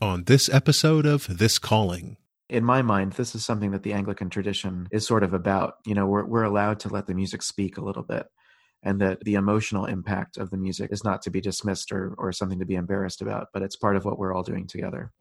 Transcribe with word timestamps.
on 0.00 0.24
this 0.24 0.48
episode 0.48 1.04
of 1.04 1.38
This 1.38 1.58
Calling. 1.58 2.16
In 2.48 2.64
my 2.64 2.82
mind, 2.82 3.14
this 3.14 3.34
is 3.34 3.44
something 3.44 3.72
that 3.72 3.82
the 3.82 3.92
Anglican 3.92 4.30
tradition 4.30 4.88
is 4.90 5.06
sort 5.06 5.22
of 5.22 5.34
about. 5.34 5.74
You 5.84 5.94
know, 5.94 6.06
we're, 6.06 6.24
we're 6.24 6.42
allowed 6.44 6.80
to 6.80 6.88
let 6.88 7.06
the 7.06 7.14
music 7.14 7.42
speak 7.42 7.76
a 7.76 7.84
little 7.84 8.02
bit, 8.02 8.26
and 8.82 9.00
that 9.00 9.20
the 9.24 9.34
emotional 9.34 9.84
impact 9.84 10.38
of 10.38 10.50
the 10.50 10.56
music 10.56 10.92
is 10.92 11.04
not 11.04 11.22
to 11.22 11.30
be 11.30 11.40
dismissed 11.40 11.92
or, 11.92 12.14
or 12.18 12.32
something 12.32 12.58
to 12.58 12.66
be 12.66 12.74
embarrassed 12.74 13.22
about, 13.22 13.48
but 13.52 13.62
it's 13.62 13.76
part 13.76 13.96
of 13.96 14.04
what 14.04 14.18
we're 14.18 14.34
all 14.34 14.42
doing 14.42 14.66
together. 14.66 15.12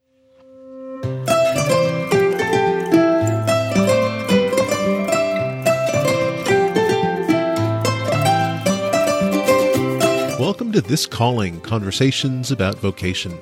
Welcome 10.39 10.71
to 10.71 10.81
This 10.81 11.05
Calling 11.05 11.61
Conversations 11.61 12.51
about 12.51 12.75
Vocation. 12.75 13.37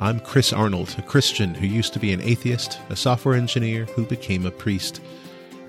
I'm 0.00 0.20
Chris 0.20 0.52
Arnold, 0.52 0.94
a 0.96 1.02
Christian 1.02 1.54
who 1.54 1.66
used 1.66 1.92
to 1.92 1.98
be 1.98 2.12
an 2.12 2.20
atheist, 2.20 2.78
a 2.88 2.96
software 2.96 3.34
engineer 3.34 3.84
who 3.84 4.04
became 4.04 4.46
a 4.46 4.50
priest. 4.50 5.00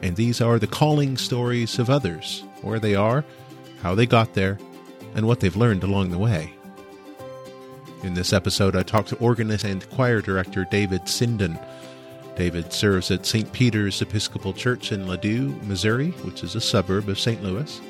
And 0.02 0.16
these 0.16 0.40
are 0.40 0.60
the 0.60 0.68
calling 0.68 1.18
stories 1.18 1.80
of 1.80 1.90
others 1.90 2.44
where 2.62 2.80
they 2.80 2.96
are, 2.96 3.26
how 3.82 3.96
they 3.96 4.06
got 4.06 4.34
there, 4.36 4.60
and 5.16 5.26
what 5.26 5.40
they've 5.40 5.56
learned 5.56 5.84
along 5.84 6.12
the 6.12 6.18
way. 6.18 6.54
In 8.04 8.14
this 8.14 8.32
episode, 8.32 8.76
I 8.76 8.84
talked 8.84 9.10
to 9.10 9.18
organist 9.18 9.66
and 9.66 9.90
choir 9.90 10.22
director 10.22 10.66
David 10.70 11.02
Sinden. 11.04 11.60
David 12.36 12.72
serves 12.72 13.12
at 13.12 13.26
St. 13.26 13.52
Peter's 13.52 14.02
Episcopal 14.02 14.54
Church 14.54 14.92
in 14.92 15.08
Ladue, 15.08 15.62
Missouri, 15.64 16.12
which 16.24 16.44
is 16.44 16.56
a 16.56 16.62
suburb 16.62 17.10
of 17.10 17.20
St. 17.20 17.44
Louis 17.44 17.82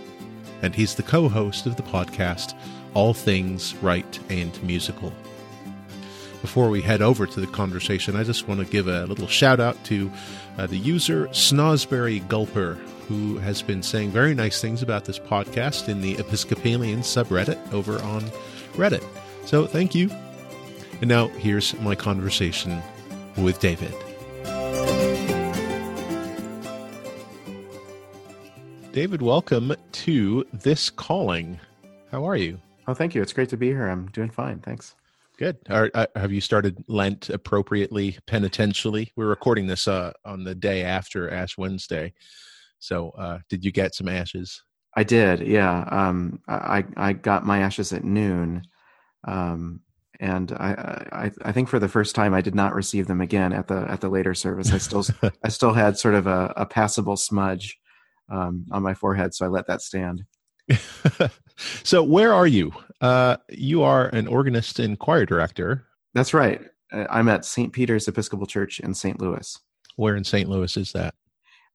and 0.62 0.76
he's 0.76 0.96
the 0.96 1.04
co 1.04 1.30
host 1.30 1.66
of 1.66 1.76
the 1.76 1.84
podcast 1.84 2.54
All 2.94 3.14
Things 3.14 3.76
Rite 3.76 4.20
and 4.30 4.62
Musical. 4.64 5.14
Before 6.42 6.70
we 6.70 6.82
head 6.82 7.02
over 7.02 7.28
to 7.28 7.40
the 7.42 7.48
conversation, 7.48 8.16
I 8.16 8.24
just 8.24 8.48
want 8.48 8.62
to 8.62 8.66
give 8.66 8.88
a 8.88 9.06
little 9.06 9.28
shout 9.28 9.60
out 9.60 9.82
to 9.86 10.10
uh, 10.58 10.68
the 10.68 10.78
user 10.78 11.28
Snozzberry 11.28 12.26
Gulper, 12.28 12.78
who 13.08 13.38
has 13.40 13.62
been 13.62 13.84
saying 13.84 14.12
very 14.12 14.34
nice 14.34 14.62
things 14.62 14.82
about 14.82 15.04
this 15.04 15.20
podcast 15.20 15.90
in 15.90 16.02
the 16.02 16.18
Episcopalian 16.18 17.02
subreddit 17.02 17.74
over 17.74 18.02
on 18.04 18.22
Reddit. 18.74 19.04
So 19.46 19.66
thank 19.66 19.94
you. 19.94 20.10
And 21.02 21.10
now 21.10 21.28
here's 21.28 21.78
my 21.82 21.96
conversation 21.96 22.82
with 23.38 23.60
David. 23.60 23.94
David, 28.94 29.22
welcome 29.22 29.76
to 29.92 30.48
this 30.54 30.90
calling. 30.90 31.60
How 32.12 32.26
are 32.28 32.36
you? 32.38 32.60
Oh, 32.88 32.94
thank 32.94 33.14
you. 33.14 33.22
It's 33.22 33.34
great 33.34 33.50
to 33.50 33.58
be 33.58 33.68
here. 33.68 33.88
I'm 33.88 34.08
doing 34.08 34.30
fine. 34.30 34.60
Thanks. 34.60 34.96
Good. 35.40 35.58
Are, 35.70 35.90
uh, 35.94 36.08
have 36.18 36.34
you 36.34 36.42
started 36.42 36.84
Lent 36.90 37.30
appropriately, 37.30 38.18
penitentially? 38.28 39.14
We're 39.16 39.30
recording 39.30 39.68
this 39.68 39.88
uh, 39.88 40.12
on 40.26 40.44
the 40.44 40.54
day 40.54 40.84
after 40.84 41.32
Ash 41.34 41.58
Wednesday. 41.58 42.14
So, 42.80 43.12
uh, 43.12 43.40
did 43.48 43.64
you 43.64 43.72
get 43.72 43.96
some 43.96 44.10
ashes? 44.10 44.62
I 44.98 45.06
did. 45.06 45.40
Yeah. 45.40 45.86
Um, 45.90 46.42
I 46.50 46.84
I 46.98 47.14
got 47.14 47.46
my 47.46 47.60
ashes 47.60 47.94
at 47.94 48.04
noon, 48.04 48.64
um, 49.30 49.80
and 50.20 50.52
I, 50.52 51.06
I 51.14 51.32
I 51.42 51.52
think 51.54 51.70
for 51.70 51.80
the 51.80 51.88
first 51.88 52.16
time 52.16 52.34
I 52.34 52.42
did 52.42 52.54
not 52.54 52.76
receive 52.76 53.08
them 53.08 53.22
again 53.22 53.54
at 53.54 53.70
the 53.70 53.90
at 53.90 54.02
the 54.02 54.10
later 54.10 54.34
service. 54.34 54.74
I 54.74 54.78
still 54.78 55.06
I 55.42 55.48
still 55.48 55.72
had 55.72 55.98
sort 55.98 56.16
of 56.16 56.28
a, 56.28 56.52
a 56.58 56.66
passable 56.66 57.16
smudge 57.16 57.78
um, 58.30 58.66
on 58.74 58.84
my 58.84 58.94
forehead, 58.94 59.34
so 59.34 59.46
I 59.46 59.48
let 59.50 59.68
that 59.68 59.82
stand. 59.82 60.26
so, 61.84 62.04
where 62.04 62.34
are 62.34 62.48
you? 62.48 62.74
Uh, 63.02 63.38
you 63.50 63.84
are 63.84 64.08
an 64.08 64.28
organist 64.28 64.80
and 64.80 65.00
choir 65.00 65.26
director. 65.26 65.86
That's 66.14 66.34
right. 66.34 66.62
Uh, 66.92 67.06
I'm 67.10 67.30
at 67.30 67.46
St. 67.46 67.72
Peter's 67.72 68.08
Episcopal 68.08 68.48
Church 68.48 68.80
in 68.80 68.94
St. 68.94 69.20
Louis. 69.20 69.60
Where 69.96 70.16
in 70.16 70.24
St. 70.24 70.50
Louis 70.50 70.76
is 70.78 70.92
that? 70.94 71.16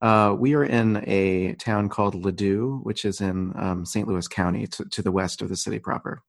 Uh, 0.02 0.34
we 0.38 0.54
are 0.54 0.64
in 0.64 1.02
a 1.06 1.54
town 1.54 1.88
called 1.88 2.14
Ladue, 2.22 2.82
which 2.82 3.04
is 3.04 3.20
in 3.20 3.52
um, 3.56 3.86
St. 3.86 4.06
Louis 4.06 4.28
County, 4.28 4.66
to, 4.66 4.84
to 4.86 5.02
the 5.02 5.12
west 5.12 5.40
of 5.40 5.48
the 5.48 5.56
city 5.56 5.78
proper. 5.78 6.22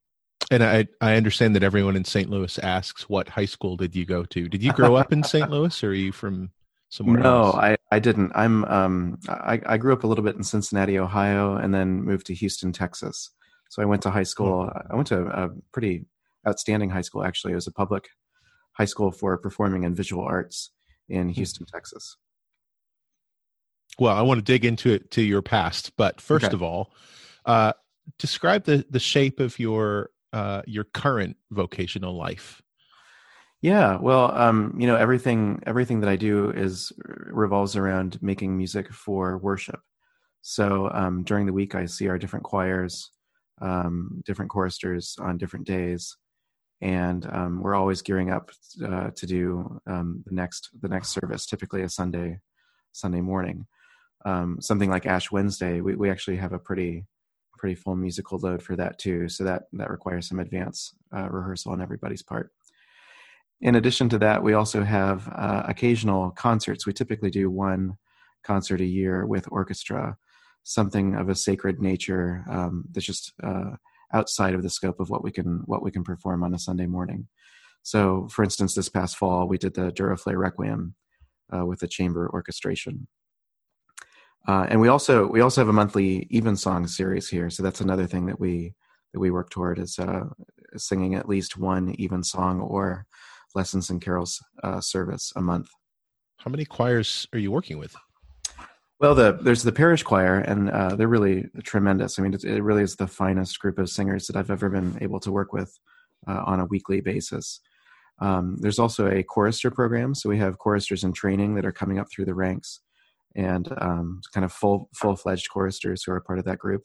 And 0.51 0.63
I, 0.63 0.87
I 1.01 1.15
understand 1.15 1.55
that 1.55 1.63
everyone 1.63 1.95
in 1.95 2.05
St. 2.05 2.29
Louis 2.29 2.59
asks, 2.59 3.09
"What 3.09 3.27
high 3.27 3.45
school 3.45 3.75
did 3.75 3.95
you 3.95 4.05
go 4.05 4.23
to? 4.25 4.47
Did 4.47 4.61
you 4.61 4.71
grow 4.71 4.95
up 4.95 5.11
in 5.11 5.23
St. 5.25 5.49
Louis, 5.49 5.83
or 5.83 5.89
are 5.89 5.93
you 5.93 6.11
from 6.11 6.51
somewhere 6.89 7.19
no, 7.19 7.45
else? 7.45 7.55
No, 7.55 7.61
I, 7.61 7.77
I 7.91 7.99
didn't. 7.99 8.31
I'm 8.35 8.63
um 8.65 9.19
I, 9.27 9.59
I 9.65 9.77
grew 9.77 9.91
up 9.91 10.03
a 10.03 10.07
little 10.07 10.23
bit 10.23 10.35
in 10.35 10.43
Cincinnati, 10.43 10.99
Ohio, 10.99 11.55
and 11.55 11.73
then 11.73 12.03
moved 12.03 12.27
to 12.27 12.35
Houston, 12.35 12.71
Texas. 12.71 13.31
So 13.75 13.81
I 13.81 13.85
went 13.85 14.03
to 14.03 14.09
high 14.09 14.23
school. 14.23 14.67
Hmm. 14.67 14.93
I 14.93 14.95
went 14.95 15.07
to 15.09 15.25
a 15.25 15.49
pretty 15.73 16.05
outstanding 16.47 16.89
high 16.89 17.01
school. 17.01 17.25
Actually, 17.25 17.51
it 17.51 17.55
was 17.55 17.67
a 17.67 17.73
public 17.73 18.07
high 18.71 18.85
school 18.85 19.11
for 19.11 19.37
performing 19.37 19.83
and 19.83 19.93
visual 19.93 20.23
arts 20.23 20.71
in 21.09 21.27
Hmm. 21.27 21.33
Houston, 21.33 21.65
Texas. 21.65 22.15
Well, 23.99 24.15
I 24.15 24.21
want 24.21 24.37
to 24.37 24.43
dig 24.43 24.63
into 24.63 24.93
it 24.93 25.11
to 25.11 25.21
your 25.21 25.41
past, 25.41 25.91
but 25.97 26.21
first 26.21 26.45
Okay. 26.45 26.53
of 26.53 26.63
all, 26.63 26.93
uh, 27.45 27.73
describe 28.17 28.63
the 28.63 28.85
the 28.89 28.99
shape 28.99 29.41
of 29.41 29.59
your 29.59 30.11
uh, 30.31 30.61
your 30.65 30.85
current 30.85 31.35
vocational 31.51 32.15
life. 32.15 32.61
Yeah, 33.61 33.97
well, 33.97 34.31
um, 34.37 34.73
you 34.79 34.87
know, 34.87 34.95
everything 34.95 35.61
everything 35.65 35.99
that 35.99 36.09
I 36.09 36.15
do 36.15 36.49
is 36.51 36.93
revolves 37.41 37.75
around 37.75 38.21
making 38.21 38.55
music 38.55 38.93
for 38.93 39.37
worship. 39.37 39.81
So 40.41 40.89
um, 40.93 41.23
during 41.23 41.45
the 41.45 41.53
week, 41.53 41.75
I 41.75 41.87
see 41.87 42.07
our 42.07 42.17
different 42.17 42.45
choirs, 42.45 43.11
um, 43.61 44.21
different 44.25 44.51
choristers 44.51 45.17
on 45.19 45.37
different 45.37 45.65
days, 45.65 46.17
and 46.81 47.27
um, 47.31 47.61
we're 47.61 47.75
always 47.75 48.01
gearing 48.01 48.31
up 48.31 48.51
uh, 48.85 49.09
to 49.15 49.25
do 49.25 49.79
um, 49.87 50.23
the 50.25 50.35
next 50.35 50.69
the 50.81 50.89
next 50.89 51.09
service, 51.09 51.45
typically 51.45 51.83
a 51.83 51.89
Sunday 51.89 52.39
Sunday 52.91 53.21
morning. 53.21 53.65
Um, 54.25 54.57
something 54.59 54.89
like 54.89 55.05
Ash 55.05 55.31
Wednesday, 55.31 55.81
we, 55.81 55.95
we 55.95 56.09
actually 56.09 56.37
have 56.37 56.53
a 56.53 56.59
pretty 56.59 57.05
pretty 57.57 57.75
full 57.75 57.95
musical 57.95 58.37
load 58.39 58.61
for 58.61 58.75
that 58.75 58.99
too. 58.99 59.29
So 59.29 59.43
that 59.43 59.63
that 59.73 59.89
requires 59.89 60.27
some 60.27 60.39
advance 60.39 60.93
uh, 61.15 61.29
rehearsal 61.29 61.71
on 61.71 61.81
everybody's 61.81 62.23
part. 62.23 62.51
In 63.61 63.75
addition 63.75 64.09
to 64.09 64.17
that, 64.19 64.43
we 64.43 64.53
also 64.53 64.83
have 64.83 65.29
uh, 65.33 65.63
occasional 65.67 66.31
concerts. 66.31 66.85
We 66.85 66.93
typically 66.93 67.29
do 67.29 67.49
one 67.49 67.97
concert 68.43 68.81
a 68.81 68.85
year 68.85 69.25
with 69.25 69.47
orchestra, 69.51 70.17
something 70.65 71.13
of 71.15 71.29
a 71.29 71.35
sacred 71.35 71.79
nature 71.79 72.43
um, 72.49 72.85
that's 72.91 73.05
just 73.05 73.33
uh, 73.43 73.75
outside 74.13 74.55
of 74.55 74.63
the 74.63 74.69
scope 74.69 74.99
of 74.99 75.09
what 75.09 75.23
we 75.23 75.31
can 75.31 75.61
what 75.65 75.83
we 75.83 75.91
can 75.91 76.03
perform 76.03 76.43
on 76.43 76.53
a 76.53 76.59
Sunday 76.59 76.87
morning. 76.87 77.27
So, 77.83 78.27
for 78.31 78.43
instance, 78.43 78.73
this 78.73 78.89
past 78.89 79.15
fall 79.15 79.47
we 79.47 79.59
did 79.59 79.75
the 79.75 79.91
Duruflé 79.91 80.35
Requiem 80.35 80.95
uh, 81.55 81.65
with 81.65 81.79
the 81.79 81.87
chamber 81.87 82.29
orchestration, 82.33 83.07
uh, 84.47 84.65
and 84.67 84.81
we 84.81 84.87
also 84.87 85.27
we 85.27 85.41
also 85.41 85.61
have 85.61 85.69
a 85.69 85.73
monthly 85.73 86.27
evensong 86.31 86.87
series 86.87 87.29
here. 87.29 87.51
So 87.51 87.61
that's 87.61 87.81
another 87.81 88.07
thing 88.07 88.25
that 88.25 88.39
we 88.39 88.73
that 89.13 89.19
we 89.19 89.29
work 89.29 89.51
toward 89.51 89.77
is 89.77 89.99
uh, 89.99 90.25
singing 90.75 91.13
at 91.13 91.29
least 91.29 91.57
one 91.57 91.95
evensong 91.99 92.59
or 92.59 93.05
lessons 93.53 93.91
and 93.91 94.01
carols 94.01 94.43
uh, 94.63 94.81
service 94.81 95.31
a 95.35 95.41
month. 95.41 95.69
How 96.39 96.49
many 96.49 96.65
choirs 96.65 97.27
are 97.33 97.39
you 97.39 97.51
working 97.51 97.77
with? 97.77 97.95
Well, 98.99 99.13
the 99.13 99.37
there's 99.41 99.63
the 99.63 99.73
parish 99.73 100.03
choir, 100.03 100.39
and 100.39 100.69
uh, 100.69 100.95
they're 100.95 101.07
really 101.07 101.45
tremendous. 101.63 102.17
I 102.17 102.21
mean, 102.21 102.33
it, 102.33 102.45
it 102.45 102.63
really 102.63 102.83
is 102.83 102.95
the 102.95 103.07
finest 103.07 103.59
group 103.59 103.77
of 103.77 103.89
singers 103.89 104.27
that 104.27 104.37
I've 104.37 104.51
ever 104.51 104.69
been 104.69 104.97
able 105.01 105.19
to 105.21 105.31
work 105.31 105.51
with 105.51 105.77
uh, 106.27 106.43
on 106.45 106.61
a 106.61 106.65
weekly 106.65 107.01
basis. 107.01 107.59
Um, 108.19 108.55
there's 108.61 108.79
also 108.79 109.07
a 109.07 109.23
chorister 109.23 109.69
program, 109.69 110.15
so 110.15 110.29
we 110.29 110.37
have 110.37 110.59
choristers 110.59 111.03
in 111.03 111.11
training 111.11 111.55
that 111.55 111.65
are 111.65 111.73
coming 111.73 111.99
up 111.99 112.07
through 112.09 112.25
the 112.25 112.33
ranks, 112.33 112.79
and 113.35 113.67
um, 113.81 114.21
kind 114.33 114.45
of 114.45 114.53
full 114.53 114.89
full 114.95 115.17
fledged 115.17 115.49
choristers 115.49 116.03
who 116.03 116.13
are 116.13 116.21
part 116.21 116.39
of 116.39 116.45
that 116.45 116.59
group. 116.59 116.83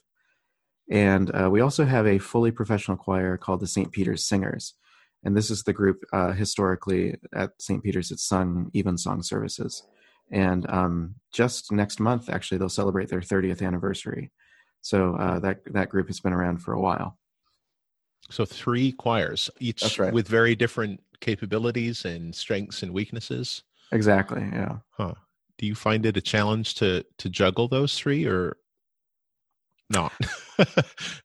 And 0.90 1.30
uh, 1.32 1.48
we 1.48 1.60
also 1.60 1.84
have 1.84 2.08
a 2.08 2.18
fully 2.18 2.50
professional 2.50 2.96
choir 2.96 3.36
called 3.36 3.60
the 3.60 3.68
St. 3.68 3.92
Peter's 3.92 4.26
Singers, 4.26 4.74
and 5.22 5.36
this 5.36 5.48
is 5.48 5.62
the 5.62 5.72
group 5.72 6.02
uh, 6.12 6.32
historically 6.32 7.14
at 7.32 7.50
St. 7.60 7.84
Peter's 7.84 8.08
that's 8.08 8.26
sung 8.26 8.68
evensong 8.74 9.22
services. 9.22 9.84
And 10.30 10.68
um, 10.70 11.16
just 11.32 11.72
next 11.72 12.00
month, 12.00 12.28
actually, 12.28 12.58
they'll 12.58 12.68
celebrate 12.68 13.08
their 13.08 13.20
30th 13.20 13.62
anniversary. 13.66 14.30
So 14.80 15.16
uh, 15.16 15.38
that 15.40 15.60
that 15.72 15.90
group 15.90 16.06
has 16.06 16.20
been 16.20 16.32
around 16.32 16.58
for 16.58 16.72
a 16.72 16.80
while. 16.80 17.18
So 18.30 18.44
three 18.44 18.92
choirs, 18.92 19.50
each 19.58 19.98
right. 19.98 20.12
with 20.12 20.28
very 20.28 20.54
different 20.54 21.00
capabilities 21.20 22.04
and 22.04 22.34
strengths 22.34 22.82
and 22.82 22.92
weaknesses. 22.92 23.62
Exactly. 23.92 24.42
Yeah. 24.52 24.78
Huh. 24.90 25.14
Do 25.58 25.66
you 25.66 25.74
find 25.74 26.06
it 26.06 26.16
a 26.16 26.22
challenge 26.22 26.76
to 26.76 27.04
to 27.18 27.28
juggle 27.28 27.68
those 27.68 27.98
three, 27.98 28.24
or 28.26 28.56
not? 29.90 30.12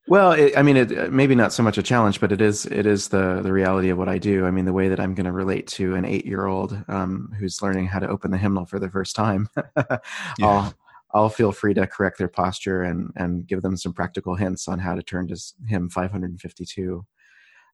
Well, 0.07 0.33
it, 0.33 0.55
I 0.55 0.61
mean, 0.61 0.77
it, 0.77 1.11
maybe 1.11 1.33
not 1.33 1.51
so 1.51 1.63
much 1.63 1.77
a 1.77 1.83
challenge, 1.83 2.19
but 2.19 2.31
it 2.31 2.39
is 2.39 2.65
it 2.67 2.85
is 2.85 3.07
the 3.07 3.41
the 3.41 3.51
reality 3.51 3.89
of 3.89 3.97
what 3.97 4.07
I 4.07 4.19
do. 4.19 4.45
I 4.45 4.51
mean, 4.51 4.65
the 4.65 4.73
way 4.73 4.87
that 4.87 4.99
I'm 4.99 5.15
going 5.15 5.25
to 5.25 5.31
relate 5.31 5.67
to 5.67 5.95
an 5.95 6.05
eight 6.05 6.25
year 6.25 6.45
old 6.45 6.77
um, 6.87 7.33
who's 7.39 7.61
learning 7.61 7.87
how 7.87 7.99
to 7.99 8.07
open 8.07 8.29
the 8.29 8.37
hymnal 8.37 8.65
for 8.65 8.79
the 8.79 8.89
first 8.89 9.15
time, 9.15 9.49
I'll 10.41 10.73
I'll 11.11 11.29
feel 11.29 11.51
free 11.51 11.73
to 11.73 11.87
correct 11.87 12.19
their 12.19 12.27
posture 12.27 12.83
and 12.83 13.11
and 13.15 13.47
give 13.47 13.63
them 13.63 13.77
some 13.77 13.93
practical 13.93 14.35
hints 14.35 14.67
on 14.67 14.77
how 14.77 14.93
to 14.93 15.01
turn 15.01 15.27
to 15.29 15.37
hymn 15.67 15.89
552. 15.89 17.05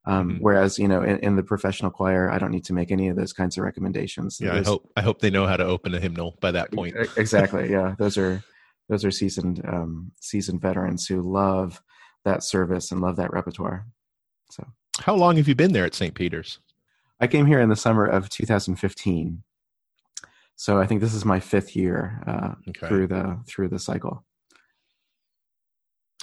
Um, 0.03 0.29
mm-hmm. 0.29 0.37
Whereas, 0.39 0.79
you 0.79 0.87
know, 0.87 1.03
in, 1.03 1.19
in, 1.19 1.35
the 1.35 1.43
professional 1.43 1.91
choir, 1.91 2.31
I 2.31 2.39
don't 2.39 2.49
need 2.49 2.65
to 2.65 2.73
make 2.73 2.91
any 2.91 3.09
of 3.09 3.15
those 3.15 3.33
kinds 3.33 3.55
of 3.57 3.63
recommendations. 3.63 4.39
Yeah, 4.41 4.55
I 4.55 4.63
hope 4.63 4.89
I 4.97 5.01
hope 5.01 5.19
they 5.19 5.29
know 5.29 5.45
how 5.45 5.57
to 5.57 5.65
open 5.65 5.93
a 5.93 5.99
hymnal 5.99 6.37
by 6.39 6.51
that 6.51 6.71
point. 6.71 6.95
exactly. 7.17 7.69
Yeah, 7.69 7.93
those 7.99 8.17
are 8.17 8.43
those 8.91 9.05
are 9.05 9.11
seasoned 9.11 9.61
um, 9.65 10.11
seasoned 10.19 10.61
veterans 10.61 11.07
who 11.07 11.21
love 11.21 11.81
that 12.25 12.43
service 12.43 12.91
and 12.91 12.99
love 12.99 13.15
that 13.15 13.31
repertoire. 13.31 13.87
So, 14.51 14.67
how 14.99 15.15
long 15.15 15.37
have 15.37 15.47
you 15.47 15.55
been 15.55 15.71
there 15.71 15.85
at 15.85 15.95
St. 15.95 16.13
Peter's? 16.13 16.59
I 17.21 17.27
came 17.27 17.45
here 17.45 17.61
in 17.61 17.69
the 17.69 17.75
summer 17.77 18.05
of 18.05 18.27
2015. 18.27 19.43
So 20.57 20.79
I 20.79 20.85
think 20.85 20.99
this 20.99 21.13
is 21.13 21.23
my 21.23 21.39
fifth 21.39 21.73
year 21.75 22.21
uh, 22.27 22.53
okay. 22.69 22.87
through 22.87 23.07
the 23.07 23.39
through 23.47 23.69
the 23.69 23.79
cycle. 23.79 24.25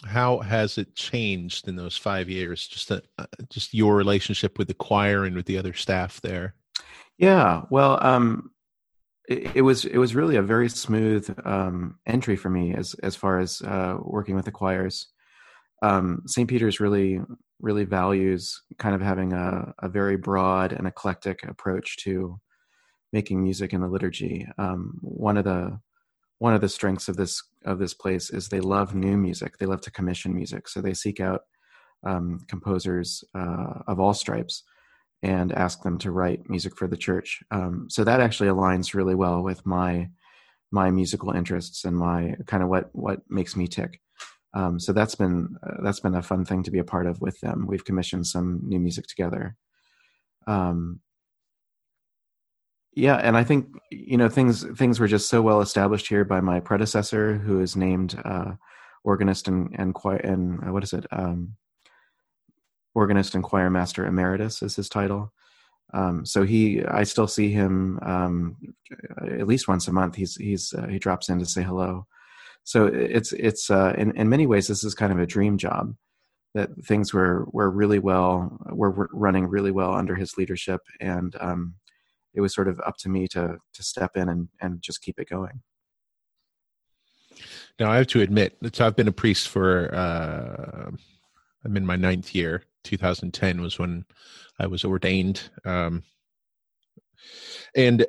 How 0.04 0.38
has 0.40 0.76
it 0.76 0.94
changed 0.94 1.68
in 1.68 1.74
those 1.74 1.96
five 1.96 2.28
years? 2.28 2.68
Just 2.68 2.90
a, 2.90 3.02
uh, 3.18 3.26
just 3.48 3.72
your 3.72 3.96
relationship 3.96 4.58
with 4.58 4.68
the 4.68 4.74
choir 4.74 5.24
and 5.24 5.34
with 5.34 5.46
the 5.46 5.58
other 5.58 5.72
staff 5.72 6.20
there. 6.20 6.54
Yeah, 7.16 7.62
well, 7.70 7.98
um, 8.00 8.50
it, 9.28 9.62
was 9.62 9.84
it 9.84 9.98
was 9.98 10.14
really 10.14 10.36
a 10.36 10.42
very 10.42 10.68
smooth 10.68 11.34
um, 11.44 11.98
entry 12.06 12.36
for 12.36 12.48
me 12.48 12.74
as 12.74 12.94
as 13.02 13.14
far 13.14 13.38
as 13.38 13.60
uh, 13.62 13.96
working 14.00 14.34
with 14.34 14.46
the 14.46 14.50
choirs. 14.50 15.08
Um, 15.82 16.22
St. 16.26 16.48
Peter's 16.48 16.80
really 16.80 17.20
really 17.60 17.84
values 17.84 18.62
kind 18.78 18.94
of 18.94 19.00
having 19.00 19.32
a, 19.32 19.74
a 19.80 19.88
very 19.88 20.16
broad 20.16 20.72
and 20.72 20.86
eclectic 20.86 21.42
approach 21.44 21.96
to 21.98 22.40
making 23.12 23.42
music 23.42 23.72
in 23.72 23.80
the 23.80 23.88
liturgy. 23.88 24.46
Um, 24.58 24.98
one 25.02 25.36
of 25.36 25.44
the 25.44 25.78
one 26.38 26.54
of 26.54 26.60
the 26.60 26.68
strengths 26.68 27.08
of 27.08 27.16
this 27.16 27.42
of 27.64 27.78
this 27.78 27.94
place 27.94 28.30
is 28.30 28.48
they 28.48 28.60
love 28.60 28.94
new 28.94 29.16
music. 29.16 29.58
They 29.58 29.66
love 29.66 29.82
to 29.82 29.90
commission 29.90 30.34
music, 30.34 30.68
so 30.68 30.80
they 30.80 30.94
seek 30.94 31.20
out 31.20 31.42
um, 32.04 32.40
composers 32.48 33.24
uh, 33.34 33.82
of 33.86 34.00
all 34.00 34.14
stripes 34.14 34.62
and 35.22 35.52
ask 35.52 35.82
them 35.82 35.98
to 35.98 36.10
write 36.10 36.48
music 36.48 36.76
for 36.76 36.86
the 36.86 36.96
church. 36.96 37.42
Um, 37.50 37.86
so 37.88 38.04
that 38.04 38.20
actually 38.20 38.48
aligns 38.48 38.94
really 38.94 39.14
well 39.14 39.42
with 39.42 39.64
my 39.66 40.08
my 40.70 40.90
musical 40.90 41.30
interests 41.30 41.84
and 41.84 41.96
my 41.96 42.36
kind 42.46 42.62
of 42.62 42.68
what 42.68 42.90
what 42.92 43.20
makes 43.28 43.56
me 43.56 43.66
tick. 43.66 44.00
Um, 44.54 44.80
so 44.80 44.92
that's 44.92 45.14
been 45.14 45.56
uh, 45.62 45.82
that's 45.82 46.00
been 46.00 46.14
a 46.14 46.22
fun 46.22 46.44
thing 46.44 46.62
to 46.64 46.70
be 46.70 46.78
a 46.78 46.84
part 46.84 47.06
of 47.06 47.20
with 47.20 47.38
them. 47.40 47.66
We've 47.66 47.84
commissioned 47.84 48.26
some 48.26 48.60
new 48.64 48.78
music 48.78 49.06
together. 49.06 49.56
Um, 50.46 51.00
yeah, 52.94 53.16
and 53.16 53.36
I 53.36 53.44
think 53.44 53.68
you 53.90 54.16
know 54.16 54.28
things 54.28 54.64
things 54.76 54.98
were 55.00 55.08
just 55.08 55.28
so 55.28 55.42
well 55.42 55.60
established 55.60 56.08
here 56.08 56.24
by 56.24 56.40
my 56.40 56.60
predecessor, 56.60 57.38
who 57.38 57.60
is 57.60 57.76
named 57.76 58.20
uh, 58.24 58.52
organist 59.04 59.48
and 59.48 59.74
and 59.78 59.94
choir 59.94 60.16
and 60.16 60.60
uh, 60.66 60.72
what 60.72 60.82
is 60.82 60.92
it? 60.92 61.06
Um, 61.12 61.56
organist 62.98 63.36
and 63.36 63.44
choir 63.44 63.70
master 63.70 64.04
emeritus 64.04 64.60
is 64.60 64.74
his 64.74 64.88
title. 64.88 65.32
Um, 65.94 66.26
so 66.26 66.42
he, 66.42 66.84
I 66.84 67.04
still 67.04 67.28
see 67.28 67.50
him 67.50 67.98
um, 68.02 68.56
at 69.40 69.46
least 69.46 69.68
once 69.68 69.86
a 69.86 69.92
month. 69.92 70.16
He's 70.16 70.34
he's 70.34 70.74
uh, 70.74 70.88
he 70.88 70.98
drops 70.98 71.28
in 71.28 71.38
to 71.38 71.46
say 71.46 71.62
hello. 71.62 72.06
So 72.64 72.86
it's 72.86 73.32
it's 73.32 73.70
uh, 73.70 73.94
in 73.96 74.16
in 74.16 74.28
many 74.28 74.46
ways 74.46 74.66
this 74.66 74.82
is 74.82 74.94
kind 74.94 75.12
of 75.12 75.20
a 75.20 75.26
dream 75.26 75.56
job 75.58 75.94
that 76.54 76.70
things 76.84 77.14
were 77.14 77.46
were 77.52 77.70
really 77.70 78.00
well 78.00 78.58
were 78.66 79.08
running 79.12 79.46
really 79.46 79.70
well 79.70 79.94
under 79.94 80.16
his 80.16 80.36
leadership 80.36 80.80
and 81.00 81.36
um, 81.40 81.74
it 82.34 82.40
was 82.40 82.54
sort 82.54 82.68
of 82.68 82.80
up 82.80 82.96
to 82.98 83.08
me 83.08 83.28
to 83.28 83.56
to 83.74 83.82
step 83.82 84.16
in 84.16 84.28
and 84.28 84.48
and 84.60 84.82
just 84.82 85.02
keep 85.02 85.18
it 85.18 85.30
going. 85.30 85.62
Now 87.78 87.90
I 87.92 87.96
have 87.96 88.08
to 88.08 88.20
admit 88.20 88.56
that 88.60 88.80
I've 88.80 88.96
been 88.96 89.08
a 89.08 89.12
priest 89.22 89.48
for 89.48 89.94
uh, 89.94 90.90
I'm 91.64 91.76
in 91.76 91.86
my 91.86 91.96
ninth 91.96 92.34
year. 92.34 92.64
2010 92.88 93.60
was 93.60 93.78
when 93.78 94.04
I 94.58 94.66
was 94.66 94.84
ordained, 94.84 95.50
um, 95.64 96.02
and 97.74 98.06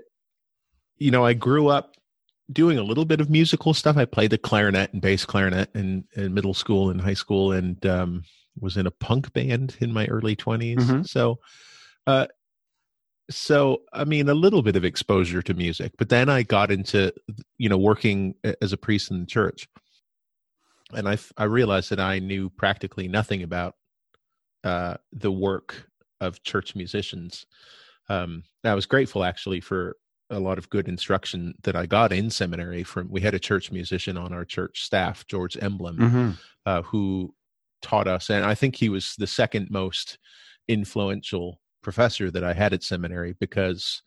you 0.97 1.11
know 1.11 1.25
I 1.25 1.33
grew 1.33 1.67
up 1.67 1.95
doing 2.51 2.77
a 2.77 2.83
little 2.83 3.05
bit 3.05 3.21
of 3.21 3.29
musical 3.29 3.73
stuff. 3.73 3.97
I 3.97 4.05
played 4.05 4.31
the 4.31 4.37
clarinet 4.37 4.93
and 4.93 5.01
bass 5.01 5.25
clarinet 5.25 5.69
in, 5.75 6.05
in 6.15 6.33
middle 6.33 6.55
school 6.55 6.89
and 6.89 6.99
high 6.99 7.13
school, 7.13 7.51
and 7.51 7.85
um, 7.85 8.23
was 8.59 8.77
in 8.77 8.87
a 8.87 8.91
punk 8.91 9.31
band 9.33 9.77
in 9.79 9.93
my 9.93 10.07
early 10.07 10.35
20s. 10.35 10.77
Mm-hmm. 10.77 11.03
So, 11.03 11.39
uh, 12.07 12.27
so 13.29 13.83
i 13.93 14.03
mean 14.03 14.27
a 14.27 14.33
little 14.33 14.61
bit 14.61 14.75
of 14.75 14.83
exposure 14.83 15.41
to 15.41 15.53
music 15.53 15.93
but 15.97 16.09
then 16.09 16.29
i 16.29 16.41
got 16.41 16.71
into 16.71 17.13
you 17.57 17.69
know 17.69 17.77
working 17.77 18.33
as 18.61 18.73
a 18.73 18.77
priest 18.77 19.11
in 19.11 19.19
the 19.19 19.25
church 19.25 19.67
and 20.93 21.07
i 21.07 21.17
i 21.37 21.43
realized 21.43 21.91
that 21.91 21.99
i 21.99 22.19
knew 22.19 22.49
practically 22.49 23.07
nothing 23.07 23.43
about 23.43 23.75
uh 24.63 24.95
the 25.11 25.31
work 25.31 25.87
of 26.21 26.41
church 26.43 26.75
musicians 26.75 27.45
um 28.09 28.43
i 28.63 28.73
was 28.73 28.85
grateful 28.85 29.23
actually 29.23 29.61
for 29.61 29.95
a 30.31 30.39
lot 30.39 30.57
of 30.57 30.69
good 30.69 30.87
instruction 30.87 31.53
that 31.63 31.75
i 31.75 31.85
got 31.85 32.11
in 32.11 32.29
seminary 32.29 32.83
from 32.83 33.09
we 33.09 33.21
had 33.21 33.33
a 33.33 33.39
church 33.39 33.71
musician 33.71 34.17
on 34.17 34.33
our 34.33 34.45
church 34.45 34.83
staff 34.83 35.25
george 35.27 35.57
emblem 35.61 35.97
mm-hmm. 35.97 36.29
uh, 36.65 36.81
who 36.83 37.33
taught 37.81 38.07
us 38.07 38.29
and 38.29 38.45
i 38.45 38.53
think 38.53 38.75
he 38.75 38.89
was 38.89 39.15
the 39.17 39.27
second 39.27 39.69
most 39.71 40.17
influential 40.67 41.59
professor 41.81 42.31
that 42.31 42.43
I 42.43 42.53
had 42.53 42.73
at 42.73 42.83
seminary 42.83 43.35
because 43.39 44.01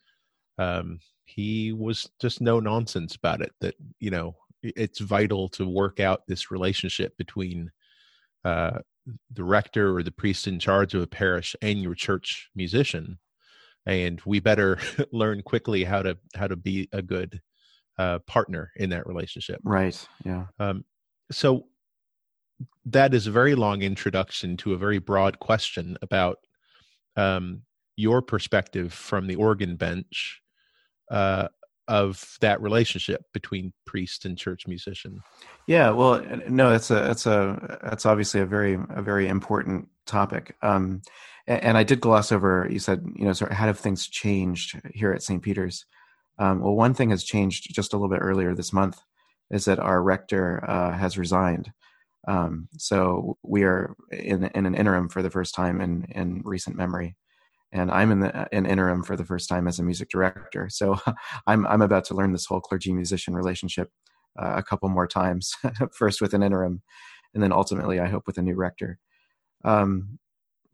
um, 0.58 1.00
he 1.25 1.72
was 1.72 2.08
just 2.20 2.40
no 2.40 2.60
nonsense 2.60 3.14
about 3.16 3.43
it. 3.43 3.52
That 3.60 3.75
you 3.99 4.10
know 4.10 4.37
it's 4.62 5.00
vital 5.00 5.49
to 5.50 5.66
work 5.66 6.00
out 6.00 6.22
this 6.26 6.50
relationship 6.50 7.16
between 7.16 7.70
uh, 8.44 8.78
the 9.32 9.44
rector 9.44 9.96
or 9.96 10.02
the 10.02 10.12
priest 10.12 10.46
in 10.46 10.58
charge 10.58 10.94
of 10.94 11.02
a 11.02 11.06
parish 11.06 11.56
and 11.62 11.81
your 11.81 11.94
church 11.94 12.49
musician, 12.54 13.19
and 13.87 14.20
we 14.25 14.40
better 14.40 14.78
learn 15.12 15.43
quickly 15.43 15.84
how 15.84 16.02
to 16.02 16.16
how 16.34 16.46
to 16.46 16.56
be 16.56 16.88
a 16.93 17.02
good 17.02 17.40
uh, 17.99 18.19
partner 18.20 18.70
in 18.76 18.90
that 18.90 19.06
relationship. 19.06 19.60
Right. 19.64 20.08
Yeah. 20.25 20.46
Um, 20.58 20.84
so 21.31 21.66
that 22.87 23.14
is 23.14 23.26
a 23.26 23.32
very 23.32 23.54
long 23.54 23.82
introduction 23.82 24.56
to 24.58 24.72
a 24.72 24.78
very 24.78 24.99
broad 24.99 25.38
question 25.38 25.96
about 26.02 26.38
um, 27.16 27.62
your 27.96 28.22
perspective 28.22 28.93
from 28.93 29.26
the 29.26 29.37
organ 29.37 29.76
bench 29.76 30.40
uh, 31.10 31.49
of 31.88 32.37
that 32.40 32.61
relationship 32.62 33.25
between 33.32 33.73
priest 33.87 34.25
and 34.25 34.38
church 34.38 34.67
musician. 34.67 35.20
Yeah, 35.67 35.90
well, 35.90 36.23
no, 36.49 36.70
that's 36.70 36.90
a 36.90 36.94
that's 36.94 37.26
a 37.26 37.79
that's 37.82 38.06
obviously 38.06 38.40
a 38.40 38.46
very 38.46 38.75
a 38.75 39.02
very 39.02 39.29
important 39.29 39.88
topic. 40.06 40.56
Um, 40.62 41.02
and, 41.46 41.62
and, 41.64 41.79
I 41.79 41.82
did 41.82 42.00
gloss 42.00 42.32
over. 42.32 42.69
You 42.70 42.79
said, 42.79 43.05
you 43.17 43.25
know, 43.25 43.32
sort 43.32 43.50
of 43.50 43.56
how 43.56 43.67
have 43.67 43.79
things 43.79 44.06
changed 44.08 44.81
here 44.94 45.12
at 45.12 45.23
St. 45.23 45.43
Peter's? 45.43 45.85
Um, 46.38 46.61
well, 46.61 46.75
one 46.75 46.95
thing 46.95 47.11
has 47.11 47.25
changed 47.25 47.75
just 47.75 47.92
a 47.92 47.97
little 47.97 48.09
bit 48.09 48.23
earlier 48.23 48.54
this 48.54 48.73
month 48.73 49.00
is 49.50 49.66
that 49.66 49.78
our 49.78 50.02
rector 50.02 50.64
uh, 50.68 50.92
has 50.92 51.18
resigned. 51.18 51.73
Um, 52.26 52.68
so 52.78 53.37
we 53.42 53.64
are 53.64 53.95
in, 54.11 54.45
in 54.45 54.66
an 54.66 54.75
interim 54.75 55.09
for 55.09 55.23
the 55.23 55.30
first 55.30 55.54
time 55.54 55.80
in, 55.80 56.04
in 56.04 56.42
recent 56.45 56.76
memory. 56.76 57.16
And 57.73 57.91
I'm 57.91 58.12
in 58.12 58.21
the, 58.21 58.55
an 58.55 58.67
interim 58.67 59.02
for 59.02 59.17
the 59.17 59.25
first 59.25 59.49
time 59.49 59.67
as 59.67 59.79
a 59.79 59.83
music 59.83 60.11
director. 60.11 60.69
So 60.71 60.99
I'm, 61.47 61.67
I'm 61.67 61.83
about 61.83 62.05
to 62.07 62.14
learn 62.14 62.33
this 62.33 62.47
whole 62.47 62.61
clergy 62.61 62.93
musician 62.93 63.35
relationship 63.35 63.91
uh, 64.38 64.55
a 64.57 64.62
couple 64.62 64.88
more 64.88 65.07
times, 65.07 65.55
first 65.93 66.21
with 66.21 66.35
an 66.35 66.43
interim, 66.43 66.83
and 67.35 67.43
then 67.43 67.52
ultimately, 67.52 68.00
I 68.00 68.09
hope, 68.09 68.26
with 68.26 68.38
a 68.38 68.43
new 68.43 68.55
rector. 68.55 68.99
Um, 69.64 70.19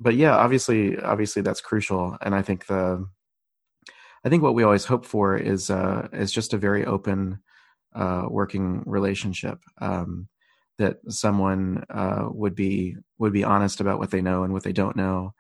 but 0.01 0.15
yeah, 0.15 0.37
obviously, 0.37 0.99
obviously 0.99 1.43
that's 1.43 1.61
crucial. 1.61 2.17
And 2.21 2.35
I 2.35 2.43
think 2.43 2.67
the, 2.67 3.07
I 4.25 4.29
think 4.29 4.43
what 4.43 4.55
we 4.55 4.63
always 4.63 4.85
hope 4.85 5.05
for 5.05 5.37
is, 5.37 5.71
uh, 5.71 6.09
is 6.13 6.33
just 6.33 6.53
a 6.53 6.59
very 6.59 6.85
open, 6.85 7.41
uh, 7.95 8.27
working 8.29 8.83
relationship. 8.87 9.59
Um, 9.81 10.29
that 10.79 10.99
someone 11.09 11.85
uh, 11.91 12.29
would 12.31 12.55
be 12.55 12.97
would 13.19 13.33
be 13.33 13.45
honest 13.45 13.81
about 13.81 13.99
what 13.99 14.11
they 14.11 14.23
know 14.23 14.45
and 14.45 14.53
what 14.53 14.63
they 14.63 14.73
don't 14.73 14.97
know, 14.97 15.35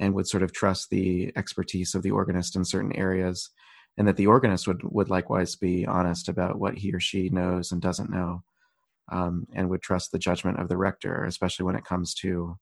and 0.00 0.14
would 0.14 0.26
sort 0.26 0.42
of 0.42 0.52
trust 0.52 0.90
the 0.90 1.32
expertise 1.36 1.94
of 1.94 2.02
the 2.02 2.10
organist 2.10 2.56
in 2.56 2.64
certain 2.64 2.96
areas, 2.96 3.50
and 3.96 4.08
that 4.08 4.16
the 4.16 4.26
organist 4.26 4.66
would 4.66 4.82
would 4.82 5.10
likewise 5.10 5.54
be 5.54 5.86
honest 5.86 6.28
about 6.28 6.58
what 6.58 6.76
he 6.78 6.92
or 6.92 6.98
she 6.98 7.28
knows 7.28 7.70
and 7.70 7.80
doesn't 7.80 8.10
know, 8.10 8.42
um, 9.12 9.46
and 9.54 9.68
would 9.68 9.82
trust 9.82 10.10
the 10.10 10.18
judgment 10.18 10.58
of 10.58 10.68
the 10.68 10.76
rector, 10.76 11.24
especially 11.24 11.66
when 11.66 11.76
it 11.76 11.84
comes 11.84 12.14
to 12.14 12.56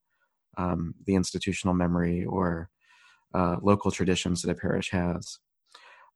um, 0.59 0.95
the 1.07 1.15
institutional 1.15 1.75
memory 1.75 2.25
or 2.25 2.69
uh, 3.35 3.57
local 3.63 3.91
traditions 3.91 4.43
that 4.43 4.51
a 4.51 4.55
parish 4.55 4.91
has. 4.91 5.39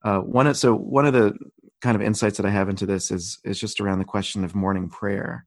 Uh, 0.03 0.19
one 0.19 0.47
of, 0.47 0.57
so 0.57 0.75
one 0.75 1.05
of 1.05 1.13
the 1.13 1.33
kind 1.81 1.95
of 1.95 2.01
insights 2.01 2.37
that 2.37 2.45
I 2.45 2.49
have 2.49 2.67
into 2.67 2.85
this 2.85 3.09
is 3.09 3.39
is 3.45 3.59
just 3.59 3.79
around 3.79 3.99
the 3.99 4.05
question 4.05 4.43
of 4.43 4.53
morning 4.53 4.89
prayer. 4.89 5.45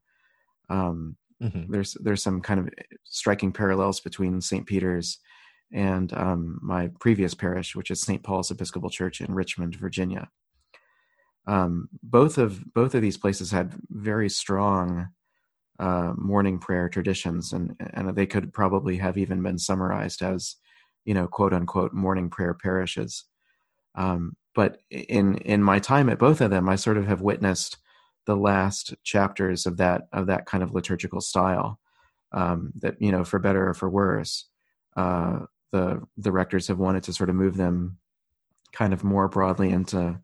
Um, 0.71 1.16
mm-hmm. 1.42 1.71
There's 1.71 1.95
there's 2.00 2.23
some 2.23 2.40
kind 2.40 2.61
of 2.61 2.71
striking 3.04 3.52
parallels 3.52 4.00
between 4.00 4.40
St. 4.40 4.66
Peter's 4.66 5.18
and 5.73 6.12
um, 6.12 6.58
my 6.62 6.90
previous 7.00 7.35
parish, 7.35 7.75
which 7.75 7.90
is 7.90 8.00
St. 8.00 8.23
Paul's 8.23 8.50
Episcopal 8.50 8.90
Church 8.90 9.20
in 9.20 9.35
Richmond, 9.35 9.76
Virginia. 9.76 10.28
Um, 11.46 11.88
both 12.02 12.38
of 12.38 12.73
both 12.75 12.94
of 12.94 13.02
these 13.02 13.16
places 13.16 13.50
had 13.50 13.75
very 13.88 14.28
strong 14.28 15.08
uh, 15.78 16.12
morning 16.16 16.58
prayer 16.58 16.88
traditions, 16.88 17.52
and 17.52 17.76
and 17.94 18.16
they 18.16 18.26
could 18.26 18.52
probably 18.52 18.96
have 18.99 19.18
even 19.18 19.42
been 19.42 19.58
summarized 19.58 20.23
as 20.23 20.56
you 21.06 21.14
know, 21.14 21.26
quote 21.26 21.54
unquote 21.54 21.94
morning 21.94 22.28
prayer 22.28 22.52
parishes. 22.52 23.25
Um, 23.94 24.37
but 24.54 24.78
in 24.90 25.38
in 25.38 25.62
my 25.62 25.78
time 25.78 26.11
at 26.11 26.18
both 26.18 26.42
of 26.42 26.50
them, 26.50 26.68
I 26.68 26.76
sort 26.76 26.99
of 26.99 27.06
have 27.06 27.23
witnessed 27.23 27.78
the 28.26 28.37
last 28.37 28.94
chapters 29.04 29.64
of 29.66 29.78
that 29.78 30.08
of 30.12 30.26
that 30.26 30.44
kind 30.46 30.62
of 30.62 30.75
liturgical 30.75 31.20
style. 31.23 31.80
Um, 32.32 32.73
that 32.80 33.00
you 33.00 33.12
know, 33.12 33.25
for 33.25 33.38
better 33.38 33.68
or 33.68 33.75
for 33.75 33.88
worse, 33.88 34.46
uh, 34.96 35.46
the 35.73 36.02
the 36.16 36.32
rectors 36.32 36.68
have 36.68 36.78
wanted 36.78 37.02
to 37.04 37.12
sort 37.12 37.30
of 37.30 37.37
move 37.37 37.56
them 37.56 37.99
kind 38.73 38.92
of 38.92 39.04
more 39.04 39.28
broadly 39.28 39.70
into 39.70 40.20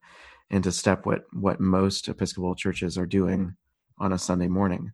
into 0.50 0.70
step 0.70 1.06
what 1.06 1.24
what 1.32 1.60
most 1.60 2.08
Episcopal 2.08 2.54
churches 2.54 2.98
are 2.98 3.06
doing 3.06 3.56
on 3.98 4.12
a 4.12 4.18
Sunday 4.18 4.48
morning, 4.48 4.92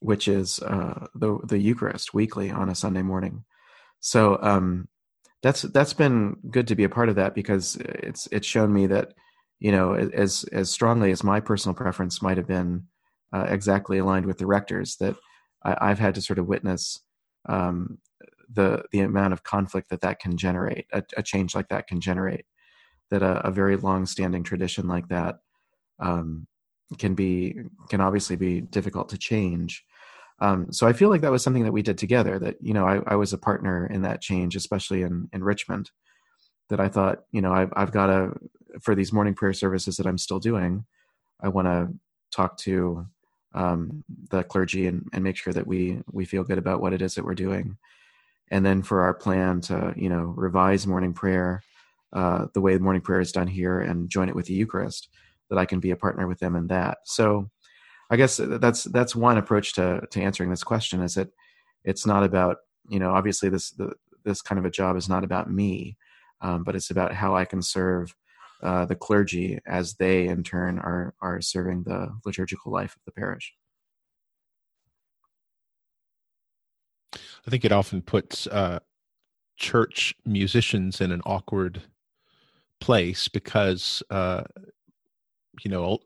which 0.00 0.28
is 0.28 0.60
uh, 0.60 1.06
the 1.14 1.38
the 1.44 1.58
Eucharist 1.58 2.14
weekly 2.14 2.50
on 2.50 2.68
a 2.68 2.74
Sunday 2.74 3.02
morning. 3.02 3.44
So 4.00 4.38
um, 4.42 4.88
that's 5.42 5.62
that's 5.62 5.92
been 5.92 6.36
good 6.50 6.68
to 6.68 6.76
be 6.76 6.84
a 6.84 6.88
part 6.88 7.08
of 7.08 7.16
that 7.16 7.34
because 7.34 7.76
it's 7.76 8.28
it's 8.32 8.46
shown 8.46 8.72
me 8.72 8.86
that 8.88 9.14
you 9.60 9.72
know 9.72 9.94
as 9.94 10.44
as 10.52 10.70
strongly 10.70 11.10
as 11.10 11.22
my 11.24 11.40
personal 11.40 11.74
preference 11.74 12.20
might 12.20 12.36
have 12.36 12.46
been 12.46 12.86
uh, 13.32 13.46
exactly 13.48 13.98
aligned 13.98 14.26
with 14.26 14.38
the 14.38 14.46
rectors 14.46 14.96
that 14.96 15.16
I, 15.62 15.88
have 15.88 15.98
had 15.98 16.14
to 16.14 16.22
sort 16.22 16.38
of 16.38 16.46
witness 16.46 17.00
um, 17.48 17.98
the 18.52 18.82
the 18.92 19.00
amount 19.00 19.32
of 19.32 19.42
conflict 19.42 19.90
that 19.90 20.00
that 20.00 20.20
can 20.20 20.36
generate 20.36 20.86
a, 20.92 21.02
a 21.16 21.22
change 21.22 21.54
like 21.54 21.68
that 21.68 21.86
can 21.86 22.00
generate 22.00 22.46
that 23.10 23.22
a, 23.22 23.46
a 23.46 23.50
very 23.50 23.76
long 23.76 24.06
standing 24.06 24.42
tradition 24.42 24.88
like 24.88 25.08
that 25.08 25.36
um, 26.00 26.46
can 26.98 27.14
be 27.14 27.56
can 27.90 28.00
obviously 28.00 28.36
be 28.36 28.60
difficult 28.60 29.08
to 29.10 29.18
change 29.18 29.84
um, 30.40 30.72
so 30.72 30.86
I 30.86 30.92
feel 30.92 31.10
like 31.10 31.22
that 31.22 31.32
was 31.32 31.42
something 31.42 31.64
that 31.64 31.72
we 31.72 31.82
did 31.82 31.98
together. 31.98 32.38
That 32.38 32.56
you 32.60 32.72
know, 32.72 32.86
I, 32.86 33.00
I 33.06 33.16
was 33.16 33.32
a 33.32 33.38
partner 33.38 33.86
in 33.86 34.02
that 34.02 34.20
change, 34.20 34.54
especially 34.56 35.02
in 35.02 35.28
in 35.32 35.42
Richmond. 35.42 35.90
That 36.68 36.80
I 36.80 36.88
thought, 36.88 37.24
you 37.32 37.40
know, 37.40 37.52
I've 37.52 37.72
I've 37.74 37.92
got 37.92 38.06
to 38.06 38.32
for 38.80 38.94
these 38.94 39.12
morning 39.12 39.34
prayer 39.34 39.52
services 39.52 39.96
that 39.96 40.06
I'm 40.06 40.18
still 40.18 40.38
doing. 40.38 40.84
I 41.40 41.48
want 41.48 41.66
to 41.66 41.88
talk 42.30 42.56
to 42.58 43.06
um, 43.54 44.04
the 44.30 44.44
clergy 44.44 44.86
and, 44.86 45.08
and 45.12 45.24
make 45.24 45.36
sure 45.36 45.52
that 45.52 45.66
we 45.66 46.02
we 46.12 46.24
feel 46.24 46.44
good 46.44 46.58
about 46.58 46.80
what 46.80 46.92
it 46.92 47.02
is 47.02 47.14
that 47.16 47.24
we're 47.24 47.34
doing. 47.34 47.76
And 48.50 48.64
then 48.64 48.82
for 48.82 49.02
our 49.02 49.14
plan 49.14 49.60
to 49.62 49.92
you 49.96 50.08
know 50.08 50.34
revise 50.36 50.86
morning 50.86 51.12
prayer, 51.12 51.62
uh, 52.12 52.46
the 52.54 52.60
way 52.60 52.78
morning 52.78 53.02
prayer 53.02 53.20
is 53.20 53.32
done 53.32 53.48
here, 53.48 53.80
and 53.80 54.08
join 54.08 54.28
it 54.28 54.34
with 54.34 54.46
the 54.46 54.54
Eucharist, 54.54 55.08
that 55.50 55.58
I 55.58 55.66
can 55.66 55.80
be 55.80 55.90
a 55.90 55.96
partner 55.96 56.26
with 56.26 56.38
them 56.38 56.56
in 56.56 56.66
that. 56.68 56.98
So 57.04 57.50
I 58.10 58.16
guess 58.16 58.38
that's 58.42 58.84
that's 58.84 59.14
one 59.14 59.38
approach 59.38 59.74
to 59.74 60.02
to 60.10 60.20
answering 60.20 60.50
this 60.50 60.64
question 60.64 61.02
is 61.02 61.14
that 61.14 61.28
it's 61.84 62.06
not 62.06 62.24
about 62.24 62.58
you 62.88 62.98
know 62.98 63.12
obviously 63.12 63.48
this 63.48 63.70
the, 63.70 63.92
this 64.24 64.42
kind 64.42 64.58
of 64.58 64.64
a 64.64 64.70
job 64.70 64.96
is 64.96 65.08
not 65.08 65.24
about 65.24 65.50
me, 65.50 65.96
um, 66.40 66.64
but 66.64 66.74
it's 66.74 66.90
about 66.90 67.12
how 67.12 67.34
I 67.34 67.44
can 67.44 67.62
serve 67.62 68.14
uh, 68.62 68.84
the 68.86 68.96
clergy 68.96 69.58
as 69.66 69.94
they 69.94 70.26
in 70.26 70.42
turn 70.42 70.78
are 70.78 71.14
are 71.20 71.40
serving 71.40 71.84
the 71.84 72.08
liturgical 72.24 72.72
life 72.72 72.96
of 72.96 73.02
the 73.04 73.12
parish. 73.12 73.54
I 77.48 77.50
think 77.50 77.64
it 77.64 77.72
often 77.72 78.02
puts 78.02 78.46
uh, 78.46 78.80
church 79.56 80.14
musicians 80.26 81.00
in 81.00 81.12
an 81.12 81.22
awkward 81.24 81.80
place 82.78 83.26
because 83.26 84.02
uh, 84.10 84.42
you 85.64 85.70
know, 85.70 85.98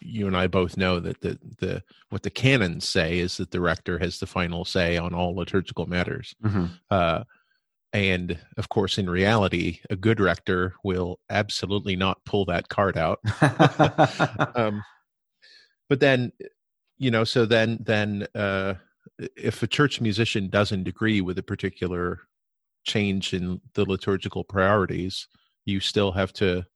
you 0.00 0.26
and 0.26 0.34
I 0.34 0.46
both 0.46 0.78
know 0.78 0.98
that 1.00 1.20
the 1.20 1.38
the 1.58 1.82
what 2.08 2.22
the 2.22 2.30
canons 2.30 2.88
say 2.88 3.18
is 3.18 3.36
that 3.36 3.50
the 3.50 3.60
rector 3.60 3.98
has 3.98 4.20
the 4.20 4.26
final 4.26 4.64
say 4.64 4.96
on 4.96 5.12
all 5.12 5.36
liturgical 5.36 5.84
matters. 5.84 6.34
Mm-hmm. 6.42 6.64
Uh, 6.90 7.24
and 7.92 8.38
of 8.56 8.70
course, 8.70 8.96
in 8.96 9.10
reality, 9.10 9.80
a 9.90 9.96
good 9.96 10.18
rector 10.18 10.76
will 10.82 11.20
absolutely 11.28 11.94
not 11.94 12.24
pull 12.24 12.46
that 12.46 12.70
card 12.70 12.96
out. 12.96 13.20
um, 14.56 14.82
but 15.90 16.00
then, 16.00 16.32
you 16.96 17.10
know, 17.10 17.24
so 17.24 17.44
then 17.44 17.80
then 17.82 18.26
uh, 18.34 18.76
if 19.18 19.62
a 19.62 19.66
church 19.66 20.00
musician 20.00 20.48
doesn't 20.48 20.88
agree 20.88 21.20
with 21.20 21.38
a 21.38 21.42
particular 21.42 22.20
change 22.84 23.34
in 23.34 23.60
the 23.74 23.84
liturgical 23.84 24.44
priorities, 24.44 25.28
you 25.64 25.80
still 25.80 26.12
have 26.12 26.32
to 26.34 26.66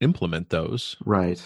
implement 0.00 0.50
those. 0.50 0.96
Right. 1.04 1.42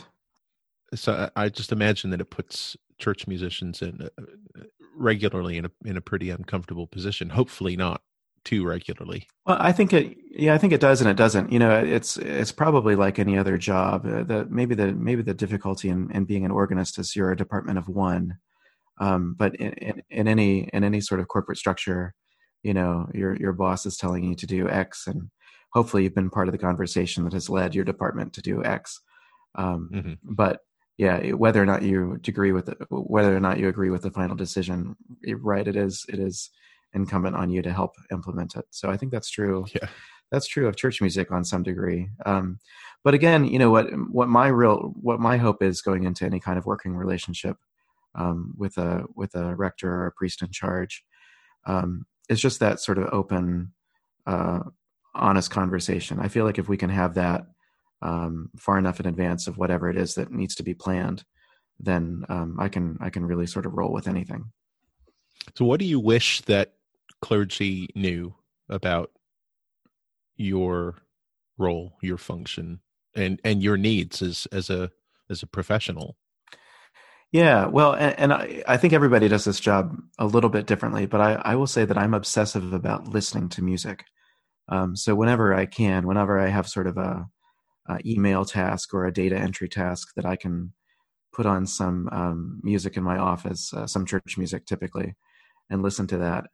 So 0.95 1.31
I 1.37 1.49
just 1.49 1.73
imagine 1.73 2.11
that 2.11 2.21
it 2.21 2.31
puts 2.31 2.77
church 2.99 3.27
musicians 3.27 3.83
in 3.83 4.01
uh, 4.03 4.63
regularly 4.97 5.59
in 5.59 5.67
a 5.67 5.71
in 5.85 5.97
a 5.97 6.01
pretty 6.01 6.31
uncomfortable 6.31 6.87
position. 6.87 7.31
Hopefully 7.31 7.77
not 7.77 8.03
too 8.45 8.65
regularly. 8.65 9.27
Well, 9.45 9.59
I 9.61 9.73
think 9.73 9.93
it. 9.93 10.17
Yeah, 10.31 10.55
I 10.55 10.59
think 10.59 10.73
it 10.73 10.81
does, 10.81 11.01
and 11.01 11.11
it 11.11 11.17
doesn't. 11.17 11.53
You 11.53 11.59
know, 11.59 11.79
it's 11.79 12.17
it's 12.17 12.53
probably 12.53 12.95
like 12.95 13.19
any 13.19 13.37
other 13.37 13.59
job. 13.59 14.07
Uh, 14.07 14.23
the 14.23 14.47
maybe 14.49 14.75
the 14.75 14.93
maybe 14.93 15.23
the 15.23 15.35
difficulty 15.35 15.89
in, 15.89 16.11
in 16.13 16.25
being 16.25 16.45
an 16.45 16.51
organist 16.51 16.99
is 16.99 17.15
you're 17.17 17.33
a 17.33 17.37
department 17.37 17.79
of 17.79 17.89
one. 17.89 18.39
Um, 18.99 19.35
but 19.39 19.55
in, 19.57 19.73
in, 19.73 20.03
in 20.11 20.29
any 20.29 20.69
in 20.73 20.85
any 20.85 21.01
sort 21.01 21.21
of 21.21 21.29
corporate 21.29 21.59
structure, 21.59 22.15
you 22.63 22.75
know, 22.75 23.09
your 23.15 23.37
your 23.37 23.53
boss 23.53 23.87
is 23.87 23.97
telling 23.97 24.25
you 24.25 24.35
to 24.37 24.47
do 24.47 24.69
X, 24.69 25.07
and 25.07 25.31
hopefully 25.73 26.05
you've 26.05 26.15
been 26.15 26.31
part 26.31 26.49
of 26.49 26.53
the 26.53 26.59
conversation 26.59 27.25
that 27.25 27.33
has 27.33 27.51
led 27.51 27.75
your 27.75 27.85
department 27.85 28.33
to 28.35 28.43
do 28.43 28.65
X. 28.65 29.01
Um, 29.57 29.91
mm-hmm. 29.93 30.13
But 30.23 30.61
yeah, 30.97 31.33
whether 31.33 31.63
or 31.63 31.67
not 31.67 31.83
you 31.83 32.19
agree 32.27 32.53
with 32.53 32.69
it, 32.71 32.79
whether 32.91 33.37
or 33.37 33.41
not 33.41 33.59
you 33.59 33.69
agree 33.69 33.91
with 33.91 34.03
the 34.03 34.11
final 34.11 34.37
decision, 34.37 34.97
right? 35.41 35.67
It 35.67 35.77
is 35.77 36.05
it 36.09 36.19
is 36.19 36.51
incumbent 36.95 37.37
on 37.37 37.51
you 37.51 37.61
to 37.63 37.73
help 37.73 37.93
implement 38.11 38.57
it. 38.57 38.65
So 38.71 38.91
I 38.91 38.97
think 38.97 39.13
that's 39.13 39.31
true. 39.31 39.67
Yeah. 39.75 39.89
That's 40.33 40.49
true 40.49 40.67
of 40.67 40.75
church 40.75 41.01
music 41.01 41.31
on 41.31 41.45
some 41.45 41.63
degree. 41.63 42.09
Um, 42.25 42.59
but 43.05 43.15
again, 43.15 43.45
you 43.45 43.61
know 43.61 43.71
what 43.71 43.87
what 44.11 44.29
my 44.29 44.49
real 44.49 44.93
what 45.01 45.21
my 45.21 45.37
hope 45.37 45.63
is 45.63 45.81
going 45.81 46.03
into 46.03 46.25
any 46.25 46.41
kind 46.41 46.59
of 46.59 46.67
working 46.67 46.97
relationship 46.97 47.57
um, 48.17 48.55
with 48.57 48.79
a 48.79 49.05
with 49.15 49.35
a 49.35 49.55
rector 49.55 49.93
or 49.93 50.07
a 50.07 50.13
priest 50.13 50.43
in 50.43 50.51
charge 50.51 51.05
um, 51.67 52.07
is 52.29 52.41
just 52.41 52.61
that 52.61 52.81
sort 52.81 52.99
of 52.99 53.13
open 53.13 53.73
uh, 54.27 54.61
honest 55.15 55.51
conversation. 55.51 56.19
I 56.21 56.29
feel 56.29 56.45
like 56.45 56.59
if 56.59 56.69
we 56.69 56.77
can 56.77 56.91
have 56.91 57.15
that 57.15 57.47
um, 58.03 58.51
far 58.59 58.79
enough 58.79 59.01
in 59.01 59.07
advance 59.07 59.47
of 59.47 59.59
whatever 59.59 59.89
it 59.89 59.97
is 59.97 60.15
that 60.15 60.31
needs 60.31 60.55
to 60.57 60.63
be 60.63 60.75
planned, 60.75 61.25
then 61.79 62.25
um, 62.29 62.57
I 62.59 62.69
can 62.69 62.99
I 63.01 63.11
can 63.11 63.25
really 63.25 63.47
sort 63.47 63.67
of 63.67 63.75
roll 63.75 63.93
with 63.93 64.09
anything. 64.09 64.53
So, 65.57 65.65
what 65.65 65.81
do 65.81 65.87
you 65.87 66.01
wish 66.01 66.41
that 66.43 66.75
clergy 67.23 67.89
knew 67.95 68.35
about 68.69 69.11
your 70.37 70.97
role, 71.59 71.97
your 72.03 72.19
function, 72.19 72.81
and 73.15 73.41
and 73.45 73.63
your 73.63 73.77
needs 73.77 74.23
as 74.23 74.47
as 74.53 74.71
a 74.71 74.91
as 75.31 75.43
a 75.43 75.47
professional? 75.47 76.17
Yeah, 77.33 77.67
well, 77.67 77.93
and, 77.93 78.19
and 78.19 78.33
I, 78.33 78.63
I, 78.69 78.77
think 78.77 78.93
everybody 78.93 79.29
does 79.29 79.45
this 79.45 79.59
job 79.59 79.97
a 80.19 80.27
little 80.27 80.49
bit 80.49 80.67
differently, 80.67 81.07
but 81.07 81.21
I, 81.21 81.35
I 81.45 81.57
will 81.57 81.67
say 81.67 81.85
that 81.85 81.99
I'm 81.99 82.15
obsessive 82.15 82.73
about 82.73 83.09
listening 83.09 83.49
to 83.51 83.65
music. 83.65 84.05
Um, 84.69 84.97
so 84.97 85.15
whenever 85.15 85.53
I 85.55 85.67
can, 85.67 86.07
whenever 86.07 86.39
I 86.39 86.49
have 86.49 86.69
sort 86.69 86.87
of 86.87 86.97
a, 86.97 87.27
a, 87.89 87.99
email 88.05 88.45
task 88.45 88.95
or 88.95 89.07
a 89.07 89.13
data 89.13 89.37
entry 89.37 89.69
task 89.69 90.15
that 90.17 90.25
I 90.25 90.37
can 90.37 90.73
put 91.33 91.47
on 91.47 91.67
some 91.67 92.09
um, 92.13 92.61
music 92.63 92.97
in 92.97 93.03
my 93.03 93.19
office, 93.19 93.73
uh, 93.75 93.87
some 93.87 94.07
church 94.07 94.39
music 94.39 94.65
typically, 94.67 95.15
and 95.69 95.83
listen 95.83 96.07
to 96.09 96.19
that. 96.19 96.47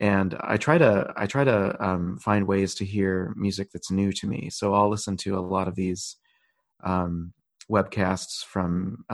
And 0.00 0.34
I 0.40 0.56
try 0.56 0.78
to 0.78 1.12
I 1.16 1.26
try 1.26 1.44
to 1.44 1.76
um, 1.84 2.18
find 2.18 2.46
ways 2.46 2.74
to 2.76 2.86
hear 2.86 3.34
music 3.36 3.68
that's 3.72 3.90
new 3.90 4.12
to 4.12 4.26
me. 4.26 4.48
So 4.50 4.72
I'll 4.72 4.88
listen 4.88 5.16
to 5.18 5.38
a 5.38 5.40
lot 5.40 5.68
of 5.68 5.74
these 5.74 6.16
um, 6.82 7.34
webcasts 7.70 8.42
from 8.44 9.04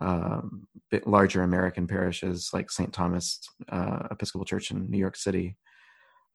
um, 0.00 0.66
uh, 0.92 0.98
larger 1.06 1.42
American 1.42 1.86
parishes 1.86 2.50
like 2.52 2.70
St. 2.70 2.92
Thomas 2.92 3.40
uh, 3.68 4.08
Episcopal 4.10 4.44
Church 4.44 4.70
in 4.70 4.90
New 4.90 4.98
York 4.98 5.16
City 5.16 5.56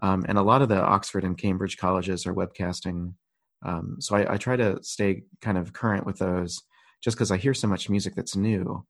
um, 0.01 0.25
and 0.27 0.37
a 0.37 0.43
lot 0.43 0.61
of 0.61 0.69
the 0.69 0.81
Oxford 0.81 1.23
and 1.23 1.37
Cambridge 1.37 1.77
colleges 1.77 2.25
are 2.25 2.33
webcasting. 2.33 3.13
Um, 3.65 3.97
so 3.99 4.15
I, 4.15 4.33
I, 4.33 4.37
try 4.37 4.55
to 4.55 4.81
stay 4.81 5.23
kind 5.41 5.57
of 5.57 5.73
current 5.73 6.05
with 6.05 6.17
those 6.17 6.61
just 7.03 7.17
because 7.17 7.31
I 7.31 7.37
hear 7.37 7.53
so 7.53 7.67
much 7.67 7.89
music 7.89 8.15
that's 8.15 8.35
new. 8.35 8.85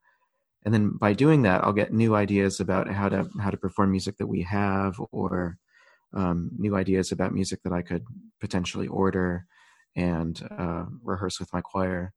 And 0.64 0.74
then 0.74 0.92
by 1.00 1.14
doing 1.14 1.42
that, 1.44 1.64
I'll 1.64 1.74
get 1.74 1.92
new 1.92 2.16
ideas 2.16 2.60
about 2.60 2.92
how 2.92 3.10
to 3.10 3.28
how 3.42 3.50
to 3.50 3.58
perform 3.58 3.92
music 3.92 4.18
that 4.18 4.28
we 4.28 4.44
have, 4.44 5.00
or 5.12 5.58
um, 6.14 6.52
new 6.56 6.76
ideas 6.76 7.12
about 7.12 7.34
music 7.34 7.62
that 7.64 7.74
I 7.74 7.82
could 7.82 8.04
potentially 8.42 8.88
order 8.88 9.46
and 9.96 10.40
uh, 10.52 10.86
rehearse 11.02 11.40
with 11.40 11.52
my 11.54 11.62
choir. 11.62 12.14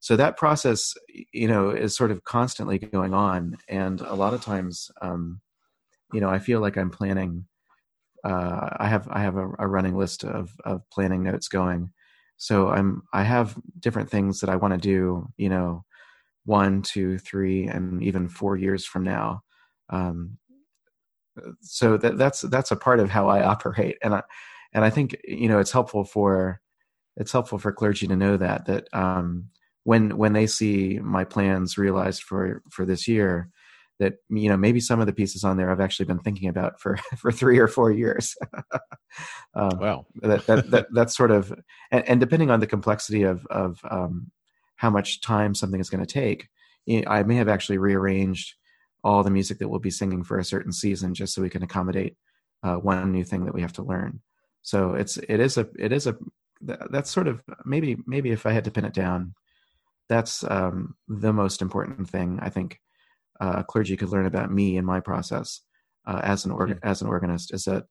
So 0.00 0.16
that 0.16 0.36
process, 0.36 0.94
you 1.32 1.48
know, 1.48 1.70
is 1.70 1.96
sort 1.96 2.10
of 2.10 2.24
constantly 2.24 2.78
going 2.78 3.14
on, 3.14 3.56
and 3.68 4.00
a 4.00 4.14
lot 4.14 4.34
of 4.34 4.42
times, 4.42 4.90
um, 5.02 5.40
you 6.12 6.20
know, 6.20 6.28
I 6.28 6.38
feel 6.38 6.60
like 6.60 6.76
I'm 6.76 6.90
planning 6.90 7.46
uh, 8.26 8.70
I 8.78 8.88
have 8.88 9.08
I 9.10 9.20
have 9.20 9.36
a, 9.36 9.48
a, 9.58 9.68
running 9.68 9.96
list 9.96 10.24
of 10.24 10.50
of 10.64 10.82
planning 10.90 11.22
notes 11.22 11.48
going. 11.48 11.92
So 12.38 12.68
I'm 12.68 13.02
I 13.12 13.22
have 13.22 13.56
different 13.78 14.10
things 14.10 14.40
that 14.40 14.50
I 14.50 14.56
want 14.56 14.74
to 14.74 14.78
do. 14.78 15.28
You 15.36 15.48
know, 15.48 15.84
one, 16.44 16.82
two, 16.82 17.18
three, 17.18 17.66
and 17.66 18.02
even 18.02 18.28
four 18.28 18.56
years 18.56 18.84
from 18.84 19.04
now. 19.04 19.42
Um, 19.90 20.38
so 21.60 21.96
that, 21.98 22.18
that's 22.18 22.40
that's 22.42 22.72
a 22.72 22.76
part 22.76 22.98
of 22.98 23.10
how 23.10 23.28
I 23.28 23.44
operate, 23.44 23.96
and 24.02 24.14
I 24.14 24.22
and 24.72 24.84
I 24.84 24.90
think 24.90 25.16
you 25.24 25.48
know 25.48 25.60
it's 25.60 25.72
helpful 25.72 26.04
for 26.04 26.60
it's 27.16 27.32
helpful 27.32 27.58
for 27.58 27.72
clergy 27.72 28.08
to 28.08 28.16
know 28.16 28.36
that 28.36 28.66
that 28.66 28.88
um, 28.92 29.50
when 29.86 30.16
when 30.16 30.32
they 30.32 30.48
see 30.48 30.98
my 31.00 31.22
plans 31.22 31.78
realized 31.78 32.24
for 32.24 32.60
for 32.70 32.84
this 32.84 33.06
year, 33.06 33.48
that 34.00 34.14
you 34.28 34.48
know 34.48 34.56
maybe 34.56 34.80
some 34.80 34.98
of 34.98 35.06
the 35.06 35.12
pieces 35.12 35.44
on 35.44 35.56
there 35.56 35.70
I've 35.70 35.80
actually 35.80 36.06
been 36.06 36.18
thinking 36.18 36.48
about 36.48 36.80
for 36.80 36.96
for 37.18 37.30
three 37.30 37.60
or 37.60 37.68
four 37.68 37.92
years. 37.92 38.34
um, 39.54 39.78
wow, 39.78 40.06
that, 40.22 40.44
that, 40.46 40.70
that 40.72 40.86
that's 40.92 41.16
sort 41.16 41.30
of 41.30 41.52
and, 41.92 42.08
and, 42.08 42.18
depending 42.18 42.50
on 42.50 42.58
the 42.58 42.66
complexity 42.66 43.22
of 43.22 43.46
of 43.46 43.78
um, 43.88 44.32
how 44.74 44.90
much 44.90 45.20
time 45.20 45.54
something 45.54 45.80
is 45.80 45.88
going 45.88 46.04
to 46.04 46.12
take, 46.12 46.48
I 47.06 47.22
may 47.22 47.36
have 47.36 47.48
actually 47.48 47.78
rearranged 47.78 48.54
all 49.04 49.22
the 49.22 49.30
music 49.30 49.58
that 49.58 49.68
we'll 49.68 49.78
be 49.78 49.90
singing 49.92 50.24
for 50.24 50.36
a 50.36 50.44
certain 50.44 50.72
season 50.72 51.14
just 51.14 51.32
so 51.32 51.42
we 51.42 51.48
can 51.48 51.62
accommodate 51.62 52.16
uh, 52.64 52.74
one 52.74 53.12
new 53.12 53.22
thing 53.22 53.44
that 53.44 53.54
we 53.54 53.62
have 53.62 53.74
to 53.74 53.84
learn. 53.84 54.20
So 54.62 54.94
it's 54.94 55.16
it 55.16 55.38
is 55.38 55.58
a 55.58 55.68
it 55.78 55.92
is 55.92 56.08
a 56.08 56.16
that's 56.60 57.12
sort 57.12 57.28
of 57.28 57.40
maybe 57.64 57.98
maybe 58.04 58.32
if 58.32 58.46
I 58.46 58.50
had 58.50 58.64
to 58.64 58.72
pin 58.72 58.84
it 58.84 58.92
down, 58.92 59.34
that's 60.08 60.44
um, 60.44 60.94
the 61.08 61.32
most 61.32 61.62
important 61.62 62.08
thing 62.08 62.38
I 62.40 62.48
think 62.48 62.80
uh, 63.40 63.62
clergy 63.64 63.96
could 63.96 64.10
learn 64.10 64.26
about 64.26 64.52
me 64.52 64.76
and 64.76 64.86
my 64.86 65.00
process 65.00 65.60
uh, 66.06 66.20
as 66.22 66.44
an 66.44 66.78
as 66.82 67.02
an 67.02 67.08
organist 67.08 67.52
is 67.52 67.64
that 67.64 67.84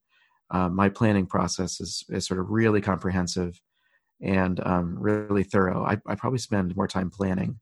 uh, 0.52 0.70
my 0.70 0.90
planning 0.90 1.26
process 1.26 1.82
is 1.82 2.04
is 2.10 2.26
sort 2.26 2.40
of 2.40 2.50
really 2.50 2.82
comprehensive 2.82 3.60
and 4.22 4.66
um, 4.66 4.96
really 4.98 5.44
thorough. 5.44 5.84
I, 5.86 5.98
I, 6.08 6.16
probably 6.16 6.40
spend 6.40 6.76
more 6.76 6.88
time 6.88 7.10
planning 7.10 7.60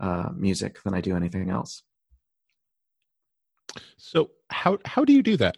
uh, 0.00 0.28
music 0.36 0.82
than 0.82 0.92
I 0.92 1.00
do 1.00 1.16
anything 1.16 1.48
else. 1.48 1.82
So 3.96 4.30
how 4.50 4.78
how 4.84 5.04
do 5.04 5.12
you 5.12 5.22
do 5.22 5.36
that? 5.38 5.56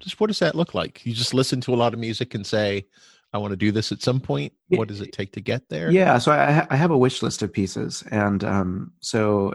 Just 0.00 0.20
what 0.20 0.28
does 0.28 0.38
that 0.38 0.54
look 0.54 0.74
like? 0.74 1.04
You 1.04 1.14
just 1.14 1.34
listen 1.34 1.60
to 1.62 1.74
a 1.74 1.76
lot 1.76 1.94
of 1.94 2.00
music 2.00 2.34
and 2.34 2.46
say, 2.46 2.86
"I 3.34 3.38
want 3.38 3.50
to 3.50 3.56
do 3.56 3.72
this 3.72 3.92
at 3.92 4.00
some 4.00 4.20
point." 4.20 4.54
What 4.68 4.88
does 4.88 5.02
it 5.02 5.12
take 5.12 5.32
to 5.32 5.40
get 5.40 5.68
there? 5.68 5.90
Yeah, 5.90 6.16
so 6.18 6.32
I, 6.32 6.66
I 6.70 6.76
have 6.76 6.90
a 6.90 6.98
wish 6.98 7.22
list 7.22 7.42
of 7.42 7.52
pieces, 7.52 8.02
and 8.10 8.42
um, 8.42 8.92
so 9.00 9.54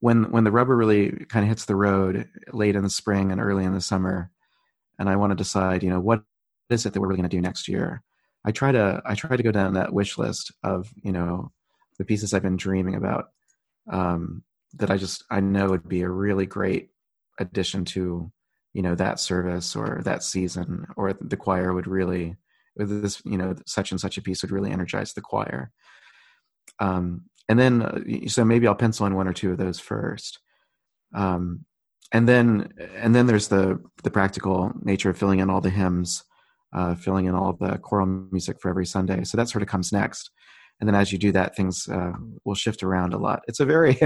when 0.00 0.30
when 0.30 0.44
the 0.44 0.52
rubber 0.52 0.76
really 0.76 1.10
kind 1.28 1.44
of 1.44 1.48
hits 1.48 1.64
the 1.64 1.76
road 1.76 2.28
late 2.52 2.76
in 2.76 2.82
the 2.82 2.90
spring 2.90 3.32
and 3.32 3.40
early 3.40 3.64
in 3.64 3.72
the 3.72 3.80
summer, 3.80 4.30
and 4.98 5.08
I 5.08 5.16
want 5.16 5.30
to 5.30 5.36
decide, 5.36 5.82
you 5.82 5.90
know, 5.90 6.00
what 6.00 6.22
is 6.70 6.86
it 6.86 6.92
that 6.92 7.00
we're 7.00 7.08
really 7.08 7.18
going 7.18 7.30
to 7.30 7.36
do 7.36 7.40
next 7.40 7.68
year? 7.68 8.02
I 8.44 8.52
try 8.52 8.72
to 8.72 9.00
I 9.04 9.14
try 9.14 9.36
to 9.36 9.42
go 9.42 9.52
down 9.52 9.74
that 9.74 9.92
wish 9.92 10.18
list 10.18 10.52
of 10.62 10.92
you 11.02 11.12
know 11.12 11.52
the 11.98 12.04
pieces 12.04 12.34
I've 12.34 12.42
been 12.42 12.56
dreaming 12.56 12.96
about 12.96 13.30
um, 13.90 14.42
that 14.74 14.90
I 14.90 14.96
just 14.96 15.24
I 15.30 15.40
know 15.40 15.68
would 15.68 15.88
be 15.88 16.02
a 16.02 16.08
really 16.08 16.46
great 16.46 16.90
addition 17.38 17.84
to 17.84 18.30
you 18.72 18.82
know 18.82 18.94
that 18.94 19.20
service 19.20 19.76
or 19.76 20.00
that 20.04 20.22
season 20.22 20.86
or 20.96 21.12
the 21.12 21.36
choir 21.36 21.72
would 21.72 21.86
really 21.86 22.36
this 22.76 23.22
you 23.24 23.36
know 23.36 23.54
such 23.66 23.90
and 23.90 24.00
such 24.00 24.18
a 24.18 24.22
piece 24.22 24.42
would 24.42 24.50
really 24.50 24.70
energize 24.70 25.12
the 25.12 25.20
choir. 25.20 25.70
Um, 26.78 27.24
and 27.48 27.58
then 27.58 27.82
uh, 27.82 28.28
so 28.28 28.44
maybe 28.44 28.66
i'll 28.66 28.74
pencil 28.74 29.06
in 29.06 29.14
one 29.14 29.28
or 29.28 29.32
two 29.32 29.52
of 29.52 29.58
those 29.58 29.80
first. 29.80 30.38
Um, 31.14 31.64
and 32.12 32.28
then 32.28 32.72
and 32.96 33.14
then 33.14 33.26
there's 33.26 33.48
the 33.48 33.80
the 34.02 34.10
practical 34.10 34.72
nature 34.82 35.10
of 35.10 35.18
filling 35.18 35.40
in 35.40 35.50
all 35.50 35.60
the 35.60 35.70
hymns 35.70 36.24
uh, 36.74 36.94
filling 36.94 37.26
in 37.26 37.34
all 37.34 37.52
the 37.52 37.78
choral 37.78 38.06
music 38.06 38.60
for 38.60 38.70
every 38.70 38.86
sunday. 38.86 39.24
So 39.24 39.36
that 39.36 39.48
sort 39.48 39.62
of 39.62 39.68
comes 39.68 39.92
next. 39.92 40.30
And 40.80 40.88
then 40.88 40.94
as 40.94 41.12
you 41.12 41.18
do 41.18 41.32
that 41.32 41.54
things 41.54 41.88
uh, 41.88 42.12
will 42.44 42.54
shift 42.54 42.82
around 42.82 43.12
a 43.14 43.18
lot. 43.18 43.42
It's 43.46 43.60
a 43.60 43.66
very 43.66 43.98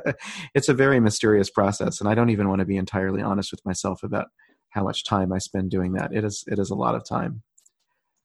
it's 0.54 0.68
a 0.68 0.74
very 0.74 1.00
mysterious 1.00 1.50
process 1.50 2.00
and 2.00 2.08
i 2.08 2.14
don't 2.14 2.30
even 2.30 2.48
want 2.48 2.60
to 2.60 2.66
be 2.66 2.76
entirely 2.76 3.22
honest 3.22 3.52
with 3.52 3.64
myself 3.64 4.02
about 4.02 4.26
how 4.70 4.82
much 4.82 5.04
time 5.04 5.32
i 5.32 5.38
spend 5.38 5.70
doing 5.70 5.92
that. 5.94 6.12
It 6.12 6.24
is 6.24 6.44
it 6.46 6.58
is 6.58 6.70
a 6.70 6.74
lot 6.74 6.94
of 6.94 7.06
time 7.08 7.42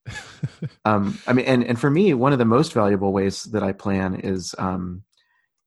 um, 0.85 1.17
i 1.27 1.33
mean 1.33 1.45
and 1.45 1.63
and 1.63 1.79
for 1.79 1.89
me 1.89 2.13
one 2.13 2.33
of 2.33 2.39
the 2.39 2.45
most 2.45 2.73
valuable 2.73 3.13
ways 3.13 3.43
that 3.43 3.63
i 3.63 3.71
plan 3.71 4.15
is 4.15 4.53
um, 4.57 5.03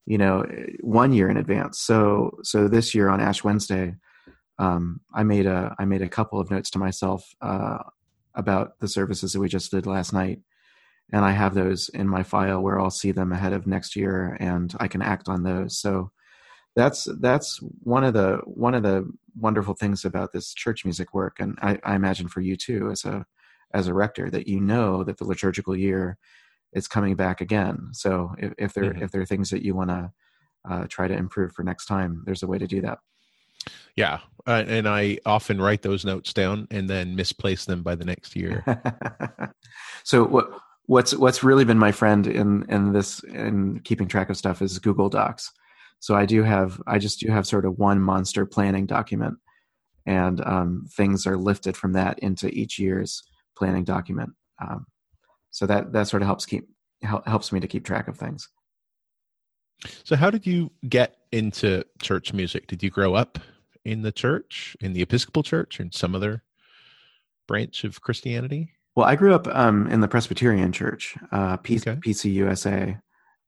you 0.05 0.19
know 0.19 0.45
one 0.81 1.13
year 1.13 1.29
in 1.29 1.37
advance. 1.37 1.81
So 1.81 2.39
so 2.43 2.69
this 2.69 2.95
year 2.95 3.09
on 3.09 3.21
ash 3.21 3.43
wednesday 3.43 3.95
um, 4.59 5.01
i 5.15 5.23
made 5.23 5.47
a 5.47 5.75
i 5.79 5.85
made 5.85 6.03
a 6.03 6.09
couple 6.09 6.41
of 6.41 6.51
notes 6.51 6.71
to 6.71 6.79
myself 6.79 7.35
uh, 7.41 7.79
about 8.37 8.79
the 8.81 8.89
services 8.89 9.33
that 9.33 9.41
we 9.41 9.49
just 9.49 9.71
did 9.71 9.87
last 9.87 10.13
night. 10.13 10.41
And 11.13 11.25
I 11.25 11.33
have 11.33 11.55
those 11.55 11.89
in 11.89 12.09
my 12.09 12.23
file 12.23 12.61
where 12.61 12.81
I'll 12.81 12.91
see 12.91 13.13
them 13.13 13.33
ahead 13.33 13.53
of 13.53 13.67
next 13.67 13.97
year 13.97 14.37
and 14.41 14.75
I 14.79 14.89
can 14.89 15.03
act 15.03 15.29
on 15.29 15.45
those. 15.45 15.79
So 15.79 16.11
that's 16.75 17.09
that's 17.21 17.59
one 17.83 18.05
of 18.05 18.13
the 18.13 18.41
one 18.45 18.75
of 18.75 18.83
the 18.83 19.11
wonderful 19.39 19.75
things 19.75 20.05
about 20.05 20.33
this 20.33 20.53
church 20.53 20.85
music 20.85 21.15
work, 21.15 21.41
and 21.41 21.59
I, 21.63 21.79
I 21.83 21.95
imagine 21.95 22.29
for 22.29 22.43
you 22.43 22.55
too 22.55 22.91
as 22.91 23.05
a 23.05 23.25
as 23.73 23.89
a 23.89 23.95
rector 23.95 24.31
that 24.31 24.49
you 24.49 24.61
know 24.61 25.05
that 25.05 25.19
the 25.19 25.25
liturgical 25.25 25.77
year 25.77 26.19
is 26.73 26.89
coming 26.89 27.15
back 27.15 27.41
again. 27.41 27.89
So 27.93 28.35
if, 28.39 28.53
if 28.59 28.75
there 28.75 28.85
mm-hmm. 28.85 29.03
if 29.03 29.11
there 29.11 29.21
are 29.21 29.27
things 29.27 29.51
that 29.51 29.65
you 29.65 29.75
want 29.75 29.91
to 29.91 30.13
uh, 30.69 30.87
try 30.89 31.09
to 31.09 31.15
improve 31.15 31.53
for 31.53 31.63
next 31.63 31.87
time, 31.87 32.23
there's 32.27 32.43
a 32.43 32.47
way 32.47 32.59
to 32.59 32.67
do 32.67 32.81
that. 32.83 32.99
Yeah, 33.97 34.21
uh, 34.47 34.65
and 34.67 34.87
I 34.87 35.19
often 35.27 35.61
write 35.61 35.83
those 35.83 36.05
notes 36.05 36.33
down 36.33 36.69
and 36.71 36.89
then 36.89 37.17
misplace 37.17 37.65
them 37.65 37.83
by 37.83 37.95
the 37.95 38.05
next 38.05 38.37
year. 38.37 38.65
so 40.05 40.25
what 40.25 40.51
what's 40.87 41.15
what's 41.15 41.43
really 41.43 41.65
been 41.65 41.79
my 41.79 41.93
friend 41.93 42.27
in 42.27 42.65
in 42.69 42.93
this 42.93 43.23
in 43.25 43.81
keeping 43.81 44.07
track 44.07 44.31
of 44.31 44.37
stuff 44.37 44.63
is 44.63 44.79
Google 44.79 45.09
Docs. 45.09 45.53
So 45.99 46.15
I 46.15 46.27
do 46.27 46.43
have 46.43 46.81
I 46.87 46.99
just 46.99 47.21
do 47.21 47.31
have 47.31 47.47
sort 47.47 47.65
of 47.65 47.79
one 47.79 48.01
monster 48.01 48.45
planning 48.45 48.87
document, 48.87 49.39
and 50.05 50.41
um, 50.47 50.87
things 50.95 51.27
are 51.27 51.37
lifted 51.39 51.77
from 51.77 51.93
that 51.95 52.19
into 52.21 52.49
each 52.49 52.79
year's 52.79 53.23
planning 53.57 53.85
document. 53.85 54.31
Um, 54.61 54.87
so 55.51 55.67
that 55.67 55.93
that 55.93 56.09
sort 56.09 56.23
of 56.23 56.27
helps 56.27 56.47
keep 56.47 56.69
helps 57.03 57.53
me 57.53 57.61
to 57.61 57.69
keep 57.69 57.85
track 57.85 58.09
of 58.09 58.17
things. 58.17 58.49
So 60.05 60.17
how 60.17 60.31
did 60.31 60.47
you 60.47 60.71
get 60.89 61.17
into 61.33 61.85
church 62.01 62.33
music? 62.33 62.67
Did 62.67 62.83
you 62.83 62.91
grow 62.91 63.15
up 63.15 63.39
in 63.85 64.03
the 64.03 64.13
church, 64.13 64.77
in 64.81 64.95
the 64.95 65.03
Episcopal 65.03 65.43
Church, 65.43 65.79
or 65.79 65.85
in 65.85 65.93
some 65.93 66.15
other 66.15 66.43
branch 67.47 67.85
of 67.85 68.01
Christianity? 68.01 68.73
Well, 68.95 69.07
I 69.07 69.15
grew 69.15 69.35
up 69.35 69.47
um, 69.49 69.87
in 69.89 70.01
the 70.01 70.09
Presbyterian 70.09 70.73
Church, 70.73 71.17
uh, 71.31 71.59
P- 71.59 71.77
okay. 71.77 71.97
PCUSA, 71.97 73.01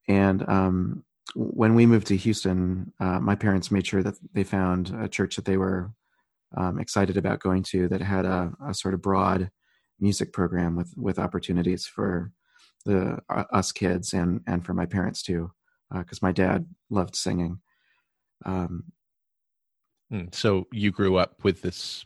and 0.06 0.48
um, 0.48 1.04
when 1.34 1.74
we 1.74 1.86
moved 1.86 2.06
to 2.08 2.16
Houston, 2.16 2.92
uh, 3.00 3.18
my 3.20 3.34
parents 3.34 3.70
made 3.70 3.86
sure 3.86 4.02
that 4.02 4.14
they 4.32 4.44
found 4.44 4.94
a 4.98 5.08
church 5.08 5.36
that 5.36 5.44
they 5.44 5.56
were 5.56 5.92
um, 6.56 6.78
excited 6.78 7.16
about 7.16 7.40
going 7.40 7.62
to 7.62 7.88
that 7.88 8.00
had 8.00 8.24
a, 8.24 8.52
a, 8.66 8.72
sort 8.72 8.94
of 8.94 9.02
broad 9.02 9.50
music 10.00 10.32
program 10.32 10.76
with 10.76 10.92
with 10.96 11.18
opportunities 11.18 11.86
for 11.86 12.32
the 12.84 13.18
uh, 13.28 13.44
us 13.52 13.72
kids 13.72 14.14
and 14.14 14.40
and 14.46 14.64
for 14.64 14.74
my 14.74 14.86
parents 14.86 15.22
too, 15.22 15.50
because 15.92 16.18
uh, 16.18 16.26
my 16.26 16.32
dad 16.32 16.66
loved 16.90 17.16
singing. 17.16 17.60
Um, 18.44 18.84
hmm, 20.10 20.26
so 20.32 20.66
you 20.72 20.90
grew 20.90 21.16
up 21.16 21.44
with 21.44 21.62
this 21.62 22.04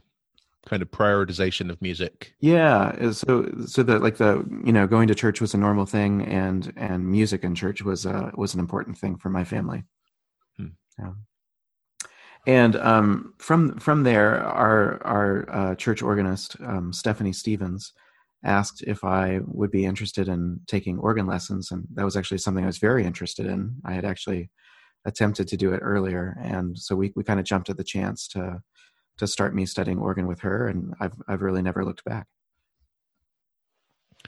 kind 0.67 0.81
of 0.81 0.91
prioritization 0.91 1.71
of 1.71 1.83
music 1.83 2.35
yeah 2.41 3.11
so 3.11 3.51
so 3.67 3.83
that 3.83 4.01
like 4.01 4.17
the 4.17 4.45
you 4.65 4.73
know 4.73 4.87
going 4.87 5.09
to 5.09 5.15
church 5.15 5.41
was 5.41 5.55
a 5.55 5.59
normal 5.59 5.85
thing 5.85 6.23
and 6.23 6.73
and 6.77 7.05
music 7.05 7.43
in 7.43 7.53
church 7.53 7.83
was 7.83 8.07
uh 8.07 8.31
was 8.37 8.55
an 8.55 8.61
important 8.61 8.97
thing 8.97 9.17
for 9.17 9.29
my 9.29 9.43
family 9.43 9.83
hmm. 10.57 10.69
yeah 11.01 11.11
and 12.47 12.77
um 12.77 13.35
from 13.39 13.79
from 13.79 14.03
there 14.03 14.43
our 14.43 15.05
our 15.05 15.47
uh, 15.51 15.75
church 15.75 16.03
organist 16.03 16.57
um, 16.65 16.93
stephanie 16.93 17.33
stevens 17.33 17.93
asked 18.45 18.83
if 18.83 19.05
i 19.05 19.41
would 19.47 19.71
be 19.71 19.85
interested 19.85 20.29
in 20.29 20.61
taking 20.67 20.99
organ 20.99 21.27
lessons 21.27 21.71
and 21.71 21.87
that 21.95 22.05
was 22.05 22.17
actually 22.17 22.39
something 22.39 22.65
i 22.65 22.67
was 22.67 22.79
very 22.79 23.05
interested 23.05 23.47
in 23.47 23.75
i 23.85 23.93
had 23.93 24.05
actually 24.05 24.51
attempted 25.05 25.47
to 25.49 25.57
do 25.57 25.73
it 25.73 25.79
earlier 25.79 26.37
and 26.43 26.79
so 26.79 26.95
we, 26.95 27.13
we 27.17 27.25
kind 27.25 27.41
of 27.41 27.47
jumped 27.47 27.71
at 27.71 27.77
the 27.77 27.85
chance 27.85 28.27
to 28.29 28.61
to 29.19 29.27
start 29.27 29.55
me 29.55 29.67
studying 29.67 29.99
organ 29.99 30.27
with 30.27 30.41
her, 30.41 30.69
and 30.69 30.95
I've 31.01 31.15
I've 31.29 31.43
really 31.43 31.63
never 31.63 31.85
looked 31.85 32.05
back. 32.05 32.27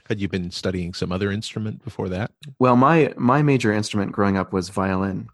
Had 0.07 0.19
you 0.19 0.27
been 0.27 0.51
studying 0.51 0.93
some 0.93 1.11
other 1.11 1.31
instrument 1.31 1.83
before 1.83 2.09
that? 2.09 2.31
Well, 2.59 2.75
my 2.75 3.13
my 3.17 3.41
major 3.41 3.73
instrument 3.73 4.11
growing 4.11 4.37
up 4.37 4.53
was 4.53 4.69
violin. 4.69 5.27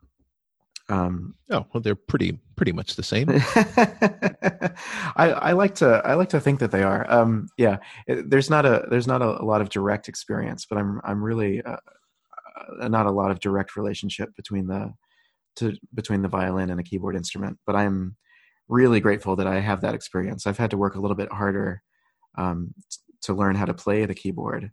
Um, 0.90 1.36
oh 1.50 1.66
well, 1.74 1.82
they're 1.82 1.96
pretty 1.96 2.40
pretty 2.62 2.74
much 2.74 2.96
the 2.96 3.02
same. 3.02 3.28
I, 5.16 5.32
I 5.32 5.52
like 5.54 5.74
to 5.76 6.00
I 6.06 6.14
like 6.14 6.30
to 6.30 6.40
think 6.40 6.60
that 6.60 6.70
they 6.70 6.84
are. 6.84 7.12
Um, 7.12 7.48
yeah, 7.58 7.78
it, 8.06 8.30
there's 8.30 8.52
not 8.52 8.68
a 8.68 8.86
there's 8.88 9.08
not 9.08 9.24
a, 9.24 9.42
a, 9.42 9.46
lot 9.46 9.62
of 9.62 9.70
direct 9.70 10.08
experience, 10.08 10.68
but 10.70 10.78
I'm 10.78 11.02
I'm 11.04 11.24
really 11.24 11.64
uh, 11.64 11.78
uh, 12.80 12.88
not 12.88 13.08
a 13.08 13.12
lot 13.12 13.32
of 13.32 13.40
direct 13.40 13.76
relationship 13.76 14.36
between 14.36 14.68
the 14.68 14.94
to 15.56 15.74
between 15.96 16.22
the 16.22 16.28
violin 16.28 16.70
and 16.70 16.80
a 16.80 16.84
keyboard 16.84 17.16
instrument. 17.16 17.58
But 17.66 17.76
I'm 17.76 18.16
really 18.68 19.00
grateful 19.00 19.36
that 19.38 19.48
I 19.48 19.60
have 19.60 19.82
that 19.82 19.96
experience. 19.96 20.46
I've 20.46 20.60
had 20.60 20.70
to 20.70 20.78
work 20.78 20.94
a 20.94 21.02
little 21.02 21.18
bit 21.18 21.34
harder 21.34 21.82
um, 22.38 22.76
to 23.24 23.34
learn 23.34 23.56
how 23.56 23.66
to 23.66 23.74
play 23.74 24.06
the 24.06 24.14
keyboard, 24.14 24.70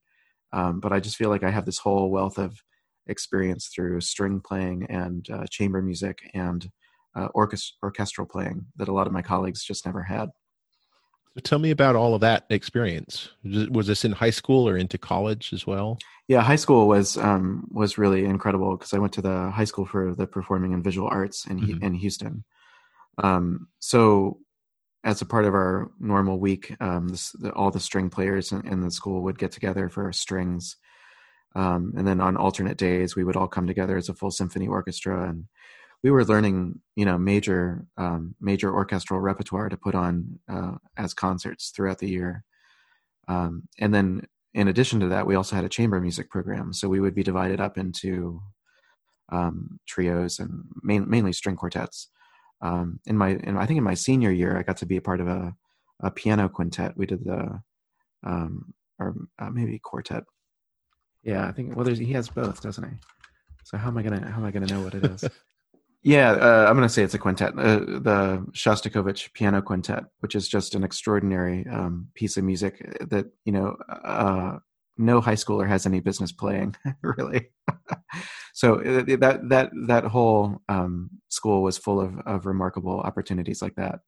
um, 0.52 0.80
but 0.80 0.92
I 0.92 1.00
just 1.00 1.16
feel 1.16 1.30
like 1.30 1.42
I 1.42 1.48
have 1.50 1.64
this 1.64 1.78
whole 1.78 2.10
wealth 2.10 2.36
of 2.36 2.62
experience 3.06 3.68
through 3.68 4.02
string 4.02 4.42
playing 4.44 4.84
and 4.90 5.26
uh, 5.30 5.46
chamber 5.48 5.80
music 5.80 6.18
and 6.34 6.70
uh, 7.18 7.28
orchest- 7.34 7.72
orchestral 7.82 8.26
playing 8.26 8.66
that 8.76 8.88
a 8.88 8.92
lot 8.92 9.06
of 9.06 9.12
my 9.12 9.22
colleagues 9.22 9.64
just 9.64 9.84
never 9.84 10.02
had. 10.02 10.30
So 11.34 11.40
tell 11.42 11.58
me 11.58 11.70
about 11.70 11.96
all 11.96 12.14
of 12.14 12.20
that 12.20 12.46
experience. 12.50 13.30
Was 13.44 13.86
this 13.86 14.04
in 14.04 14.12
high 14.12 14.30
school 14.30 14.68
or 14.68 14.76
into 14.76 14.98
college 14.98 15.52
as 15.52 15.66
well? 15.66 15.98
Yeah, 16.26 16.42
high 16.42 16.56
school 16.56 16.88
was 16.88 17.16
um, 17.16 17.68
was 17.70 17.96
really 17.96 18.24
incredible 18.24 18.76
because 18.76 18.92
I 18.92 18.98
went 18.98 19.12
to 19.14 19.22
the 19.22 19.50
high 19.50 19.64
school 19.64 19.86
for 19.86 20.14
the 20.14 20.26
performing 20.26 20.74
and 20.74 20.84
visual 20.84 21.08
arts 21.08 21.46
in 21.46 21.60
mm-hmm. 21.60 21.84
in 21.84 21.94
Houston. 21.94 22.44
Um, 23.18 23.68
so, 23.78 24.38
as 25.04 25.22
a 25.22 25.26
part 25.26 25.44
of 25.44 25.54
our 25.54 25.90
normal 25.98 26.38
week, 26.38 26.74
um, 26.80 27.08
this, 27.08 27.30
the, 27.32 27.52
all 27.52 27.70
the 27.70 27.80
string 27.80 28.10
players 28.10 28.52
in, 28.52 28.66
in, 28.66 28.80
the 28.80 28.90
school 28.90 29.22
would 29.22 29.38
get 29.38 29.52
together 29.52 29.88
for 29.88 30.12
strings, 30.12 30.76
um, 31.54 31.94
and 31.96 32.06
then 32.06 32.20
on 32.20 32.36
alternate 32.36 32.76
days 32.78 33.16
we 33.16 33.24
would 33.24 33.36
all 33.36 33.48
come 33.48 33.66
together 33.66 33.96
as 33.96 34.08
a 34.08 34.14
full 34.14 34.30
symphony 34.30 34.68
orchestra 34.68 35.28
and 35.28 35.46
we 36.02 36.10
were 36.10 36.24
learning, 36.24 36.80
you 36.96 37.04
know, 37.04 37.18
major 37.18 37.86
um, 37.96 38.34
major 38.40 38.72
orchestral 38.72 39.20
repertoire 39.20 39.68
to 39.68 39.76
put 39.76 39.94
on 39.94 40.38
uh, 40.48 40.74
as 40.96 41.14
concerts 41.14 41.70
throughout 41.70 41.98
the 41.98 42.08
year. 42.08 42.44
Um, 43.26 43.68
and 43.78 43.92
then, 43.94 44.26
in 44.54 44.68
addition 44.68 45.00
to 45.00 45.08
that, 45.08 45.26
we 45.26 45.34
also 45.34 45.56
had 45.56 45.64
a 45.64 45.68
chamber 45.68 46.00
music 46.00 46.30
program. 46.30 46.72
So 46.72 46.88
we 46.88 47.00
would 47.00 47.14
be 47.14 47.22
divided 47.22 47.60
up 47.60 47.76
into 47.76 48.40
um, 49.30 49.78
trios 49.86 50.38
and 50.38 50.64
main, 50.82 51.08
mainly 51.08 51.32
string 51.32 51.56
quartets. 51.56 52.08
Um, 52.62 53.00
in 53.06 53.16
my, 53.16 53.30
in, 53.30 53.56
I 53.56 53.66
think 53.66 53.78
in 53.78 53.84
my 53.84 53.94
senior 53.94 54.32
year, 54.32 54.56
I 54.56 54.62
got 54.62 54.78
to 54.78 54.86
be 54.86 54.96
a 54.96 55.02
part 55.02 55.20
of 55.20 55.28
a, 55.28 55.54
a 56.00 56.10
piano 56.10 56.48
quintet. 56.48 56.96
We 56.96 57.06
did 57.06 57.24
the, 57.24 57.60
um, 58.24 58.72
or 58.98 59.14
uh, 59.38 59.50
maybe 59.50 59.78
quartet. 59.78 60.24
Yeah, 61.22 61.46
I 61.46 61.52
think. 61.52 61.76
Well, 61.76 61.84
there's 61.84 61.98
he 61.98 62.12
has 62.14 62.28
both, 62.28 62.62
doesn't 62.62 62.84
he? 62.84 62.96
So 63.64 63.76
how 63.76 63.88
am 63.88 63.98
I 63.98 64.02
gonna 64.02 64.30
how 64.30 64.38
am 64.38 64.46
I 64.46 64.50
gonna 64.50 64.66
know 64.66 64.80
what 64.80 64.94
it 64.94 65.04
is? 65.04 65.24
Yeah, 66.02 66.30
uh, 66.30 66.66
I'm 66.68 66.76
going 66.76 66.86
to 66.86 66.92
say 66.92 67.02
it's 67.02 67.14
a 67.14 67.18
quintet, 67.18 67.58
uh, 67.58 67.80
the 67.80 68.46
Shostakovich 68.52 69.32
Piano 69.32 69.60
Quintet, 69.60 70.04
which 70.20 70.36
is 70.36 70.48
just 70.48 70.74
an 70.76 70.84
extraordinary 70.84 71.66
um, 71.66 72.08
piece 72.14 72.36
of 72.36 72.44
music 72.44 72.78
that 73.00 73.26
you 73.44 73.52
know 73.52 73.76
uh, 73.88 74.58
no 74.96 75.20
high 75.20 75.34
schooler 75.34 75.66
has 75.68 75.86
any 75.86 75.98
business 75.98 76.30
playing, 76.30 76.76
really. 77.02 77.50
so 78.54 78.76
uh, 78.76 79.02
that 79.18 79.40
that 79.48 79.70
that 79.88 80.04
whole 80.04 80.62
um, 80.68 81.10
school 81.30 81.62
was 81.62 81.76
full 81.78 82.00
of 82.00 82.16
of 82.20 82.46
remarkable 82.46 83.00
opportunities 83.00 83.60
like 83.60 83.74
that, 83.74 83.98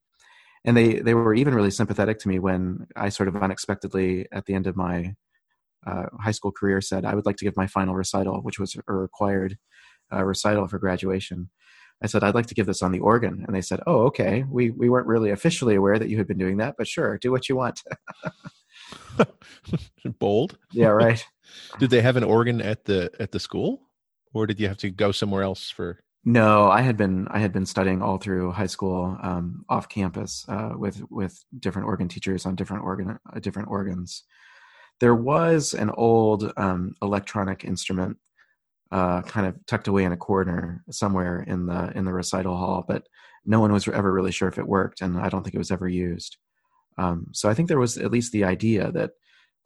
and 0.64 0.76
they 0.76 1.00
they 1.00 1.14
were 1.14 1.35
even 1.35 1.55
really 1.55 1.72
sympathetic 1.72 2.20
to 2.20 2.29
me 2.29 2.38
when 2.38 2.87
I 2.94 3.09
sort 3.09 3.29
of 3.29 3.37
unexpectedly 3.37 4.26
at 4.31 4.46
the 4.46 4.55
end 4.55 4.68
of 4.68 4.76
my 4.76 5.16
uh, 5.87 6.07
high 6.20 6.31
school 6.33 6.53
career 6.53 6.81
said 6.81 7.05
I 7.05 7.14
would 7.16 7.26
like 7.26 7.37
to 7.38 7.44
give 7.44 7.57
my 7.57 7.66
final 7.66 7.94
recital, 7.94 8.42
which 8.42 8.61
was 8.61 8.76
a 8.88 8.92
required 8.92 9.59
uh, 10.12 10.24
recital 10.24 10.68
for 10.68 10.79
graduation 10.79 11.50
I 12.02 12.06
said, 12.06 12.24
I'd 12.24 12.34
like 12.34 12.46
to 12.46 12.54
give 12.54 12.66
this 12.66 12.82
on 12.82 12.92
the 12.92 13.00
organ. 13.00 13.44
And 13.46 13.54
they 13.54 13.60
said, 13.60 13.80
Oh, 13.86 14.02
okay. 14.06 14.44
We, 14.50 14.70
we 14.70 14.88
weren't 14.88 15.06
really 15.06 15.30
officially 15.30 15.74
aware 15.76 15.98
that 15.98 16.08
you 16.08 16.18
had 16.18 16.26
been 16.26 16.38
doing 16.38 16.58
that, 16.58 16.74
but 16.76 16.88
sure, 16.88 17.18
do 17.18 17.30
what 17.30 17.48
you 17.48 17.56
want. 17.56 17.82
Bold. 20.18 20.58
Yeah, 20.72 20.88
right. 20.88 21.24
did 21.78 21.90
they 21.90 22.00
have 22.00 22.16
an 22.16 22.24
organ 22.24 22.60
at 22.60 22.84
the 22.84 23.10
at 23.20 23.32
the 23.32 23.40
school? 23.40 23.82
Or 24.32 24.46
did 24.46 24.60
you 24.60 24.68
have 24.68 24.78
to 24.78 24.90
go 24.90 25.12
somewhere 25.12 25.42
else 25.42 25.70
for 25.70 26.00
no, 26.24 26.70
I 26.70 26.82
had 26.82 26.96
been 26.96 27.28
I 27.28 27.38
had 27.38 27.52
been 27.52 27.64
studying 27.64 28.02
all 28.02 28.18
through 28.18 28.52
high 28.52 28.66
school 28.66 29.16
um, 29.22 29.64
off 29.68 29.88
campus 29.88 30.44
uh, 30.48 30.72
with 30.76 31.02
with 31.10 31.42
different 31.58 31.88
organ 31.88 32.08
teachers 32.08 32.44
on 32.44 32.56
different 32.56 32.84
organ 32.84 33.18
uh, 33.34 33.40
different 33.40 33.68
organs. 33.68 34.24
There 35.00 35.14
was 35.14 35.72
an 35.72 35.90
old 35.90 36.52
um, 36.58 36.94
electronic 37.00 37.64
instrument 37.64 38.18
uh, 38.92 39.22
kind 39.22 39.46
of 39.46 39.55
tucked 39.66 39.88
away 39.88 40.05
in 40.05 40.12
a 40.12 40.16
corner 40.16 40.83
somewhere 40.90 41.42
in 41.46 41.66
the 41.66 41.92
in 41.96 42.05
the 42.05 42.12
recital 42.12 42.57
hall, 42.57 42.85
but 42.87 43.07
no 43.44 43.61
one 43.61 43.72
was 43.72 43.88
ever 43.88 44.12
really 44.12 44.33
sure 44.33 44.48
if 44.48 44.59
it 44.59 44.66
worked, 44.66 45.00
and 45.00 45.18
I 45.18 45.29
don't 45.29 45.42
think 45.42 45.55
it 45.55 45.59
was 45.59 45.70
ever 45.70 45.88
used. 45.88 46.37
Um, 46.98 47.29
so 47.33 47.48
I 47.48 47.55
think 47.55 47.68
there 47.68 47.79
was 47.79 47.96
at 47.98 48.11
least 48.11 48.33
the 48.33 48.44
idea 48.44 48.90
that 48.92 49.12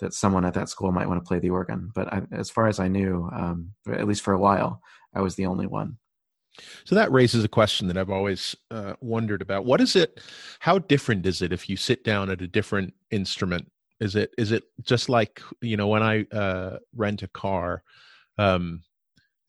that 0.00 0.12
someone 0.12 0.44
at 0.44 0.54
that 0.54 0.68
school 0.68 0.92
might 0.92 1.08
want 1.08 1.24
to 1.24 1.28
play 1.28 1.38
the 1.38 1.50
organ, 1.50 1.90
but 1.94 2.12
I, 2.12 2.22
as 2.32 2.50
far 2.50 2.66
as 2.66 2.80
I 2.80 2.88
knew, 2.88 3.28
um, 3.32 3.70
at 3.90 4.06
least 4.06 4.22
for 4.22 4.34
a 4.34 4.38
while, 4.38 4.80
I 5.14 5.20
was 5.20 5.36
the 5.36 5.46
only 5.46 5.66
one. 5.66 5.98
So 6.84 6.94
that 6.94 7.12
raises 7.12 7.44
a 7.44 7.48
question 7.48 7.88
that 7.88 7.96
I've 7.96 8.10
always 8.10 8.54
uh, 8.70 8.94
wondered 9.00 9.42
about. 9.42 9.64
What 9.64 9.80
is 9.80 9.96
it? 9.96 10.20
How 10.60 10.78
different 10.78 11.26
is 11.26 11.42
it 11.42 11.52
if 11.52 11.68
you 11.68 11.76
sit 11.76 12.04
down 12.04 12.30
at 12.30 12.42
a 12.42 12.48
different 12.48 12.94
instrument? 13.10 13.70
Is 14.00 14.16
it 14.16 14.32
is 14.36 14.52
it 14.52 14.64
just 14.82 15.08
like 15.08 15.40
you 15.60 15.76
know 15.76 15.88
when 15.88 16.02
I 16.02 16.24
uh, 16.32 16.78
rent 16.94 17.22
a 17.22 17.28
car? 17.28 17.82
Um, 18.38 18.82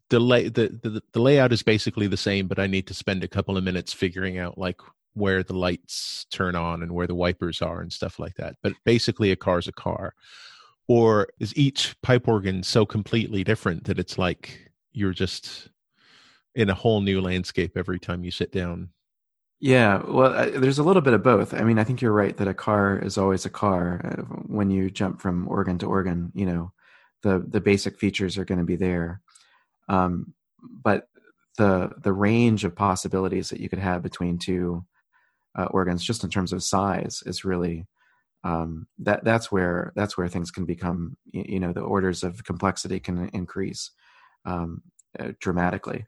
the, 0.09 0.19
lay, 0.19 0.49
the, 0.49 0.79
the 0.83 1.01
the 1.13 1.19
layout 1.19 1.51
is 1.51 1.63
basically 1.63 2.07
the 2.07 2.17
same, 2.17 2.47
but 2.47 2.59
I 2.59 2.67
need 2.67 2.87
to 2.87 2.93
spend 2.93 3.23
a 3.23 3.27
couple 3.27 3.57
of 3.57 3.63
minutes 3.63 3.93
figuring 3.93 4.37
out 4.37 4.57
like 4.57 4.79
where 5.13 5.43
the 5.43 5.57
lights 5.57 6.25
turn 6.31 6.55
on 6.55 6.83
and 6.83 6.91
where 6.91 7.07
the 7.07 7.15
wipers 7.15 7.61
are 7.61 7.81
and 7.81 7.91
stuff 7.91 8.19
like 8.19 8.35
that. 8.35 8.55
But 8.61 8.73
basically, 8.83 9.31
a 9.31 9.35
car's 9.35 9.67
a 9.67 9.71
car. 9.71 10.13
Or 10.87 11.27
is 11.39 11.55
each 11.57 11.95
pipe 12.03 12.27
organ 12.27 12.61
so 12.61 12.85
completely 12.85 13.43
different 13.43 13.85
that 13.85 13.97
it's 13.97 14.17
like 14.19 14.71
you're 14.91 15.13
just 15.13 15.69
in 16.53 16.69
a 16.69 16.75
whole 16.75 17.01
new 17.01 17.21
landscape 17.21 17.75
every 17.75 17.99
time 17.99 18.23
you 18.23 18.31
sit 18.31 18.51
down? 18.51 18.89
Yeah, 19.59 20.03
well, 20.05 20.33
uh, 20.33 20.59
there's 20.59 20.79
a 20.79 20.83
little 20.83 21.01
bit 21.01 21.13
of 21.13 21.23
both. 21.23 21.53
I 21.53 21.63
mean, 21.63 21.79
I 21.79 21.83
think 21.83 22.01
you're 22.01 22.11
right 22.11 22.35
that 22.37 22.47
a 22.47 22.53
car 22.53 22.99
is 22.99 23.17
always 23.17 23.45
a 23.45 23.49
car. 23.49 24.01
Uh, 24.03 24.21
when 24.47 24.69
you 24.69 24.91
jump 24.91 25.21
from 25.21 25.47
organ 25.47 25.77
to 25.79 25.87
organ, 25.87 26.31
you 26.35 26.45
know, 26.45 26.71
the 27.23 27.43
the 27.47 27.61
basic 27.61 27.97
features 27.97 28.37
are 28.37 28.45
going 28.45 28.59
to 28.59 28.65
be 28.65 28.75
there. 28.75 29.21
Um, 29.87 30.33
but 30.61 31.07
the 31.57 31.91
the 32.01 32.13
range 32.13 32.63
of 32.63 32.75
possibilities 32.75 33.49
that 33.49 33.59
you 33.59 33.69
could 33.69 33.79
have 33.79 34.01
between 34.01 34.37
two 34.37 34.85
uh, 35.57 35.65
organs, 35.65 36.03
just 36.03 36.23
in 36.23 36.29
terms 36.29 36.53
of 36.53 36.63
size, 36.63 37.23
is 37.25 37.45
really 37.45 37.87
um, 38.43 38.87
that 38.99 39.23
that's 39.23 39.51
where 39.51 39.93
that's 39.95 40.17
where 40.17 40.27
things 40.27 40.51
can 40.51 40.65
become. 40.65 41.17
You 41.31 41.59
know, 41.59 41.73
the 41.73 41.81
orders 41.81 42.23
of 42.23 42.43
complexity 42.43 42.99
can 42.99 43.29
increase 43.29 43.91
um, 44.45 44.81
uh, 45.19 45.31
dramatically. 45.39 46.05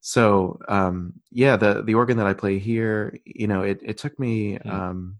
So 0.00 0.60
um, 0.68 1.14
yeah, 1.30 1.56
the 1.56 1.82
the 1.82 1.94
organ 1.94 2.18
that 2.18 2.26
I 2.26 2.34
play 2.34 2.58
here, 2.58 3.18
you 3.24 3.46
know, 3.46 3.62
it 3.62 3.80
it 3.82 3.98
took 3.98 4.18
me 4.18 4.54
mm-hmm. 4.54 4.70
um, 4.70 5.18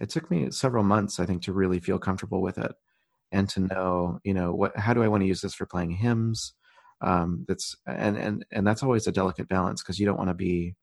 it 0.00 0.10
took 0.10 0.30
me 0.30 0.50
several 0.50 0.84
months, 0.84 1.18
I 1.18 1.26
think, 1.26 1.42
to 1.42 1.52
really 1.52 1.80
feel 1.80 1.98
comfortable 1.98 2.40
with 2.40 2.58
it 2.58 2.72
and 3.32 3.48
to 3.50 3.60
know, 3.60 4.20
you 4.24 4.34
know, 4.34 4.52
what 4.52 4.76
how 4.76 4.94
do 4.94 5.02
I 5.02 5.08
want 5.08 5.22
to 5.22 5.26
use 5.26 5.40
this 5.40 5.54
for 5.54 5.66
playing 5.66 5.92
hymns? 5.92 6.54
Um, 7.00 7.44
that's 7.48 7.76
and 7.86 8.16
and 8.16 8.44
and 8.52 8.66
that's 8.66 8.82
always 8.82 9.06
a 9.06 9.12
delicate 9.12 9.48
balance 9.48 9.82
because 9.82 9.98
you 9.98 10.06
don't 10.06 10.18
want 10.18 10.30
to 10.30 10.34
be 10.34 10.74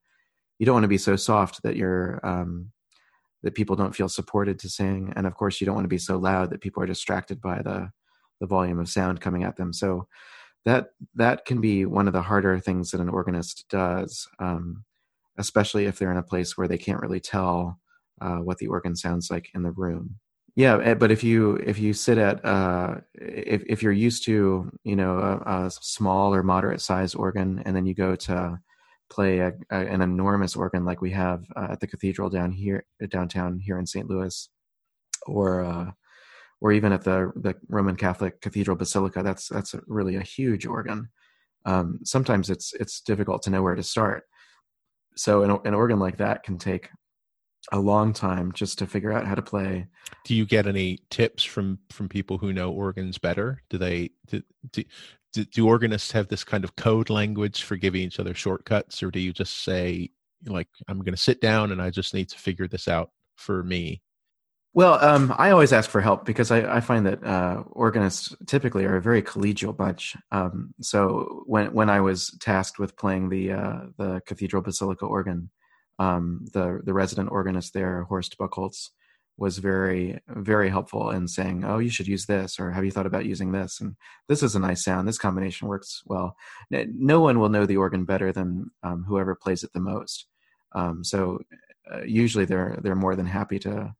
you 0.59 0.65
don't 0.65 0.75
want 0.75 0.83
to 0.83 0.89
be 0.89 0.97
so 0.97 1.15
soft 1.15 1.61
that 1.63 1.75
you're 1.75 2.19
um, 2.23 2.71
that 3.43 3.55
people 3.55 3.75
don't 3.75 3.95
feel 3.95 4.09
supported 4.09 4.59
to 4.59 4.69
sing. 4.69 5.13
And 5.15 5.27
of 5.27 5.35
course 5.35 5.61
you 5.61 5.65
don't 5.65 5.75
want 5.75 5.85
to 5.85 5.89
be 5.89 5.97
so 5.97 6.17
loud 6.17 6.49
that 6.49 6.61
people 6.61 6.81
are 6.83 6.87
distracted 6.87 7.39
by 7.41 7.61
the 7.61 7.91
the 8.39 8.47
volume 8.47 8.79
of 8.79 8.89
sound 8.89 9.21
coming 9.21 9.43
at 9.43 9.57
them. 9.57 9.73
So 9.73 10.07
that 10.65 10.89
that 11.15 11.45
can 11.45 11.61
be 11.61 11.85
one 11.85 12.07
of 12.07 12.13
the 12.13 12.21
harder 12.21 12.59
things 12.59 12.91
that 12.91 13.01
an 13.01 13.09
organist 13.09 13.65
does 13.69 14.27
um, 14.39 14.83
especially 15.37 15.85
if 15.85 15.97
they're 15.97 16.11
in 16.11 16.17
a 16.17 16.23
place 16.23 16.57
where 16.57 16.67
they 16.67 16.77
can't 16.77 17.01
really 17.01 17.19
tell 17.19 17.79
uh, 18.21 18.37
what 18.37 18.57
the 18.57 18.67
organ 18.67 18.95
sounds 18.95 19.29
like 19.29 19.49
in 19.53 19.63
the 19.63 19.71
room 19.71 20.15
yeah 20.57 20.79
eh, 20.83 20.95
but 20.95 21.11
if 21.11 21.23
you 21.23 21.55
if 21.57 21.77
you 21.77 21.93
sit 21.93 22.17
at 22.17 22.43
uh 22.43 22.95
if 23.13 23.63
if 23.67 23.83
you're 23.83 23.93
used 23.93 24.25
to 24.25 24.69
you 24.83 24.95
know 24.95 25.19
a, 25.19 25.65
a 25.65 25.71
small 25.71 26.33
or 26.33 26.43
moderate 26.43 26.81
size 26.81 27.13
organ 27.13 27.61
and 27.65 27.75
then 27.75 27.85
you 27.85 27.93
go 27.93 28.15
to 28.15 28.59
play 29.09 29.39
a, 29.39 29.53
a, 29.71 29.77
an 29.77 30.01
enormous 30.01 30.55
organ 30.55 30.83
like 30.83 30.99
we 30.99 31.11
have 31.11 31.45
uh, 31.55 31.67
at 31.71 31.79
the 31.79 31.87
cathedral 31.87 32.29
down 32.29 32.51
here 32.51 32.83
downtown 33.09 33.59
here 33.59 33.77
in 33.79 33.85
St. 33.85 34.09
Louis 34.09 34.49
or 35.27 35.63
uh 35.63 35.91
or 36.59 36.71
even 36.71 36.91
at 36.91 37.03
the 37.03 37.31
the 37.35 37.53
Roman 37.69 37.95
Catholic 37.95 38.41
Cathedral 38.41 38.75
Basilica 38.75 39.21
that's 39.21 39.47
that's 39.49 39.75
really 39.85 40.15
a 40.15 40.21
huge 40.21 40.65
organ 40.65 41.07
um 41.65 41.99
sometimes 42.03 42.49
it's 42.49 42.73
it's 42.73 43.01
difficult 43.01 43.43
to 43.43 43.51
know 43.51 43.61
where 43.61 43.75
to 43.75 43.83
start 43.83 44.23
so 45.15 45.43
an, 45.43 45.59
an 45.65 45.75
organ 45.75 45.99
like 45.99 46.17
that 46.17 46.41
can 46.41 46.57
take 46.57 46.89
a 47.71 47.79
long 47.79 48.13
time 48.13 48.51
just 48.51 48.79
to 48.79 48.87
figure 48.87 49.11
out 49.11 49.25
how 49.25 49.35
to 49.35 49.41
play. 49.41 49.87
Do 50.23 50.35
you 50.35 50.45
get 50.45 50.67
any 50.67 50.99
tips 51.09 51.43
from 51.43 51.79
from 51.89 52.09
people 52.09 52.37
who 52.37 52.53
know 52.53 52.71
organs 52.71 53.17
better? 53.17 53.61
Do 53.69 53.77
they 53.77 54.11
do, 54.27 54.41
do, 54.71 54.83
do 55.45 55.67
organists 55.67 56.11
have 56.11 56.27
this 56.27 56.43
kind 56.43 56.63
of 56.63 56.75
code 56.75 57.09
language 57.09 57.63
for 57.63 57.75
giving 57.75 58.01
each 58.01 58.19
other 58.19 58.33
shortcuts, 58.33 59.03
or 59.03 59.11
do 59.11 59.19
you 59.19 59.33
just 59.33 59.63
say 59.63 60.11
like 60.45 60.67
I'm 60.87 60.99
going 60.99 61.15
to 61.15 61.21
sit 61.21 61.41
down 61.41 61.71
and 61.71 61.81
I 61.81 61.89
just 61.89 62.13
need 62.13 62.29
to 62.29 62.37
figure 62.37 62.67
this 62.67 62.87
out 62.87 63.11
for 63.35 63.63
me? 63.63 64.01
Well, 64.73 65.03
um, 65.03 65.33
I 65.37 65.49
always 65.49 65.73
ask 65.73 65.89
for 65.89 66.01
help 66.01 66.23
because 66.23 66.51
I, 66.51 66.75
I 66.75 66.81
find 66.81 67.05
that 67.07 67.23
uh, 67.23 67.63
organists 67.71 68.35
typically 68.45 68.85
are 68.85 68.97
a 68.97 69.01
very 69.01 69.23
collegial 69.23 69.75
bunch. 69.75 70.15
Um, 70.31 70.73
so 70.81 71.41
when 71.47 71.73
when 71.73 71.89
I 71.89 71.99
was 71.99 72.37
tasked 72.39 72.77
with 72.77 72.95
playing 72.95 73.29
the 73.29 73.53
uh, 73.53 73.79
the 73.97 74.21
cathedral 74.27 74.61
basilica 74.61 75.05
organ, 75.05 75.49
um, 75.99 76.45
the 76.53 76.81
the 76.83 76.93
resident 76.93 77.31
organist 77.31 77.73
there, 77.73 78.03
Horst 78.03 78.37
Buchholz, 78.37 78.89
was 79.37 79.59
very 79.59 80.19
very 80.27 80.69
helpful 80.69 81.11
in 81.11 81.27
saying, 81.27 81.63
"Oh, 81.63 81.79
you 81.79 81.89
should 81.89 82.07
use 82.07 82.25
this," 82.25 82.59
or 82.59 82.71
"Have 82.71 82.85
you 82.85 82.91
thought 82.91 83.05
about 83.05 83.25
using 83.25 83.51
this?" 83.51 83.79
And 83.79 83.95
this 84.27 84.43
is 84.43 84.55
a 84.55 84.59
nice 84.59 84.83
sound. 84.83 85.07
This 85.07 85.17
combination 85.17 85.67
works 85.67 86.01
well. 86.05 86.35
No 86.69 87.21
one 87.21 87.39
will 87.39 87.49
know 87.49 87.65
the 87.65 87.77
organ 87.77 88.05
better 88.05 88.31
than 88.31 88.71
um, 88.83 89.03
whoever 89.07 89.35
plays 89.35 89.63
it 89.63 89.71
the 89.73 89.79
most. 89.79 90.27
Um, 90.73 91.03
so 91.03 91.39
uh, 91.91 92.03
usually 92.03 92.45
they're 92.45 92.77
they're 92.81 92.95
more 92.95 93.15
than 93.15 93.25
happy 93.25 93.59
to 93.59 93.93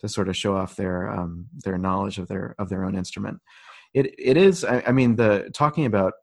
to 0.00 0.08
sort 0.08 0.28
of 0.28 0.36
show 0.36 0.56
off 0.56 0.76
their 0.76 1.08
um, 1.10 1.46
their 1.64 1.78
knowledge 1.78 2.18
of 2.18 2.28
their 2.28 2.54
of 2.58 2.68
their 2.68 2.84
own 2.84 2.96
instrument. 2.96 3.40
It 3.94 4.14
it 4.18 4.36
is. 4.36 4.64
I, 4.64 4.82
I 4.86 4.92
mean, 4.92 5.16
the 5.16 5.50
talking 5.54 5.86
about 5.86 6.14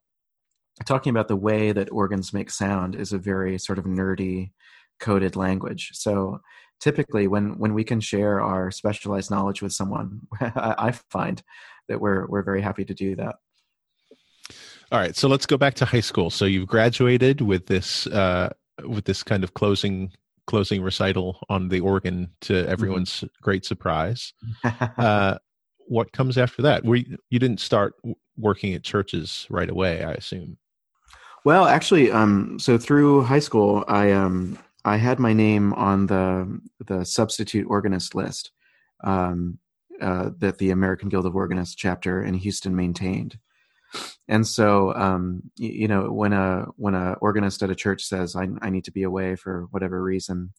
talking 0.86 1.10
about 1.10 1.28
the 1.28 1.36
way 1.36 1.72
that 1.72 1.92
organs 1.92 2.34
make 2.34 2.52
sound 2.52 2.96
is 2.96 3.12
a 3.14 3.18
very 3.18 3.58
sort 3.58 3.80
of 3.80 3.86
nerdy 3.86 4.52
coded 5.00 5.36
language. 5.36 5.92
So 5.94 6.40
typically 6.80 7.28
when 7.28 7.58
when 7.58 7.74
we 7.74 7.84
can 7.84 8.00
share 8.00 8.42
our 8.42 8.72
specialized 8.72 9.32
knowledge 9.32 9.62
with 9.62 9.74
someone, 9.74 10.22
I 10.42 10.94
find 11.10 11.42
that 11.88 12.00
we're 12.00 12.28
we're 12.28 12.44
very 12.44 12.62
happy 12.62 12.86
to 12.86 12.94
do 12.94 13.16
that. 13.16 13.36
All 14.92 15.00
right, 15.00 15.16
so 15.16 15.28
let's 15.28 15.46
go 15.46 15.58
back 15.58 15.74
to 15.76 15.86
high 15.86 16.00
school. 16.00 16.30
So 16.30 16.46
you've 16.46 16.68
graduated 16.68 17.42
with 17.42 17.66
this 17.66 18.08
uh, 18.08 18.54
with 18.88 19.06
this 19.06 19.24
kind 19.24 19.44
of 19.44 19.54
closing 19.54 20.12
closing 20.46 20.82
recital 20.82 21.40
on 21.50 21.68
the 21.68 21.82
organ 21.82 22.30
to 22.40 22.54
mm-hmm. 22.54 22.72
everyone's 22.72 23.12
mm-hmm. 23.16 23.28
great 23.42 23.66
surprise. 23.66 24.34
Uh, 24.98 25.38
what 25.90 26.12
comes 26.12 26.38
after 26.38 26.62
that? 26.62 26.84
We 26.84 27.18
you 27.30 27.40
didn't 27.40 27.62
start 27.62 27.96
working 28.38 28.74
at 28.74 28.84
churches 28.84 29.48
right 29.50 29.70
away, 29.70 30.04
I 30.04 30.12
assume. 30.14 30.58
Well, 31.46 31.66
actually, 31.66 32.12
um, 32.12 32.60
so 32.60 32.78
through 32.78 33.24
high 33.24 33.40
school, 33.40 33.86
I 33.88 34.12
um, 34.12 34.60
I 34.88 34.96
had 34.96 35.20
my 35.20 35.34
name 35.34 35.74
on 35.74 36.08
the 36.08 36.62
the 36.80 37.04
substitute 37.04 37.68
organist 37.70 38.16
list 38.16 38.52
um, 39.04 39.60
uh, 40.02 40.30
that 40.38 40.60
the 40.60 40.72
American 40.72 41.10
Guild 41.10 41.26
of 41.26 41.36
Organists 41.36 41.76
chapter 41.76 42.24
in 42.24 42.36
Houston 42.36 42.74
maintained. 42.74 43.38
And 44.30 44.48
so, 44.48 44.94
um, 44.96 45.44
you, 45.58 45.70
you, 45.70 45.88
know, 45.90 46.12
when 46.12 46.32
a 46.32 46.68
when 46.78 46.96
a 46.96 47.14
organist 47.20 47.64
at 47.64 47.70
a 47.70 47.76
church 47.76 48.04
says, 48.04 48.36
"I, 48.36 48.48
I 48.62 48.70
need 48.70 48.86
to 48.86 48.92
be 48.92 49.04
away 49.04 49.36
for 49.36 49.68
whatever 49.72 50.02
reason," 50.02 50.54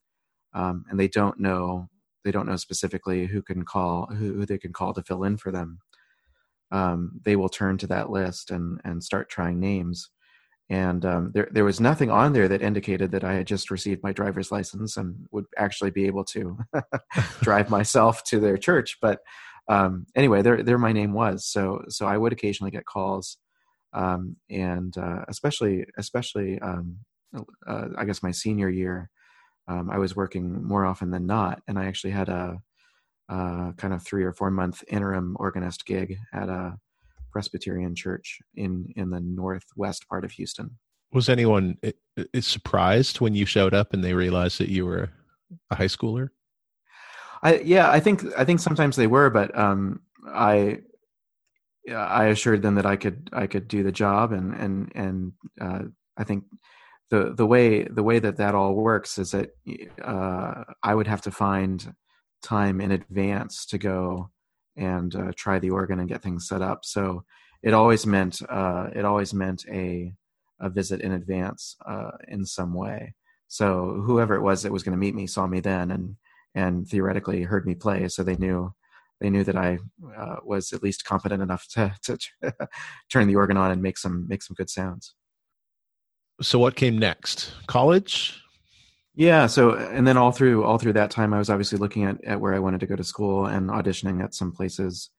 um, 0.53 0.85
and 0.91 1.01
they 1.01 1.09
don't 1.09 1.41
know 1.41 1.89
they 2.23 2.31
don't 2.31 2.47
know 2.47 2.57
specifically 2.57 3.27
who 3.27 3.41
can 3.41 3.65
call 3.65 4.07
who, 4.07 4.35
who 4.35 4.47
they 4.47 4.59
can 4.59 4.75
call 4.75 4.93
to 4.93 5.03
fill 5.03 5.25
in 5.25 5.39
for 5.39 5.51
them, 5.51 5.79
um, 6.71 7.21
they 7.25 7.37
will 7.37 7.49
turn 7.49 7.79
to 7.79 7.87
that 7.87 8.11
list 8.11 8.51
and 8.51 8.79
and 8.85 9.03
start 9.03 9.31
trying 9.31 9.59
names 9.59 10.11
and 10.71 11.05
um, 11.07 11.31
there 11.33 11.49
there 11.51 11.65
was 11.65 11.81
nothing 11.81 12.11
on 12.11 12.33
there 12.33 12.49
that 12.49 12.63
indicated 12.63 13.11
that 13.13 13.25
I 13.25 13.35
had 13.35 13.47
just 13.47 13.71
received 13.71 14.03
my 14.03 14.13
driver's 14.13 14.53
license 14.53 14.97
and 14.97 15.27
would 15.31 15.47
actually 15.57 15.91
be 15.91 16.07
able 16.07 16.25
to 16.27 16.59
drive 17.41 17.71
myself 17.71 18.23
to 18.25 18.39
their 18.39 18.59
church. 18.59 18.99
But 19.01 19.21
um, 19.69 20.07
anyway, 20.15 20.43
there 20.43 20.63
there 20.63 20.79
my 20.79 20.93
name 20.93 21.15
was. 21.15 21.47
So 21.47 21.85
so 21.89 22.07
I 22.07 22.19
would 22.19 22.33
occasionally 22.33 22.71
get 22.71 22.85
calls, 22.85 23.39
um, 23.95 24.37
and 24.51 24.97
uh, 24.99 25.25
especially 25.29 25.87
especially 25.97 26.59
um, 26.61 26.99
uh, 27.67 27.89
I 27.97 28.05
guess 28.05 28.23
my 28.23 28.31
senior 28.31 28.69
year, 28.69 29.11
um, 29.69 29.91
I 29.91 29.99
was 29.99 30.17
working 30.17 30.63
more 30.63 30.85
often 30.85 31.11
than 31.11 31.27
not, 31.27 31.63
and 31.67 31.79
I 31.79 31.87
actually 31.87 32.13
had 32.13 32.29
a, 32.29 32.59
a 33.29 33.73
kind 33.77 33.95
of 33.95 34.03
three 34.03 34.25
or 34.25 34.33
four 34.33 34.51
month 34.51 34.83
interim 34.89 35.37
organist 35.39 35.87
gig 35.87 36.19
at 36.33 36.49
a 36.49 36.79
Presbyterian 37.31 37.95
church 37.95 38.39
in 38.55 38.93
in 38.97 39.11
the 39.11 39.21
northwest 39.21 40.09
part 40.09 40.25
of 40.25 40.33
Houston. 40.33 40.79
Was 41.13 41.29
anyone 41.29 41.79
surprised 42.41 43.21
when 43.21 43.35
you 43.35 43.47
showed 43.47 43.73
up 43.73 43.93
and 43.93 44.05
they 44.05 44.13
realized 44.13 44.59
that 44.61 44.69
you 44.69 44.85
were 44.85 45.11
a 45.71 45.77
high 45.77 45.87
schooler? 45.87 46.29
I 47.43 47.59
yeah, 47.59 47.91
I 47.91 48.01
think 48.01 48.25
I 48.37 48.45
think 48.45 48.61
sometimes 48.61 48.97
they 48.97 49.07
were, 49.07 49.31
but 49.31 49.57
um, 49.57 50.01
I 50.27 50.81
I 51.91 52.27
assured 52.27 52.63
them 52.63 52.75
that 52.75 52.87
I 52.87 52.97
could 52.97 53.31
I 53.33 53.47
could 53.47 53.69
do 53.69 53.83
the 53.83 53.93
job, 53.93 54.33
and 54.33 54.55
and 54.55 54.93
and 54.95 55.33
uh, 55.61 55.83
I 56.17 56.25
think 56.25 56.45
the 57.11 57.35
the 57.35 57.47
way 57.47 57.85
the 57.85 58.03
way 58.03 58.19
that 58.19 58.37
that 58.37 58.55
all 58.55 58.75
works 58.75 59.19
is 59.19 59.31
that 59.31 59.51
uh, 60.03 60.65
I 60.83 60.95
would 60.95 61.07
have 61.07 61.23
to 61.23 61.31
find 61.31 61.95
time 62.43 62.81
in 62.81 62.91
advance 62.91 63.67
to 63.67 63.79
go 63.79 64.31
and 64.79 65.15
uh, 65.15 65.33
try 65.37 65.59
the 65.59 65.71
organ 65.71 66.01
and 66.01 66.09
get 66.09 66.23
things 66.23 66.49
set 66.49 66.63
up. 66.63 66.85
So 66.85 67.25
it 67.63 67.75
always 67.75 68.07
meant 68.07 68.41
uh, 68.49 68.89
it 68.95 69.05
always 69.05 69.35
meant 69.35 69.65
a 69.69 70.13
a 70.61 70.69
visit 70.69 71.01
in 71.01 71.13
advance 71.13 71.77
uh, 71.87 72.11
in 72.27 72.45
some 72.45 72.75
way. 72.75 73.15
So 73.49 74.03
whoever 74.05 74.35
it 74.35 74.43
was 74.43 74.63
that 74.63 74.73
was 74.73 74.83
going 74.83 74.93
to 74.93 74.99
meet 74.99 75.15
me 75.15 75.27
saw 75.27 75.47
me 75.47 75.61
then 75.61 75.91
and 75.91 76.17
and 76.55 76.89
theoretically 76.89 77.43
heard 77.43 77.67
me 77.67 77.75
play, 77.75 78.09
so 78.09 78.23
they 78.23 78.37
knew 78.37 78.73
they 79.21 79.31
knew 79.31 79.45
that 79.45 79.57
I 79.57 79.79
uh, 80.17 80.37
was 80.45 80.73
at 80.73 80.83
least 80.83 81.05
competent 81.05 81.43
enough 81.43 81.67
to 81.73 81.95
to 82.05 82.19
turn 83.11 83.27
the 83.27 83.37
organ 83.37 83.57
on 83.57 83.71
and 83.71 83.83
make 83.83 83.99
some 83.99 84.27
make 84.29 84.43
some 84.43 84.55
good 84.55 84.71
sounds. 84.71 85.15
So 86.41 86.59
what 86.59 86.77
came 86.77 86.99
next? 86.99 87.53
College? 87.67 88.41
Yeah. 89.19 89.49
So, 89.49 89.75
and 89.75 90.07
then 90.07 90.17
all 90.17 90.31
through 90.31 90.63
all 90.63 90.79
through 90.79 90.93
that 90.93 91.11
time, 91.11 91.35
I 91.35 91.39
was 91.39 91.51
obviously 91.51 91.77
looking 91.77 92.05
at 92.05 92.23
at 92.25 92.41
where 92.41 92.55
I 92.55 92.61
wanted 92.61 92.79
to 92.81 92.87
go 92.87 92.95
to 92.95 93.03
school 93.03 93.47
and 93.47 93.69
auditioning 93.69 94.23
at 94.23 94.33
some 94.33 94.53
places, 94.53 95.11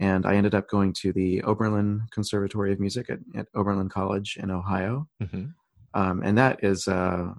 and 0.00 0.26
I 0.26 0.34
ended 0.34 0.56
up 0.56 0.68
going 0.68 0.92
to 0.94 1.12
the 1.12 1.40
Oberlin 1.44 2.02
Conservatory 2.10 2.72
of 2.72 2.80
Music 2.80 3.08
at, 3.08 3.20
at 3.36 3.46
Oberlin 3.54 3.88
College 3.88 4.38
in 4.42 4.50
Ohio, 4.50 5.08
mm-hmm. 5.22 5.44
um, 5.94 6.22
and 6.24 6.36
that 6.36 6.64
is 6.64 6.88
a, 6.88 7.32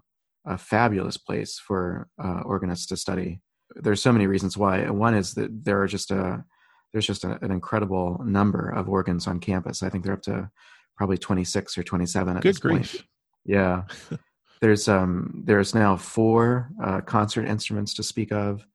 a 0.45 0.57
fabulous 0.57 1.17
place 1.17 1.59
for 1.59 2.07
uh, 2.23 2.43
organists 2.45 2.87
to 2.87 2.95
study. 2.95 3.41
There's 3.75 4.01
so 4.01 4.13
many 4.13 4.25
reasons 4.25 4.57
why. 4.57 4.89
One 4.89 5.15
is 5.15 5.33
that 5.33 5.65
there 5.65 5.81
are 5.81 5.87
just 5.87 6.11
a 6.11 6.45
there's 6.93 7.05
just 7.05 7.25
a, 7.25 7.37
an 7.43 7.51
incredible 7.51 8.21
number 8.23 8.69
of 8.69 8.87
organs 8.87 9.27
on 9.27 9.41
campus. 9.41 9.83
I 9.83 9.89
think 9.89 10.05
they're 10.05 10.13
up 10.13 10.21
to 10.23 10.49
probably 10.95 11.17
26 11.17 11.77
or 11.77 11.83
27 11.83 12.37
at 12.37 12.41
Good 12.41 12.49
this 12.49 12.57
grief. 12.57 12.93
point. 12.93 13.05
Yeah. 13.43 13.83
There's 14.65 14.87
um 14.87 15.43
there's 15.45 15.75
now 15.75 15.95
four 15.95 16.71
uh, 16.83 17.01
concert 17.01 17.45
instruments 17.45 17.93
to 17.93 18.01
speak 18.01 18.31
of, 18.31 18.65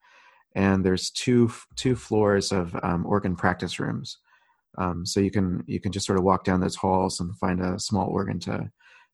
and 0.55 0.85
there's 0.85 1.11
two 1.11 1.51
two 1.75 1.97
floors 1.97 2.53
of 2.53 2.77
um, 2.85 3.05
organ 3.05 3.35
practice 3.35 3.81
rooms. 3.81 4.19
Um, 4.79 5.05
so 5.05 5.19
you 5.19 5.33
can 5.33 5.65
you 5.67 5.81
can 5.81 5.91
just 5.91 6.07
sort 6.07 6.17
of 6.17 6.25
walk 6.25 6.45
down 6.45 6.61
those 6.61 6.77
halls 6.77 7.19
and 7.19 7.37
find 7.39 7.61
a 7.61 7.77
small 7.81 8.07
organ 8.07 8.39
to 8.39 8.71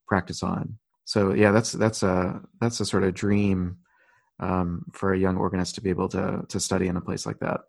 practice 0.06 0.42
on. 0.42 0.76
So 1.06 1.32
yeah, 1.32 1.50
that's 1.50 1.72
that's 1.72 2.02
a 2.02 2.42
that's 2.60 2.80
a 2.80 2.84
sort 2.84 3.04
of 3.04 3.14
dream 3.14 3.78
um, 4.38 4.84
for 4.92 5.14
a 5.14 5.18
young 5.18 5.38
organist 5.38 5.76
to 5.76 5.80
be 5.80 5.88
able 5.88 6.10
to 6.10 6.44
to 6.46 6.60
study 6.60 6.88
in 6.88 6.98
a 6.98 7.00
place 7.00 7.24
like 7.24 7.38
that. 7.38 7.60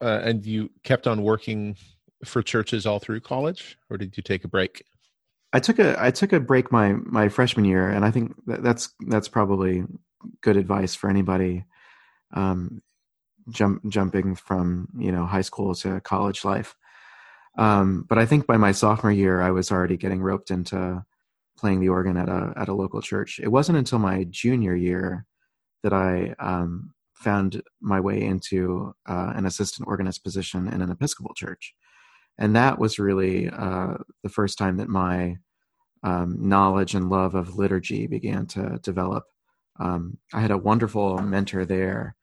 Uh, 0.00 0.22
and 0.24 0.46
you 0.46 0.70
kept 0.84 1.06
on 1.06 1.22
working 1.22 1.76
for 2.24 2.42
churches 2.42 2.86
all 2.86 2.98
through 2.98 3.20
college, 3.20 3.76
or 3.90 3.98
did 3.98 4.16
you 4.16 4.22
take 4.22 4.44
a 4.44 4.48
break? 4.48 4.84
I 5.52 5.60
took 5.60 5.78
a 5.78 5.96
I 5.98 6.10
took 6.10 6.32
a 6.32 6.40
break 6.40 6.70
my 6.70 6.92
my 6.92 7.28
freshman 7.28 7.64
year, 7.64 7.88
and 7.88 8.04
I 8.04 8.10
think 8.10 8.34
that 8.46 8.62
that's 8.62 8.90
that's 9.06 9.28
probably 9.28 9.84
good 10.42 10.56
advice 10.56 10.94
for 10.94 11.08
anybody 11.08 11.64
um, 12.34 12.82
jump 13.50 13.86
jumping 13.88 14.34
from 14.34 14.88
you 14.98 15.12
know 15.12 15.26
high 15.26 15.42
school 15.42 15.74
to 15.76 16.00
college 16.00 16.44
life. 16.44 16.74
Um, 17.56 18.04
but 18.08 18.18
I 18.18 18.26
think 18.26 18.46
by 18.46 18.56
my 18.56 18.72
sophomore 18.72 19.12
year, 19.12 19.40
I 19.40 19.50
was 19.50 19.72
already 19.72 19.96
getting 19.96 20.22
roped 20.22 20.50
into 20.50 21.04
playing 21.56 21.80
the 21.80 21.88
organ 21.88 22.16
at 22.16 22.28
a 22.28 22.52
at 22.56 22.68
a 22.68 22.74
local 22.74 23.00
church. 23.00 23.40
It 23.42 23.48
wasn't 23.48 23.78
until 23.78 23.98
my 23.98 24.24
junior 24.24 24.74
year 24.74 25.26
that 25.82 25.92
I 25.92 26.34
um, 26.38 26.92
found 27.14 27.62
my 27.80 28.00
way 28.00 28.22
into 28.22 28.94
uh, 29.06 29.32
an 29.34 29.46
assistant 29.46 29.88
organist 29.88 30.22
position 30.22 30.68
in 30.68 30.82
an 30.82 30.90
Episcopal 30.90 31.34
church 31.34 31.74
and 32.38 32.54
that 32.54 32.78
was 32.78 32.98
really 32.98 33.48
uh, 33.48 33.94
the 34.22 34.28
first 34.28 34.58
time 34.58 34.76
that 34.76 34.88
my 34.88 35.36
um, 36.04 36.36
knowledge 36.48 36.94
and 36.94 37.10
love 37.10 37.34
of 37.34 37.56
liturgy 37.56 38.06
began 38.06 38.46
to 38.46 38.78
develop. 38.82 39.24
Um, 39.80 40.18
I 40.32 40.40
had 40.40 40.52
a 40.52 40.58
wonderful 40.58 41.18
mentor 41.18 41.64
there, 41.64 42.16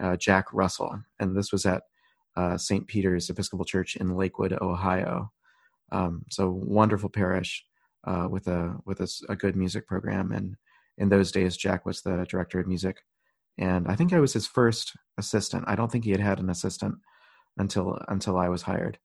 uh, 0.00 0.16
Jack 0.16 0.52
Russell, 0.52 1.00
and 1.18 1.36
this 1.36 1.52
was 1.52 1.64
at 1.64 1.82
uh, 2.36 2.56
St. 2.56 2.86
Peter's 2.86 3.30
Episcopal 3.30 3.64
Church 3.64 3.96
in 3.96 4.16
Lakewood, 4.16 4.56
Ohio. 4.60 5.30
Um, 5.90 6.24
so 6.30 6.50
wonderful 6.50 7.10
parish 7.10 7.64
uh, 8.06 8.26
with 8.30 8.48
a 8.48 8.76
with 8.86 9.00
a, 9.00 9.08
a, 9.28 9.36
good 9.36 9.56
music 9.56 9.86
program, 9.86 10.32
and 10.32 10.56
in 10.96 11.10
those 11.10 11.30
days, 11.30 11.56
Jack 11.56 11.84
was 11.84 12.00
the 12.00 12.26
director 12.28 12.58
of 12.58 12.66
music, 12.66 12.96
and 13.58 13.86
I 13.86 13.94
think 13.94 14.12
I 14.12 14.20
was 14.20 14.32
his 14.32 14.46
first 14.46 14.92
assistant. 15.18 15.64
I 15.66 15.76
don't 15.76 15.92
think 15.92 16.04
he 16.04 16.10
had 16.10 16.20
had 16.20 16.40
an 16.40 16.48
assistant 16.48 16.94
until 17.58 17.98
until 18.08 18.38
I 18.38 18.48
was 18.48 18.62
hired 18.62 18.98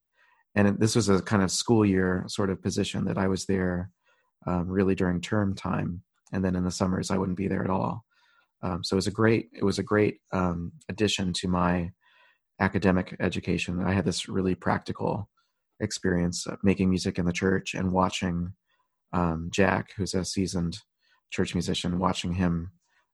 and 0.58 0.80
this 0.80 0.96
was 0.96 1.08
a 1.08 1.22
kind 1.22 1.44
of 1.44 1.52
school 1.52 1.86
year 1.86 2.24
sort 2.28 2.50
of 2.50 2.62
position 2.62 3.06
that 3.06 3.18
I 3.18 3.28
was 3.28 3.46
there 3.46 3.92
um, 4.48 4.68
really 4.68 4.96
during 4.96 5.22
term 5.22 5.54
time, 5.54 6.02
and 6.34 6.44
then 6.44 6.56
in 6.56 6.64
the 6.64 6.72
summers 6.72 7.12
I 7.12 7.18
wouldn't 7.18 7.38
be 7.38 7.48
there 7.48 7.64
at 7.64 7.70
all. 7.70 8.04
Um, 8.64 8.84
so 8.84 8.96
it 8.96 8.98
was 8.98 9.08
a 9.08 9.12
great 9.12 9.50
it 9.54 9.64
was 9.64 9.78
a 9.78 9.84
great 9.84 10.20
um, 10.34 10.72
addition 10.90 11.32
to 11.34 11.48
my 11.48 11.92
academic 12.60 13.16
education. 13.20 13.84
I 13.84 13.94
had 13.94 14.06
this 14.06 14.28
really 14.28 14.56
practical 14.56 15.30
experience 15.80 16.48
of 16.48 16.58
making 16.64 16.90
music 16.90 17.20
in 17.20 17.26
the 17.26 17.34
church 17.34 17.76
and 17.76 17.92
watching 17.92 18.54
um, 19.14 19.50
Jack, 19.52 19.92
who's 19.96 20.16
a 20.16 20.26
seasoned 20.26 20.80
church 21.30 21.54
musician, 21.54 22.00
watching 22.00 22.34
him 22.34 22.72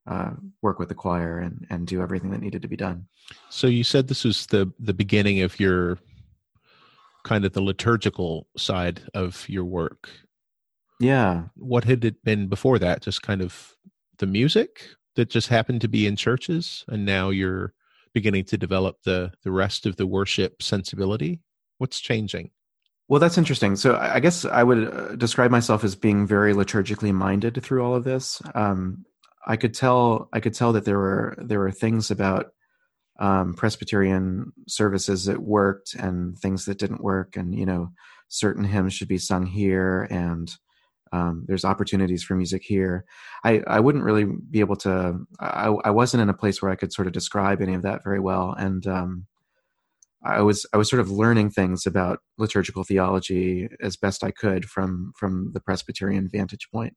uh, 0.07 0.31
work 0.61 0.79
with 0.79 0.87
the 0.87 0.95
choir 0.95 1.39
and 1.39 1.67
and 1.69 1.87
do 1.87 2.01
everything 2.01 2.31
that 2.31 2.41
needed 2.41 2.61
to 2.61 2.69
be 2.69 2.77
done. 2.77 3.07
So 3.49 3.67
you 3.67 3.83
said 3.83 4.07
this 4.07 4.23
was 4.23 4.45
the 4.45 4.71
the 4.79 4.93
beginning 4.93 5.41
of 5.41 5.59
your 5.59 5.97
kind 7.23 7.45
of 7.45 7.53
the 7.53 7.61
liturgical 7.61 8.47
side 8.57 9.01
of 9.13 9.47
your 9.47 9.65
work. 9.65 10.09
Yeah. 10.99 11.45
What 11.55 11.83
had 11.83 12.05
it 12.05 12.23
been 12.23 12.47
before 12.47 12.79
that? 12.79 13.01
Just 13.01 13.21
kind 13.21 13.41
of 13.41 13.75
the 14.17 14.27
music 14.27 14.87
that 15.15 15.29
just 15.29 15.47
happened 15.47 15.81
to 15.81 15.87
be 15.87 16.07
in 16.07 16.15
churches 16.15 16.85
and 16.87 17.05
now 17.05 17.29
you're 17.29 17.73
beginning 18.13 18.45
to 18.45 18.57
develop 18.57 19.01
the 19.03 19.31
the 19.43 19.51
rest 19.51 19.85
of 19.85 19.95
the 19.95 20.07
worship 20.07 20.61
sensibility 20.61 21.39
what's 21.77 21.99
changing 21.99 22.51
well 23.07 23.19
that's 23.19 23.37
interesting 23.37 23.75
so 23.75 23.95
i 23.97 24.19
guess 24.19 24.45
i 24.45 24.63
would 24.63 24.93
uh, 24.93 25.15
describe 25.15 25.51
myself 25.51 25.83
as 25.83 25.95
being 25.95 26.27
very 26.27 26.53
liturgically 26.53 27.13
minded 27.13 27.61
through 27.63 27.83
all 27.83 27.95
of 27.95 28.03
this 28.03 28.41
um, 28.55 29.05
i 29.47 29.55
could 29.55 29.73
tell 29.73 30.29
i 30.33 30.39
could 30.39 30.53
tell 30.53 30.73
that 30.73 30.85
there 30.85 30.99
were 30.99 31.35
there 31.37 31.59
were 31.59 31.71
things 31.71 32.11
about 32.11 32.53
um, 33.19 33.53
presbyterian 33.53 34.51
services 34.67 35.25
that 35.25 35.41
worked 35.41 35.93
and 35.93 36.37
things 36.39 36.65
that 36.65 36.79
didn't 36.79 37.03
work 37.03 37.35
and 37.35 37.55
you 37.55 37.65
know 37.65 37.91
certain 38.27 38.63
hymns 38.63 38.93
should 38.93 39.07
be 39.07 39.17
sung 39.17 39.45
here 39.45 40.07
and 40.09 40.55
um, 41.13 41.45
there's 41.47 41.63
opportunities 41.63 42.23
for 42.23 42.35
music 42.35 42.63
here. 42.63 43.05
I, 43.43 43.61
I 43.67 43.79
wouldn't 43.79 44.03
really 44.03 44.25
be 44.25 44.61
able 44.61 44.75
to. 44.77 45.19
I, 45.39 45.67
I 45.67 45.91
wasn't 45.91 46.23
in 46.23 46.29
a 46.29 46.33
place 46.33 46.59
where 46.59 46.71
I 46.71 46.75
could 46.75 46.91
sort 46.91 47.05
of 47.05 47.13
describe 47.13 47.61
any 47.61 47.75
of 47.75 47.83
that 47.83 48.03
very 48.03 48.19
well, 48.19 48.55
and 48.57 48.85
um, 48.87 49.27
I 50.23 50.41
was 50.41 50.65
I 50.73 50.77
was 50.77 50.89
sort 50.89 51.01
of 51.01 51.11
learning 51.11 51.51
things 51.51 51.85
about 51.85 52.19
liturgical 52.39 52.83
theology 52.83 53.69
as 53.79 53.95
best 53.95 54.23
I 54.23 54.31
could 54.31 54.65
from 54.65 55.13
from 55.15 55.51
the 55.53 55.59
Presbyterian 55.59 56.29
vantage 56.29 56.67
point. 56.71 56.95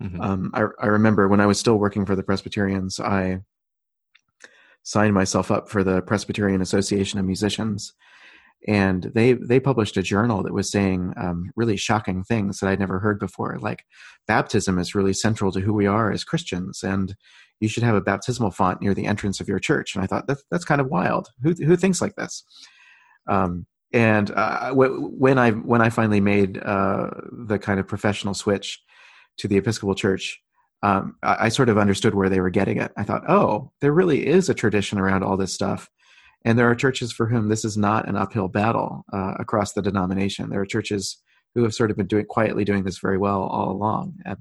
Mm-hmm. 0.00 0.20
Um, 0.20 0.50
I, 0.54 0.66
I 0.80 0.86
remember 0.86 1.26
when 1.26 1.40
I 1.40 1.46
was 1.46 1.58
still 1.58 1.76
working 1.76 2.06
for 2.06 2.14
the 2.14 2.22
Presbyterians, 2.22 3.00
I 3.00 3.40
signed 4.86 5.12
myself 5.12 5.50
up 5.50 5.68
for 5.68 5.82
the 5.82 6.00
Presbyterian 6.02 6.62
Association 6.62 7.18
of 7.18 7.26
Musicians, 7.26 7.92
and 8.68 9.10
they 9.14 9.32
they 9.32 9.58
published 9.58 9.96
a 9.96 10.02
journal 10.02 10.44
that 10.44 10.54
was 10.54 10.70
saying 10.70 11.12
um, 11.16 11.50
really 11.56 11.76
shocking 11.76 12.22
things 12.22 12.60
that 12.60 12.68
I'd 12.68 12.78
never 12.78 13.00
heard 13.00 13.18
before. 13.18 13.58
Like 13.60 13.84
baptism 14.28 14.78
is 14.78 14.94
really 14.94 15.12
central 15.12 15.50
to 15.50 15.60
who 15.60 15.72
we 15.72 15.86
are 15.86 16.12
as 16.12 16.22
Christians, 16.22 16.84
and 16.84 17.16
you 17.58 17.68
should 17.68 17.82
have 17.82 17.96
a 17.96 18.00
baptismal 18.00 18.52
font 18.52 18.80
near 18.80 18.94
the 18.94 19.06
entrance 19.06 19.40
of 19.40 19.48
your 19.48 19.58
church. 19.58 19.96
And 19.96 20.04
I 20.04 20.06
thought 20.06 20.28
that's 20.28 20.44
that's 20.52 20.64
kind 20.64 20.80
of 20.80 20.86
wild. 20.86 21.30
Who 21.42 21.52
who 21.52 21.76
thinks 21.76 22.00
like 22.00 22.14
this? 22.14 22.44
Um, 23.28 23.66
and 23.92 24.30
uh, 24.30 24.72
when 24.72 25.36
I 25.36 25.50
when 25.50 25.82
I 25.82 25.90
finally 25.90 26.20
made 26.20 26.62
uh, 26.62 27.10
the 27.32 27.58
kind 27.58 27.80
of 27.80 27.88
professional 27.88 28.34
switch 28.34 28.80
to 29.38 29.48
the 29.48 29.56
Episcopal 29.56 29.96
Church, 29.96 30.40
um, 30.82 31.16
I, 31.22 31.46
I, 31.46 31.48
sort 31.48 31.68
of 31.68 31.78
understood 31.78 32.14
where 32.14 32.28
they 32.28 32.40
were 32.40 32.50
getting 32.50 32.76
it. 32.78 32.92
I 32.96 33.02
thought, 33.02 33.28
oh, 33.28 33.72
there 33.80 33.92
really 33.92 34.26
is 34.26 34.48
a 34.48 34.54
tradition 34.54 34.98
around 34.98 35.22
all 35.22 35.36
this 35.36 35.54
stuff, 35.54 35.88
and 36.44 36.58
there 36.58 36.70
are 36.70 36.74
churches 36.74 37.12
for 37.12 37.26
whom 37.26 37.48
this 37.48 37.64
is 37.64 37.76
not 37.76 38.08
an 38.08 38.16
uphill 38.16 38.48
battle 38.48 39.04
uh, 39.12 39.34
across 39.38 39.72
the 39.72 39.82
denomination. 39.82 40.50
There 40.50 40.60
are 40.60 40.66
churches 40.66 41.18
who 41.56 41.62
have 41.62 41.74
sort 41.74 41.90
of 41.90 41.96
been 41.96 42.06
doing 42.06 42.26
quietly 42.26 42.64
doing 42.64 42.84
this 42.84 42.98
very 42.98 43.16
well 43.16 43.42
all 43.42 43.72
along. 43.72 44.14
And 44.26 44.36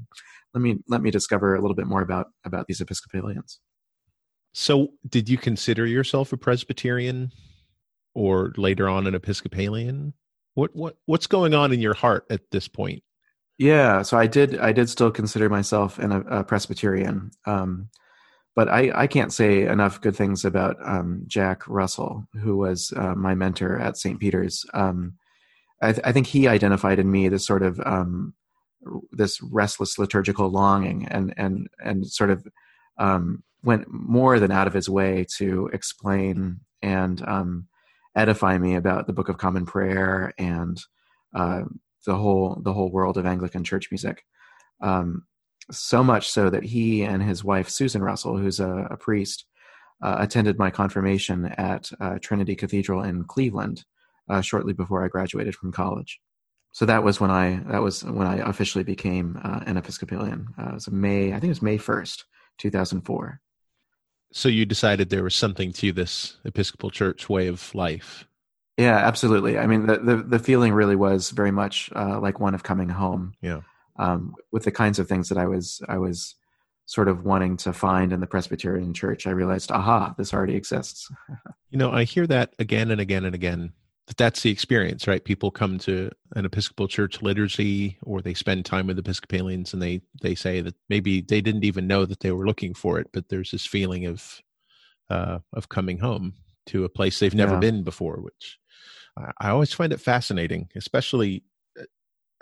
let 0.54 0.62
me 0.62 0.78
let 0.88 1.02
me 1.02 1.12
discover 1.12 1.56
a 1.56 1.62
little 1.62 1.76
bit 1.76 1.88
more 1.88 2.02
about 2.02 2.28
about 2.46 2.68
these 2.68 2.82
Episcopalians. 2.82 3.60
So, 4.54 4.90
did 5.08 5.30
you 5.30 5.38
consider 5.38 5.86
yourself 5.86 6.32
a 6.32 6.38
Presbyterian, 6.38 7.32
or 8.14 8.54
later 8.58 8.88
on 8.88 9.08
an 9.08 9.16
Episcopalian? 9.16 10.14
What 10.54 10.76
what 10.76 10.98
what's 11.06 11.28
going 11.28 11.54
on 11.54 11.74
in 11.74 11.80
your 11.80 11.94
heart 11.94 12.26
at 12.30 12.42
this 12.52 12.68
point? 12.68 13.04
Yeah, 13.58 14.02
so 14.02 14.18
I 14.18 14.28
did. 14.28 14.60
I 14.60 14.74
did 14.74 14.90
still 14.90 15.12
consider 15.12 15.50
myself 15.50 15.98
an, 16.00 16.12
a, 16.12 16.44
Presbyterian. 16.44 17.32
Um, 17.46 17.90
but 18.56 18.70
I, 18.70 18.92
I 18.94 19.08
can't 19.08 19.34
say 19.34 19.64
enough 19.64 20.02
good 20.02 20.16
things 20.16 20.46
about 20.46 20.78
um, 20.84 21.24
Jack 21.28 21.68
Russell, 21.68 22.26
who 22.42 22.58
was 22.58 22.94
uh, 22.96 23.16
my 23.16 23.36
mentor 23.36 23.80
at 23.80 23.98
St. 23.98 24.20
Peter's. 24.20 24.66
Um, 24.74 25.14
I, 25.82 25.92
th- 25.92 26.06
I, 26.06 26.12
think 26.14 26.28
he 26.28 26.48
identified 26.48 27.00
in 27.00 27.12
me 27.12 27.28
this 27.28 27.46
sort 27.46 27.64
of 27.64 27.80
um, 27.86 28.34
this 29.12 29.42
restless 29.42 29.98
liturgical 29.98 30.50
longing, 30.50 31.08
and 31.08 31.34
and 31.38 31.68
and 31.84 32.08
sort 32.08 32.32
of 32.32 32.46
um, 32.98 33.44
went 33.64 33.86
more 33.90 34.40
than 34.40 34.52
out 34.52 34.68
of 34.68 34.74
his 34.74 34.90
way 34.90 35.26
to 35.38 35.70
explain 35.74 36.60
and 36.82 37.22
um, 37.28 37.68
edify 38.16 38.58
me 38.58 38.76
about 38.76 39.08
the 39.08 39.14
Book 39.14 39.28
of 39.28 39.38
Common 39.38 39.66
Prayer 39.66 40.34
and 40.38 40.82
uh, 41.34 41.64
the 42.06 42.16
whole 42.16 42.62
the 42.64 42.74
whole 42.74 42.92
world 42.92 43.18
of 43.18 43.26
Anglican 43.26 43.64
church 43.64 43.90
music. 43.92 44.24
Um, 44.82 45.26
so 45.72 46.04
much 46.04 46.30
so 46.30 46.50
that 46.50 46.64
he 46.64 47.04
and 47.04 47.24
his 47.24 47.44
wife 47.44 47.70
Susan 47.70 48.04
Russell, 48.04 48.38
who's 48.38 48.60
a, 48.60 48.88
a 48.92 48.98
priest, 48.98 49.46
uh, 50.02 50.18
attended 50.20 50.60
my 50.60 50.70
confirmation 50.70 51.46
at 51.46 51.90
uh, 52.00 52.20
Trinity 52.20 52.56
Cathedral 52.56 53.02
in 53.04 53.24
Cleveland 53.24 53.84
uh, 54.30 54.42
shortly 54.42 54.74
before 54.74 55.04
I 55.04 55.08
graduated 55.08 55.56
from 55.56 55.72
college. 55.72 56.20
So 56.72 56.86
that 56.86 57.04
was 57.04 57.20
when 57.20 57.32
I 57.32 57.62
that 57.72 57.82
was 57.82 58.04
when 58.04 58.28
I 58.28 58.38
officially 58.50 58.84
became 58.84 59.40
uh, 59.44 59.62
an 59.66 59.78
Episcopalian. 59.78 60.48
Uh, 60.60 60.70
it 60.70 60.74
was 60.74 60.92
May, 60.92 61.30
I 61.30 61.40
think 61.40 61.46
it 61.46 61.48
was 61.50 61.62
May 61.62 61.78
first, 61.78 62.26
two 62.58 62.70
thousand 62.70 63.02
four. 63.02 63.40
So 64.34 64.50
you 64.50 64.66
decided 64.66 65.10
there 65.10 65.24
was 65.24 65.36
something 65.36 65.72
to 65.74 65.94
this 65.94 66.38
Episcopal 66.44 66.92
Church 66.92 67.30
way 67.30 67.48
of 67.48 67.74
life. 67.74 68.28
Yeah, 68.78 68.98
absolutely. 68.98 69.58
I 69.58 69.68
mean, 69.68 69.88
the 69.88 69.98
the, 69.98 70.16
the 70.18 70.40
feeling 70.40 70.74
really 70.74 70.96
was 70.96 71.32
very 71.32 71.52
much 71.52 71.90
uh, 71.96 72.20
like 72.20 72.40
one 72.40 72.54
of 72.54 72.64
coming 72.64 72.90
home. 72.90 73.34
Yeah 73.42 73.62
um, 73.98 74.36
with 74.52 74.64
the 74.64 74.72
kinds 74.72 75.00
of 75.00 75.08
things 75.08 75.30
that 75.30 75.38
I 75.38 75.46
was 75.46 75.82
I 75.88 75.98
was 75.98 76.36
sort 76.86 77.08
of 77.08 77.24
wanting 77.24 77.58
to 77.58 77.74
find 77.74 78.14
in 78.14 78.20
the 78.20 78.28
Presbyterian 78.28 78.94
Church, 78.94 79.26
I 79.26 79.32
realized, 79.32 79.72
aha, 79.72 80.14
this 80.18 80.34
already 80.34 80.56
exists. 80.56 81.10
you 81.72 81.80
know, 81.80 81.92
I 81.92 82.04
hear 82.04 82.28
that 82.28 82.54
again 82.60 82.92
and 82.92 83.02
again 83.02 83.26
and 83.26 83.34
again. 83.34 83.74
That 84.08 84.18
that's 84.18 84.42
the 84.42 84.52
experience, 84.52 85.08
right? 85.08 85.24
People 85.24 85.50
come 85.50 85.80
to 85.80 86.12
an 86.36 86.46
Episcopal 86.46 86.88
Church 86.88 87.24
liturgy, 87.24 87.98
or 88.04 88.22
they 88.22 88.36
spend 88.36 88.64
time 88.64 88.86
with 88.86 89.00
Episcopalians, 89.00 89.74
and 89.74 89.82
they 89.82 90.02
they 90.22 90.36
say 90.36 90.62
that 90.62 90.76
maybe 90.90 91.22
they 91.22 91.42
didn't 91.42 91.64
even 91.64 91.88
know 91.88 92.06
that 92.06 92.20
they 92.20 92.32
were 92.32 92.46
looking 92.46 92.76
for 92.76 93.00
it, 93.00 93.08
but 93.14 93.30
there's 93.30 93.50
this 93.50 93.66
feeling 93.66 94.06
of 94.06 94.42
uh, 95.10 95.40
of 95.54 95.70
coming 95.70 95.98
home 95.98 96.34
to 96.68 96.84
a 96.84 96.90
place 96.90 97.20
they've 97.20 97.34
never 97.34 97.56
yeah. 97.56 97.60
been 97.60 97.84
before, 97.84 98.18
which 98.18 98.60
I, 99.18 99.50
always 99.50 99.74
find 99.74 99.94
it 99.94 100.02
fascinating, 100.02 100.70
especially 100.76 101.44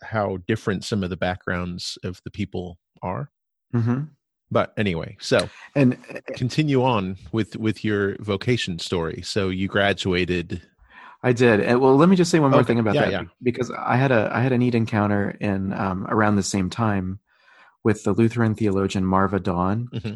how 0.01 0.37
different 0.47 0.83
some 0.83 1.03
of 1.03 1.09
the 1.09 1.17
backgrounds 1.17 1.97
of 2.03 2.21
the 2.23 2.31
people 2.31 2.79
are. 3.01 3.29
Mm-hmm. 3.73 4.03
But 4.51 4.73
anyway, 4.77 5.17
so 5.19 5.49
and 5.75 5.97
uh, 6.13 6.19
continue 6.35 6.83
on 6.83 7.17
with 7.31 7.55
with 7.55 7.83
your 7.83 8.15
vocation 8.19 8.77
story. 8.77 9.21
So 9.23 9.49
you 9.49 9.67
graduated. 9.67 10.61
I 11.23 11.33
did. 11.33 11.61
And 11.61 11.79
well, 11.81 11.95
let 11.95 12.09
me 12.09 12.15
just 12.15 12.29
say 12.29 12.39
one 12.39 12.51
more 12.51 12.59
okay. 12.59 12.67
thing 12.67 12.79
about 12.79 12.95
yeah, 12.95 13.01
that 13.01 13.11
yeah. 13.11 13.23
because 13.41 13.71
I 13.71 13.95
had 13.95 14.11
a 14.11 14.29
I 14.31 14.41
had 14.41 14.51
a 14.51 14.57
neat 14.57 14.75
encounter 14.75 15.35
in 15.39 15.73
um, 15.73 16.05
around 16.07 16.35
the 16.35 16.43
same 16.43 16.69
time 16.69 17.19
with 17.83 18.03
the 18.03 18.13
Lutheran 18.13 18.53
theologian 18.53 19.05
Marva 19.05 19.39
Dawn. 19.39 19.89
Mm-hmm. 19.91 20.15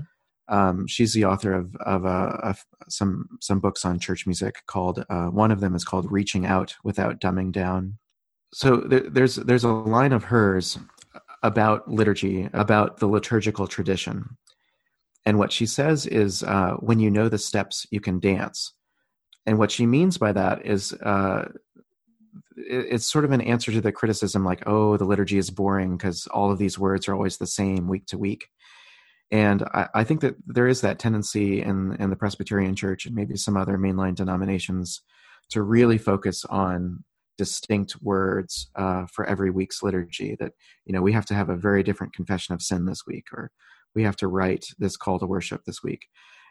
Um, 0.49 0.87
she's 0.87 1.13
the 1.13 1.25
author 1.25 1.53
of 1.53 1.75
of, 1.77 2.05
uh, 2.05 2.37
of, 2.43 2.65
some 2.89 3.27
some 3.41 3.59
books 3.59 3.83
on 3.83 3.99
church 3.99 4.25
music 4.25 4.63
called 4.65 5.03
uh, 5.09 5.27
one 5.27 5.51
of 5.51 5.59
them 5.59 5.75
is 5.75 5.83
called 5.83 6.09
Reaching 6.11 6.45
Out 6.45 6.75
Without 6.83 7.19
Dumbing 7.19 7.51
Down, 7.51 7.97
so 8.53 8.77
there, 8.77 9.01
there's 9.01 9.35
there's 9.35 9.63
a 9.63 9.69
line 9.69 10.13
of 10.13 10.25
hers 10.25 10.77
about 11.43 11.89
liturgy, 11.89 12.49
about 12.53 12.97
the 12.97 13.07
liturgical 13.07 13.67
tradition, 13.67 14.37
and 15.25 15.37
what 15.37 15.51
she 15.51 15.65
says 15.65 16.05
is, 16.05 16.43
uh, 16.43 16.73
"When 16.79 16.99
you 16.99 17.11
know 17.11 17.29
the 17.29 17.37
steps, 17.37 17.85
you 17.91 17.99
can 17.99 18.19
dance." 18.19 18.73
And 19.45 19.57
what 19.57 19.71
she 19.71 19.85
means 19.85 20.17
by 20.17 20.31
that 20.33 20.65
is, 20.65 20.93
uh, 20.93 21.49
it's 22.55 23.05
sort 23.05 23.25
of 23.25 23.31
an 23.31 23.41
answer 23.41 23.71
to 23.71 23.81
the 23.81 23.91
criticism, 23.91 24.45
like, 24.45 24.63
"Oh, 24.65 24.97
the 24.97 25.05
liturgy 25.05 25.37
is 25.37 25.49
boring 25.49 25.97
because 25.97 26.27
all 26.27 26.51
of 26.51 26.57
these 26.57 26.79
words 26.79 27.07
are 27.07 27.13
always 27.13 27.37
the 27.37 27.47
same 27.47 27.87
week 27.87 28.05
to 28.07 28.17
week." 28.17 28.49
And 29.31 29.63
I, 29.73 29.87
I 29.93 30.03
think 30.03 30.21
that 30.21 30.35
there 30.45 30.67
is 30.67 30.81
that 30.81 30.99
tendency 30.99 31.61
in 31.61 31.95
in 31.99 32.09
the 32.09 32.15
Presbyterian 32.15 32.75
Church 32.75 33.05
and 33.05 33.15
maybe 33.15 33.35
some 33.35 33.57
other 33.57 33.77
mainline 33.77 34.15
denominations 34.15 35.01
to 35.49 35.61
really 35.61 35.97
focus 35.97 36.45
on 36.45 37.03
distinct 37.37 37.95
words 38.01 38.69
uh, 38.75 39.05
for 39.13 39.25
every 39.25 39.51
week's 39.51 39.83
liturgy 39.83 40.35
that 40.39 40.53
you 40.85 40.93
know 40.93 41.01
we 41.01 41.11
have 41.11 41.25
to 41.25 41.33
have 41.33 41.49
a 41.49 41.55
very 41.55 41.83
different 41.83 42.13
confession 42.13 42.53
of 42.53 42.61
sin 42.61 42.85
this 42.85 43.05
week 43.05 43.25
or 43.33 43.51
we 43.95 44.03
have 44.03 44.15
to 44.17 44.27
write 44.27 44.65
this 44.79 44.97
call 44.97 45.19
to 45.19 45.25
worship 45.25 45.63
this 45.65 45.83
week. 45.83 46.07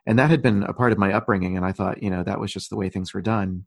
And 0.07 0.19
that 0.19 0.31
had 0.31 0.43
been 0.43 0.63
a 0.63 0.73
part 0.73 0.93
of 0.93 0.99
my 0.99 1.13
upbringing 1.13 1.57
and 1.57 1.65
i 1.67 1.73
thought 1.73 2.03
you 2.03 2.11
know 2.11 2.23
that 2.23 2.41
was 2.41 2.53
just 2.53 2.71
the 2.71 2.77
way 2.77 2.89
things 2.89 3.15
were 3.15 3.23
done. 3.23 3.65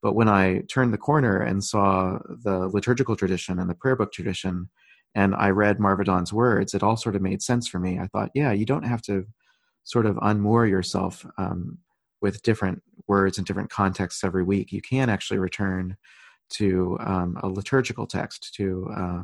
But 0.00 0.14
when 0.14 0.28
i 0.28 0.62
turned 0.70 0.94
the 0.94 0.98
corner 0.98 1.38
and 1.38 1.62
saw 1.62 2.18
the 2.28 2.68
liturgical 2.68 3.14
tradition 3.14 3.58
and 3.58 3.68
the 3.68 3.74
prayer 3.74 3.96
book 3.96 4.12
tradition 4.12 4.70
and 5.14 5.34
i 5.34 5.50
read 5.50 5.80
Marva 5.80 6.04
Dawn's 6.04 6.32
words 6.32 6.74
it 6.74 6.82
all 6.82 6.96
sort 6.96 7.16
of 7.16 7.22
made 7.22 7.42
sense 7.42 7.66
for 7.68 7.78
me 7.78 7.98
i 7.98 8.06
thought 8.06 8.30
yeah 8.34 8.52
you 8.52 8.64
don't 8.64 8.86
have 8.86 9.02
to 9.02 9.26
sort 9.84 10.06
of 10.06 10.16
unmoor 10.16 10.68
yourself 10.68 11.24
um, 11.38 11.78
with 12.20 12.42
different 12.42 12.82
words 13.06 13.38
and 13.38 13.46
different 13.46 13.70
contexts 13.70 14.22
every 14.22 14.42
week 14.42 14.72
you 14.72 14.82
can 14.82 15.08
actually 15.08 15.38
return 15.38 15.96
to 16.50 16.96
um, 17.00 17.38
a 17.42 17.48
liturgical 17.48 18.06
text, 18.06 18.54
to 18.54 18.88
uh, 18.96 19.22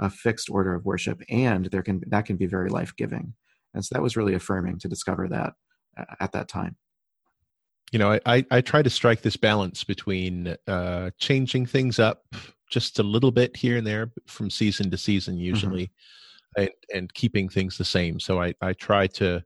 a 0.00 0.10
fixed 0.10 0.50
order 0.50 0.74
of 0.74 0.84
worship, 0.84 1.22
and 1.28 1.66
there 1.66 1.82
can 1.82 2.02
that 2.08 2.26
can 2.26 2.36
be 2.36 2.46
very 2.46 2.68
life 2.68 2.94
giving. 2.96 3.34
And 3.74 3.84
so 3.84 3.94
that 3.94 4.02
was 4.02 4.16
really 4.16 4.34
affirming 4.34 4.78
to 4.80 4.88
discover 4.88 5.28
that 5.28 5.54
at 6.20 6.32
that 6.32 6.48
time. 6.48 6.76
You 7.92 7.98
know, 7.98 8.18
I, 8.26 8.44
I 8.50 8.60
try 8.60 8.82
to 8.82 8.90
strike 8.90 9.22
this 9.22 9.36
balance 9.36 9.84
between 9.84 10.56
uh, 10.66 11.10
changing 11.18 11.66
things 11.66 11.98
up 11.98 12.24
just 12.74 12.98
a 12.98 13.02
little 13.02 13.30
bit 13.30 13.56
here 13.56 13.76
and 13.78 13.86
there 13.86 14.12
from 14.26 14.50
season 14.50 14.90
to 14.90 14.98
season, 14.98 15.34
mm-hmm. 15.34 15.44
usually. 15.44 15.86
Mm-hmm. 15.86 16.62
and 16.62 16.70
and 16.94 17.14
keeping 17.14 17.48
things 17.48 17.78
the 17.78 17.84
same. 17.84 18.20
So 18.20 18.42
I 18.42 18.54
I 18.60 18.74
try 18.74 19.06
to 19.18 19.42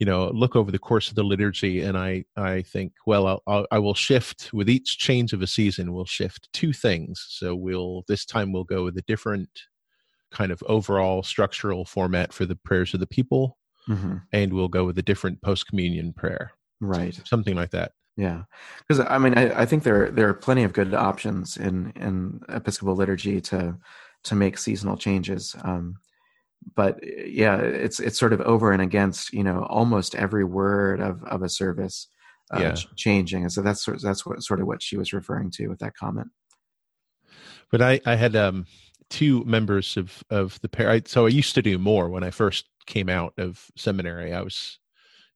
you 0.00 0.06
know 0.06 0.30
look 0.30 0.56
over 0.56 0.72
the 0.72 0.78
course 0.78 1.08
of 1.08 1.14
the 1.14 1.22
liturgy 1.22 1.82
and 1.82 1.96
i 1.96 2.24
i 2.36 2.62
think 2.62 2.92
well 3.06 3.26
I'll, 3.26 3.42
I'll, 3.46 3.66
I 3.70 3.78
will 3.78 3.94
shift 3.94 4.50
with 4.52 4.68
each 4.68 4.98
change 4.98 5.32
of 5.32 5.42
a 5.42 5.46
season 5.46 5.92
we'll 5.92 6.06
shift 6.06 6.48
two 6.52 6.72
things 6.72 7.24
so 7.28 7.54
we'll 7.54 8.04
this 8.08 8.24
time 8.24 8.50
we'll 8.50 8.64
go 8.64 8.82
with 8.82 8.96
a 8.96 9.02
different 9.02 9.50
kind 10.32 10.50
of 10.50 10.62
overall 10.66 11.22
structural 11.22 11.84
format 11.84 12.32
for 12.32 12.46
the 12.46 12.56
prayers 12.56 12.94
of 12.94 13.00
the 13.00 13.06
people 13.06 13.58
mm-hmm. 13.88 14.16
and 14.32 14.52
we'll 14.52 14.68
go 14.68 14.84
with 14.84 14.98
a 14.98 15.02
different 15.02 15.40
post 15.42 15.66
communion 15.66 16.12
prayer 16.12 16.52
right 16.80 17.20
something 17.24 17.54
like 17.54 17.70
that 17.70 17.92
yeah 18.20 18.42
because 18.86 19.04
i 19.08 19.18
mean 19.18 19.36
I, 19.36 19.62
I 19.62 19.66
think 19.66 19.82
there 19.82 20.10
there 20.10 20.28
are 20.28 20.34
plenty 20.34 20.64
of 20.64 20.72
good 20.72 20.94
options 20.94 21.56
in 21.56 21.92
in 21.96 22.40
episcopal 22.48 22.94
liturgy 22.94 23.40
to 23.42 23.76
to 24.24 24.34
make 24.34 24.58
seasonal 24.58 24.96
changes 24.96 25.56
um 25.62 25.96
but 26.74 26.98
yeah, 27.02 27.56
it's 27.56 28.00
it's 28.00 28.18
sort 28.18 28.32
of 28.32 28.40
over 28.42 28.72
and 28.72 28.82
against 28.82 29.32
you 29.32 29.42
know 29.42 29.66
almost 29.68 30.14
every 30.14 30.44
word 30.44 31.00
of 31.00 31.22
of 31.24 31.42
a 31.42 31.48
service 31.48 32.08
uh, 32.52 32.60
yeah. 32.60 32.72
ch- 32.72 32.88
changing, 32.96 33.42
and 33.42 33.52
so 33.52 33.62
that's 33.62 33.82
sort 33.82 34.00
that's 34.02 34.26
what 34.26 34.42
sort 34.42 34.60
of 34.60 34.66
what 34.66 34.82
she 34.82 34.96
was 34.96 35.12
referring 35.12 35.50
to 35.52 35.68
with 35.68 35.78
that 35.78 35.96
comment. 35.96 36.28
But 37.70 37.82
I 37.82 38.00
I 38.04 38.16
had 38.16 38.36
um 38.36 38.66
two 39.08 39.44
members 39.44 39.96
of 39.96 40.22
of 40.30 40.60
the 40.60 40.68
pair. 40.68 40.90
I, 40.90 41.02
so 41.06 41.26
I 41.26 41.30
used 41.30 41.54
to 41.54 41.62
do 41.62 41.78
more 41.78 42.08
when 42.08 42.24
I 42.24 42.30
first 42.30 42.66
came 42.86 43.08
out 43.08 43.34
of 43.38 43.66
seminary. 43.76 44.32
I 44.32 44.42
was, 44.42 44.78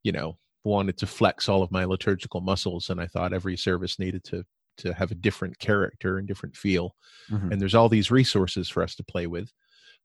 you 0.02 0.12
know, 0.12 0.36
wanted 0.64 0.98
to 0.98 1.06
flex 1.06 1.48
all 1.48 1.62
of 1.62 1.70
my 1.70 1.84
liturgical 1.84 2.40
muscles, 2.40 2.90
and 2.90 3.00
I 3.00 3.06
thought 3.06 3.32
every 3.32 3.56
service 3.56 3.98
needed 3.98 4.24
to 4.24 4.44
to 4.78 4.92
have 4.92 5.12
a 5.12 5.14
different 5.16 5.58
character 5.58 6.18
and 6.18 6.26
different 6.26 6.56
feel. 6.56 6.96
Mm-hmm. 7.30 7.52
And 7.52 7.60
there's 7.60 7.74
all 7.74 7.88
these 7.88 8.10
resources 8.10 8.68
for 8.68 8.82
us 8.82 8.96
to 8.96 9.04
play 9.04 9.28
with. 9.28 9.52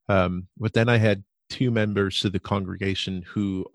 Um, 0.08 0.48
but 0.58 0.74
then 0.74 0.90
I 0.90 0.98
had 0.98 1.24
two 1.50 1.72
members 1.72 2.24
of 2.24 2.34
the 2.34 2.40
congregation 2.40 3.24
who, 3.24 3.66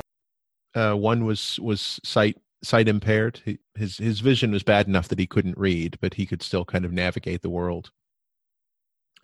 uh, 0.74 0.94
one 0.94 1.24
was 1.24 1.58
was 1.60 2.00
sight 2.04 2.36
sight 2.62 2.88
impaired. 2.88 3.40
He, 3.44 3.58
his 3.74 3.98
his 3.98 4.20
vision 4.20 4.52
was 4.52 4.62
bad 4.62 4.88
enough 4.88 5.08
that 5.08 5.18
he 5.18 5.26
couldn't 5.26 5.58
read, 5.58 5.98
but 6.00 6.14
he 6.14 6.26
could 6.26 6.42
still 6.42 6.64
kind 6.64 6.84
of 6.84 6.92
navigate 6.92 7.42
the 7.42 7.50
world. 7.50 7.90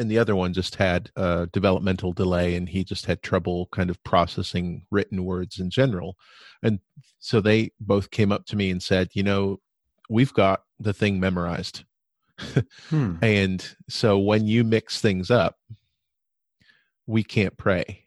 And 0.01 0.11
the 0.11 0.19
other 0.19 0.35
one 0.35 0.55
just 0.55 0.77
had 0.77 1.11
a 1.15 1.47
developmental 1.53 2.13
delay, 2.13 2.57
and 2.57 2.69
he 2.69 2.85
just 2.85 3.07
had 3.07 3.23
trouble 3.23 3.69
kind 3.71 3.91
of 3.91 4.03
processing 4.03 4.87
written 4.91 5.25
words 5.25 5.61
in 5.61 5.69
general. 5.69 6.17
And 6.63 6.81
so 7.19 7.41
they 7.41 7.73
both 7.79 8.11
came 8.11 8.33
up 8.33 8.47
to 8.47 8.57
me 8.57 8.71
and 8.71 8.83
said, 8.83 9.11
"You 9.13 9.23
know, 9.23 9.61
we've 10.09 10.33
got 10.33 10.63
the 10.79 10.95
thing 10.95 11.21
memorized." 11.21 11.85
hmm. 12.89 13.17
And 13.23 13.77
so 13.89 14.19
when 14.19 14.47
you 14.47 14.65
mix 14.65 15.01
things 15.01 15.31
up, 15.31 15.59
we 17.07 17.23
can't 17.23 17.57
pray. 17.57 18.05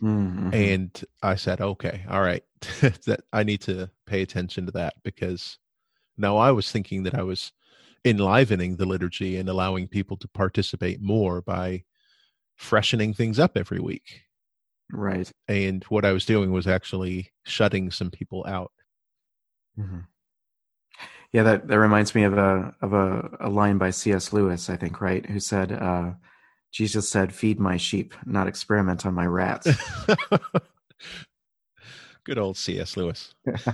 Mm-hmm. 0.00 0.54
And 0.54 1.04
I 1.22 1.34
said, 1.34 1.60
okay, 1.60 2.04
all 2.08 2.20
right, 2.20 2.44
that 2.80 3.22
I 3.32 3.42
need 3.42 3.60
to 3.62 3.90
pay 4.06 4.22
attention 4.22 4.66
to 4.66 4.72
that 4.72 4.94
because 5.02 5.58
now 6.16 6.36
I 6.36 6.52
was 6.52 6.70
thinking 6.70 7.02
that 7.04 7.14
I 7.14 7.22
was 7.22 7.52
enlivening 8.08 8.76
the 8.76 8.86
liturgy 8.86 9.36
and 9.36 9.48
allowing 9.48 9.88
people 9.88 10.16
to 10.18 10.28
participate 10.28 11.00
more 11.00 11.42
by 11.42 11.84
freshening 12.56 13.14
things 13.14 13.38
up 13.38 13.56
every 13.56 13.80
week. 13.80 14.22
Right. 14.92 15.30
And 15.46 15.84
what 15.84 16.04
I 16.04 16.12
was 16.12 16.24
doing 16.24 16.50
was 16.50 16.66
actually 16.66 17.30
shutting 17.44 17.90
some 17.90 18.10
people 18.10 18.44
out. 18.46 18.72
Mm-hmm. 19.78 20.00
Yeah, 21.32 21.42
that, 21.42 21.68
that 21.68 21.78
reminds 21.78 22.14
me 22.14 22.24
of 22.24 22.38
a 22.38 22.74
of 22.80 22.94
a, 22.94 23.36
a 23.40 23.50
line 23.50 23.76
by 23.76 23.90
C.S. 23.90 24.32
Lewis, 24.32 24.70
I 24.70 24.76
think, 24.76 25.02
right? 25.02 25.26
Who 25.26 25.40
said, 25.40 25.72
uh, 25.72 26.12
Jesus 26.72 27.08
said, 27.08 27.34
Feed 27.34 27.60
my 27.60 27.76
sheep, 27.76 28.14
not 28.24 28.48
experiment 28.48 29.04
on 29.04 29.14
my 29.14 29.26
rats. 29.26 29.68
Good 32.24 32.38
old 32.38 32.56
C.S. 32.56 32.96
Lewis. 32.96 33.34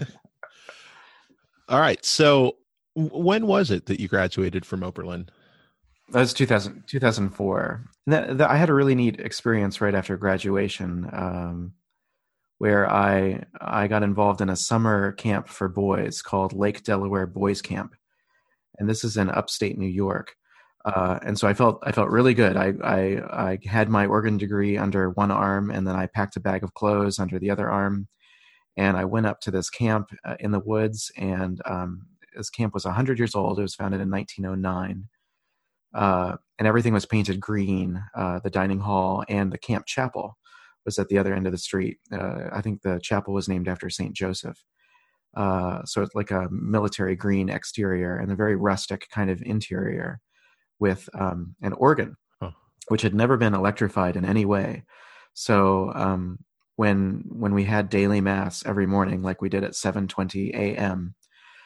All 1.68 1.80
right. 1.80 2.05
So, 2.05 2.57
when 2.95 3.47
was 3.47 3.71
it 3.71 3.87
that 3.87 4.01
you 4.01 4.09
graduated 4.09 4.65
from 4.65 4.83
Oberlin? 4.83 5.29
That 6.11 6.21
was 6.21 6.35
2000, 6.35 6.85
2004. 6.87 7.85
That, 8.07 8.39
that, 8.39 8.51
I 8.51 8.57
had 8.57 8.69
a 8.69 8.75
really 8.75 8.95
neat 8.95 9.21
experience 9.21 9.81
right 9.81 9.95
after 9.95 10.17
graduation 10.17 11.09
um, 11.13 11.73
where 12.59 12.91
I, 12.91 13.45
I 13.61 13.89
got 13.89 14.03
involved 14.03 14.41
in 14.41 14.51
a 14.51 14.57
summer 14.57 15.13
camp 15.13 15.49
for 15.49 15.69
boys 15.69 16.21
called 16.23 16.53
Lake 16.53 16.85
Delaware 16.85 17.27
Boys 17.27 17.63
Camp. 17.63 17.95
And 18.79 18.89
this 18.89 19.05
is 19.05 19.17
in 19.17 19.31
upstate 19.31 19.79
New 19.79 19.89
York. 19.89 20.35
Uh, 20.85 21.19
and 21.23 21.39
so 21.39 21.49
I 21.49 21.55
felt 21.55 21.83
I 21.83 21.93
felt 21.93 22.11
really 22.11 22.35
good. 22.35 22.57
I, 22.59 22.75
I, 22.83 23.53
I 23.53 23.59
had 23.65 23.89
my 23.89 24.05
organ 24.05 24.37
degree 24.37 24.77
under 24.77 25.09
one 25.11 25.31
arm, 25.31 25.71
and 25.71 25.87
then 25.87 25.97
I 25.97 26.07
packed 26.07 26.37
a 26.37 26.41
bag 26.41 26.63
of 26.63 26.75
clothes 26.75 27.19
under 27.19 27.39
the 27.39 27.51
other 27.51 27.71
arm, 27.71 28.07
and 28.77 28.95
I 28.95 29.07
went 29.07 29.25
up 29.25 29.41
to 29.43 29.51
this 29.51 29.71
camp 29.71 30.11
uh, 30.27 30.37
in 30.41 30.51
the 30.51 30.61
woods. 30.61 31.11
And 31.17 31.63
um, 31.65 32.07
this 32.37 32.51
camp 32.51 32.74
was 32.74 32.85
hundred 32.85 33.18
years 33.18 33.35
old. 33.35 33.59
It 33.59 33.62
was 33.62 33.74
founded 33.74 34.01
in 34.01 34.11
1909, 34.11 35.09
uh, 35.95 36.37
and 36.59 36.68
everything 36.68 36.93
was 36.93 37.07
painted 37.07 37.41
green. 37.41 38.03
Uh, 38.14 38.41
the 38.43 38.51
dining 38.51 38.80
hall 38.80 39.24
and 39.28 39.53
the 39.53 39.59
camp 39.59 39.87
chapel 39.87 40.37
was 40.85 40.99
at 40.99 41.09
the 41.09 41.18
other 41.18 41.35
end 41.35 41.47
of 41.47 41.53
the 41.53 41.59
street. 41.59 41.99
Uh, 42.12 42.49
I 42.53 42.61
think 42.61 42.82
the 42.82 43.01
chapel 43.03 43.32
was 43.32 43.49
named 43.49 43.68
after 43.68 43.89
Saint 43.89 44.14
Joseph. 44.14 44.62
so 45.37 46.03
it's 46.03 46.14
like 46.14 46.30
a 46.30 46.49
military 46.51 47.16
green 47.16 47.49
exterior 47.49 48.16
and 48.16 48.30
a 48.30 48.37
very 48.37 48.57
rustic 48.57 49.09
kind 49.11 49.30
of 49.30 49.41
interior 49.43 50.20
with 50.78 51.09
um, 51.18 51.55
an 51.62 51.72
organ, 51.74 52.16
huh. 52.41 52.51
which 52.89 53.03
had 53.03 53.14
never 53.14 53.37
been 53.37 53.55
electrified 53.55 54.16
in 54.16 54.24
any 54.24 54.45
way. 54.45 54.85
So 55.35 55.93
um, 55.95 56.39
when 56.76 57.24
when 57.28 57.55
we 57.55 57.64
had 57.64 57.89
daily 57.89 58.20
mass 58.20 58.64
every 58.66 58.87
morning, 58.87 59.22
like 59.22 59.43
we 59.43 59.49
did 59.49 59.64
at 59.64 59.74
seven 59.74 60.09
twenty 60.09 60.51
a.m., 60.55 61.14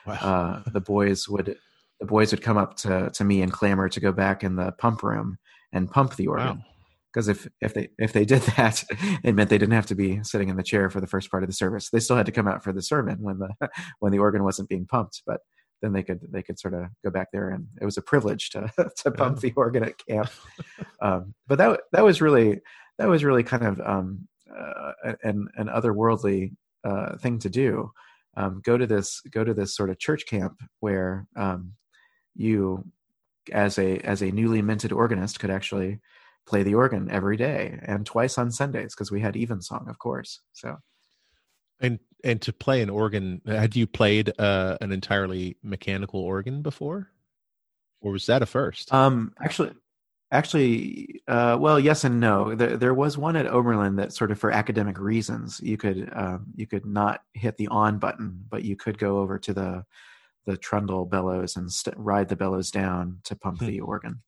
wow. 0.07 0.15
uh, 0.15 0.71
the 0.71 0.81
boys 0.81 1.29
would 1.29 1.57
the 2.01 2.07
boys 2.07 2.31
would 2.31 2.43
come 2.43 2.57
up 2.57 2.77
to 2.77 3.11
to 3.11 3.25
me 3.25 3.43
and 3.43 3.53
clamor 3.53 3.89
to 3.89 4.01
go 4.01 4.13
back 4.13 4.45
in 4.45 4.57
the 4.57 4.73
pump 4.73 5.03
room 5.03 5.39
and 5.73 5.91
pump 5.91 6.17
the 6.17 6.27
organ. 6.27 6.59
Wow 6.59 6.65
because 7.13 7.29
if 7.29 7.49
if 7.61 7.75
they 7.75 7.89
if 7.99 8.13
they 8.13 8.25
did 8.25 8.43
that, 8.57 8.85
it 9.25 9.35
meant 9.35 9.51
they 9.51 9.59
didn't 9.59 9.75
have 9.75 9.87
to 9.87 9.95
be 9.95 10.23
sitting 10.23 10.49
in 10.49 10.57
the 10.57 10.63
chair 10.63 10.91
for 10.91 11.01
the 11.01 11.07
first 11.07 11.31
part 11.31 11.43
of 11.43 11.49
the 11.49 11.55
service. 11.55 11.91
They 11.91 12.01
still 12.01 12.17
had 12.17 12.27
to 12.27 12.33
come 12.33 12.47
out 12.47 12.63
for 12.63 12.73
the 12.73 12.83
sermon 12.83 13.19
when 13.21 13.39
the 13.39 13.51
when 13.99 14.13
the 14.13 14.19
organ 14.19 14.45
wasn't 14.45 14.69
being 14.69 14.87
pumped, 14.87 15.23
but 15.27 15.41
then 15.83 15.93
they 15.93 16.03
could 16.03 16.21
they 16.31 16.43
could 16.43 16.59
sort 16.59 16.75
of 16.75 16.87
go 17.05 17.11
back 17.11 17.29
there 17.33 17.51
and 17.51 17.67
it 17.81 17.85
was 17.85 17.97
a 17.97 18.03
privilege 18.03 18.51
to 18.51 18.71
to 18.97 19.11
pump 19.11 19.41
the 19.41 19.53
organ 19.57 19.85
at 19.85 19.95
camp 20.07 20.31
um, 21.03 21.35
but 21.47 21.59
that 21.59 21.81
that 21.93 22.05
was 22.05 22.21
really 22.21 22.61
that 22.99 23.09
was 23.09 23.23
really 23.23 23.45
kind 23.45 23.65
of 23.65 23.81
um, 23.81 24.27
uh, 24.57 24.93
an 25.23 25.47
an 25.57 25.69
otherworldly 25.69 26.53
uh, 26.85 27.17
thing 27.19 27.39
to 27.39 27.49
do 27.49 27.91
um, 28.39 28.61
go 28.65 28.79
to 28.79 28.87
this 28.87 29.21
go 29.31 29.45
to 29.45 29.55
this 29.55 29.75
sort 29.75 29.91
of 29.91 29.99
church 29.99 30.27
camp 30.27 30.61
where 30.81 31.27
um, 31.37 31.73
you 32.35 32.85
as 33.53 33.79
a 33.79 33.99
as 33.99 34.23
a 34.23 34.31
newly 34.31 34.63
minted 34.63 34.93
organist 34.93 35.41
could 35.41 35.51
actually 35.51 36.01
play 36.47 36.63
the 36.63 36.75
organ 36.75 37.11
every 37.11 37.37
day 37.37 37.79
and 37.83 38.07
twice 38.07 38.39
on 38.39 38.51
Sundays 38.51 38.95
because 38.95 39.11
we 39.11 39.21
had 39.21 39.37
evensong 39.37 39.87
of 39.89 39.99
course 39.99 40.41
so 40.53 40.77
and 41.81 41.99
and 42.25 42.41
to 42.43 42.53
play 42.53 42.83
an 42.83 42.91
organ, 42.91 43.41
had 43.47 43.77
you 43.77 43.87
played 43.87 44.33
uh, 44.39 44.77
an 44.81 44.93
entirely 44.93 45.57
mechanical 45.63 46.21
organ 46.21 46.63
before, 46.63 47.11
or 48.01 48.13
was 48.13 48.27
that 48.27 48.43
a 48.43 48.47
first? 48.47 48.93
Um, 48.93 49.33
actually, 49.43 49.73
actually, 50.31 51.23
uh, 51.29 51.57
well, 51.61 51.79
yes 51.81 52.05
and 52.05 52.21
no. 52.21 52.55
There, 52.55 52.77
there 52.77 52.95
was 52.95 53.19
one 53.19 53.37
at 53.37 53.47
Oberlin 53.47 53.97
that 53.97 54.13
sort 54.13 54.31
of 54.31 54.39
for 54.39 54.51
academic 54.51 54.99
reasons 54.99 55.61
you 55.63 55.77
could 55.77 56.11
um, 56.15 56.47
you 56.55 56.67
could 56.67 56.87
not 56.87 57.23
hit 57.35 57.57
the 57.57 57.69
on 57.69 57.99
button, 57.99 58.45
but 58.49 58.65
you 58.65 58.77
could 58.77 58.99
go 58.99 59.19
over 59.19 59.39
to 59.39 59.53
the 59.53 59.85
the 60.47 60.57
trundle 60.57 61.05
bellows 61.05 61.57
and 61.57 61.71
st- 61.71 61.97
ride 61.99 62.29
the 62.29 62.37
bellows 62.37 62.71
down 62.71 63.21
to 63.25 63.37
pump 63.37 63.59
hmm. 63.59 63.67
the 63.67 63.81
organ. 63.81 64.23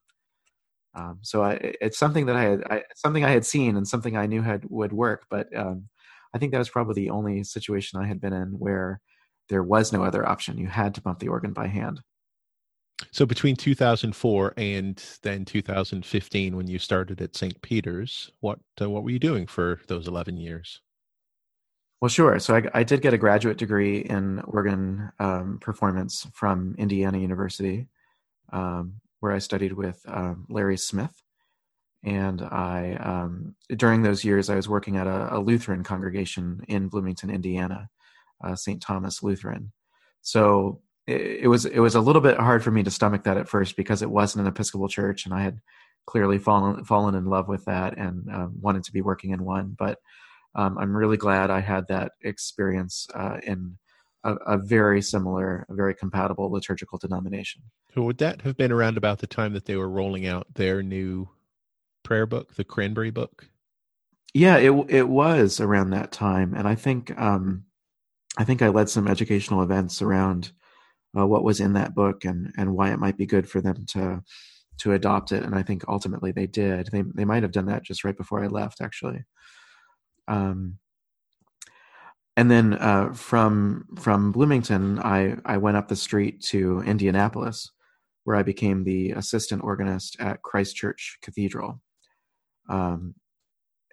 Um, 0.95 1.19
so 1.23 1.43
I, 1.43 1.53
it's 1.81 1.99
something 1.99 2.27
that 2.27 2.37
I 2.37 2.43
had 2.43 2.65
I, 2.71 2.83
something 2.97 3.25
I 3.25 3.31
had 3.31 3.47
seen 3.47 3.77
and 3.77 3.87
something 3.87 4.17
I 4.17 4.27
knew 4.27 4.43
had 4.43 4.65
would 4.69 4.93
work, 4.93 5.27
but 5.31 5.55
um, 5.57 5.89
I 6.35 6.39
think 6.39 6.53
that 6.53 6.59
was 6.59 6.71
probably 6.71 6.95
the 6.95 7.11
only 7.11 7.45
situation 7.45 8.01
I 8.01 8.07
had 8.07 8.21
been 8.21 8.33
in 8.33 8.49
where 8.59 9.01
there 9.49 9.63
was 9.63 9.93
no 9.93 10.05
other 10.05 10.27
option. 10.29 10.59
You 10.59 10.69
had 10.69 10.95
to 10.95 11.03
pump 11.03 11.19
the 11.19 11.29
organ 11.29 11.53
by 11.53 11.67
hand. 11.67 12.01
So 13.13 13.27
between 13.27 13.57
2004 13.57 14.55
and 14.57 15.03
then 15.23 15.45
2015, 15.45 16.57
when 16.57 16.69
you 16.69 16.79
started 16.79 17.21
at 17.21 17.37
St. 17.37 17.61
Peter's, 17.61 18.31
what 18.41 18.61
uh, 18.81 18.89
what 18.89 19.03
were 19.03 19.11
you 19.11 19.19
doing 19.19 19.47
for 19.47 19.81
those 19.89 20.07
11 20.07 20.37
years? 20.37 20.81
Well, 22.01 22.09
sure. 22.09 22.39
So 22.39 22.57
I, 22.57 22.63
I 22.73 22.83
did 22.83 23.03
get 23.03 23.13
a 23.13 23.19
graduate 23.19 23.59
degree 23.59 23.99
in 23.99 24.41
organ 24.41 25.11
um, 25.19 25.59
performance 25.61 26.27
from 26.33 26.75
Indiana 26.79 27.19
University, 27.19 27.89
um, 28.53 28.95
where 29.19 29.33
I 29.33 29.39
studied 29.39 29.73
with 29.73 30.01
um, 30.07 30.47
Larry 30.49 30.79
Smith, 30.79 31.23
and 32.03 32.41
I 32.41 32.95
um, 32.95 33.55
during 33.77 34.03
those 34.03 34.25
years 34.25 34.49
I 34.49 34.55
was 34.55 34.69
working 34.69 34.97
at 34.97 35.07
a, 35.07 35.37
a 35.37 35.41
Lutheran 35.41 35.83
congregation 35.83 36.63
in 36.69 36.89
Bloomington, 36.89 37.29
Indiana, 37.29 37.91
uh, 38.43 38.55
St. 38.55 38.81
Thomas 38.81 39.23
Lutheran. 39.23 39.73
So 40.23 40.81
it, 41.11 41.41
it, 41.43 41.49
was 41.49 41.65
it 41.67 41.81
was 41.81 41.95
a 41.95 42.01
little 42.01 42.23
bit 42.23 42.39
hard 42.39 42.63
for 42.63 42.71
me 42.71 42.83
to 42.83 42.91
stomach 42.91 43.25
that 43.25 43.37
at 43.37 43.49
first 43.49 43.77
because 43.77 44.03
it 44.03 44.11
wasn't 44.11 44.43
an 44.43 44.49
Episcopal 44.49 44.89
church, 44.89 45.25
and 45.25 45.35
I 45.35 45.43
had 45.43 45.61
clearly 46.07 46.39
fallen 46.39 46.85
fallen 46.85 47.15
in 47.15 47.27
love 47.27 47.49
with 47.49 47.65
that 47.67 47.99
and 47.99 48.29
uh, 48.33 48.49
wanted 48.61 48.85
to 48.85 48.93
be 48.93 49.03
working 49.03 49.31
in 49.31 49.45
one. 49.45 49.77
But 49.79 49.99
um, 50.55 50.79
I'm 50.79 50.97
really 50.97 51.17
glad 51.17 51.51
I 51.51 51.61
had 51.61 51.89
that 51.89 52.13
experience 52.23 53.07
uh, 53.15 53.39
in 53.43 53.79
a, 54.25 54.35
a, 54.35 54.59
very 54.59 55.01
similar, 55.01 55.65
a 55.69 55.75
very 55.75 55.95
compatible 55.95 56.51
liturgical 56.51 56.99
denomination. 56.99 57.63
So 57.95 58.03
would 58.03 58.19
that 58.19 58.43
have 58.43 58.57
been 58.57 58.73
around 58.73 58.97
about 58.97 59.21
the 59.21 59.29
time 59.29 59.53
that 59.53 59.67
they 59.67 59.77
were 59.77 59.89
rolling 59.89 60.27
out 60.27 60.47
their 60.55 60.83
new 60.83 61.29
prayer 62.03 62.27
book, 62.27 62.55
the 62.55 62.65
Cranberry 62.65 63.11
Book? 63.11 63.49
Yeah, 64.33 64.57
it 64.59 64.71
it 64.89 65.09
was 65.09 65.61
around 65.61 65.91
that 65.91 66.13
time, 66.13 66.55
and 66.55 66.69
I 66.69 66.77
think 66.77 67.19
um, 67.21 67.65
I 68.39 68.45
think 68.45 68.63
I 68.63 68.69
led 68.69 68.89
some 68.89 69.09
educational 69.09 69.63
events 69.63 70.03
around 70.03 70.53
uh, 71.17 71.27
what 71.27 71.45
was 71.45 71.61
in 71.61 71.75
that 71.75 71.95
book 71.95 72.25
and 72.25 72.53
and 72.57 72.75
why 72.75 72.93
it 72.93 72.99
might 72.99 73.17
be 73.17 73.27
good 73.27 73.49
for 73.49 73.61
them 73.61 73.85
to 73.87 74.23
to 74.79 74.93
adopt 74.93 75.33
it. 75.33 75.43
And 75.43 75.55
I 75.55 75.63
think 75.63 75.85
ultimately 75.89 76.33
they 76.33 76.47
did. 76.47 76.89
They 76.93 77.03
they 77.03 77.25
might 77.25 77.43
have 77.43 77.53
done 77.53 77.67
that 77.67 77.85
just 77.85 78.05
right 78.05 78.17
before 78.17 78.43
I 78.43 78.49
left, 78.49 78.81
actually. 78.81 79.25
Um, 80.29 80.79
and 82.37 82.51
then 82.51 82.75
uh, 82.75 83.13
from 83.13 83.87
from 83.99 84.33
Bloomington, 84.33 84.99
I 85.01 85.37
I 85.45 85.59
went 85.59 85.77
up 85.77 85.89
the 85.89 85.97
street 85.97 86.41
to 86.45 86.81
Indianapolis, 86.81 87.71
where 88.25 88.37
I 88.37 88.43
became 88.43 88.85
the 88.85 89.11
assistant 89.13 89.65
organist 89.65 90.19
at 90.21 90.43
Christ 90.43 90.77
Church 90.77 91.19
Cathedral. 91.23 91.81
Um, 92.69 93.15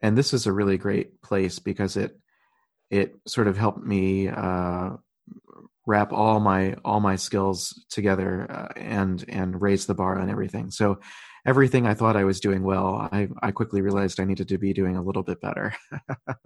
and 0.04 0.18
this 0.18 0.34
is 0.34 0.46
a 0.46 0.54
really 0.54 0.78
great 0.78 1.22
place 1.22 1.60
because 1.60 1.98
it 1.98 2.18
it 2.90 3.16
sort 3.28 3.48
of 3.48 3.58
helped 3.58 3.84
me 3.84 4.30
uh, 4.30 4.92
wrap 5.86 6.12
all 6.12 6.40
my 6.40 6.76
all 6.84 7.00
my 7.00 7.16
skills 7.16 7.86
together 7.90 8.46
uh, 8.52 8.80
and 8.80 9.26
and 9.30 9.62
raise 9.62 9.86
the 9.86 9.96
bar 9.96 10.20
on 10.20 10.30
everything. 10.30 10.70
So 10.70 11.00
everything 11.46 11.88
I 11.88 11.94
thought 11.94 12.18
I 12.18 12.26
was 12.26 12.40
doing 12.40 12.64
well, 12.64 13.10
I 13.12 13.30
I 13.42 13.52
quickly 13.52 13.82
realized 13.82 14.20
I 14.20 14.26
needed 14.26 14.50
to 14.50 14.58
be 14.58 14.74
doing 14.74 14.98
a 14.98 15.02
little 15.02 15.24
bit 15.24 15.42
better. 15.42 15.74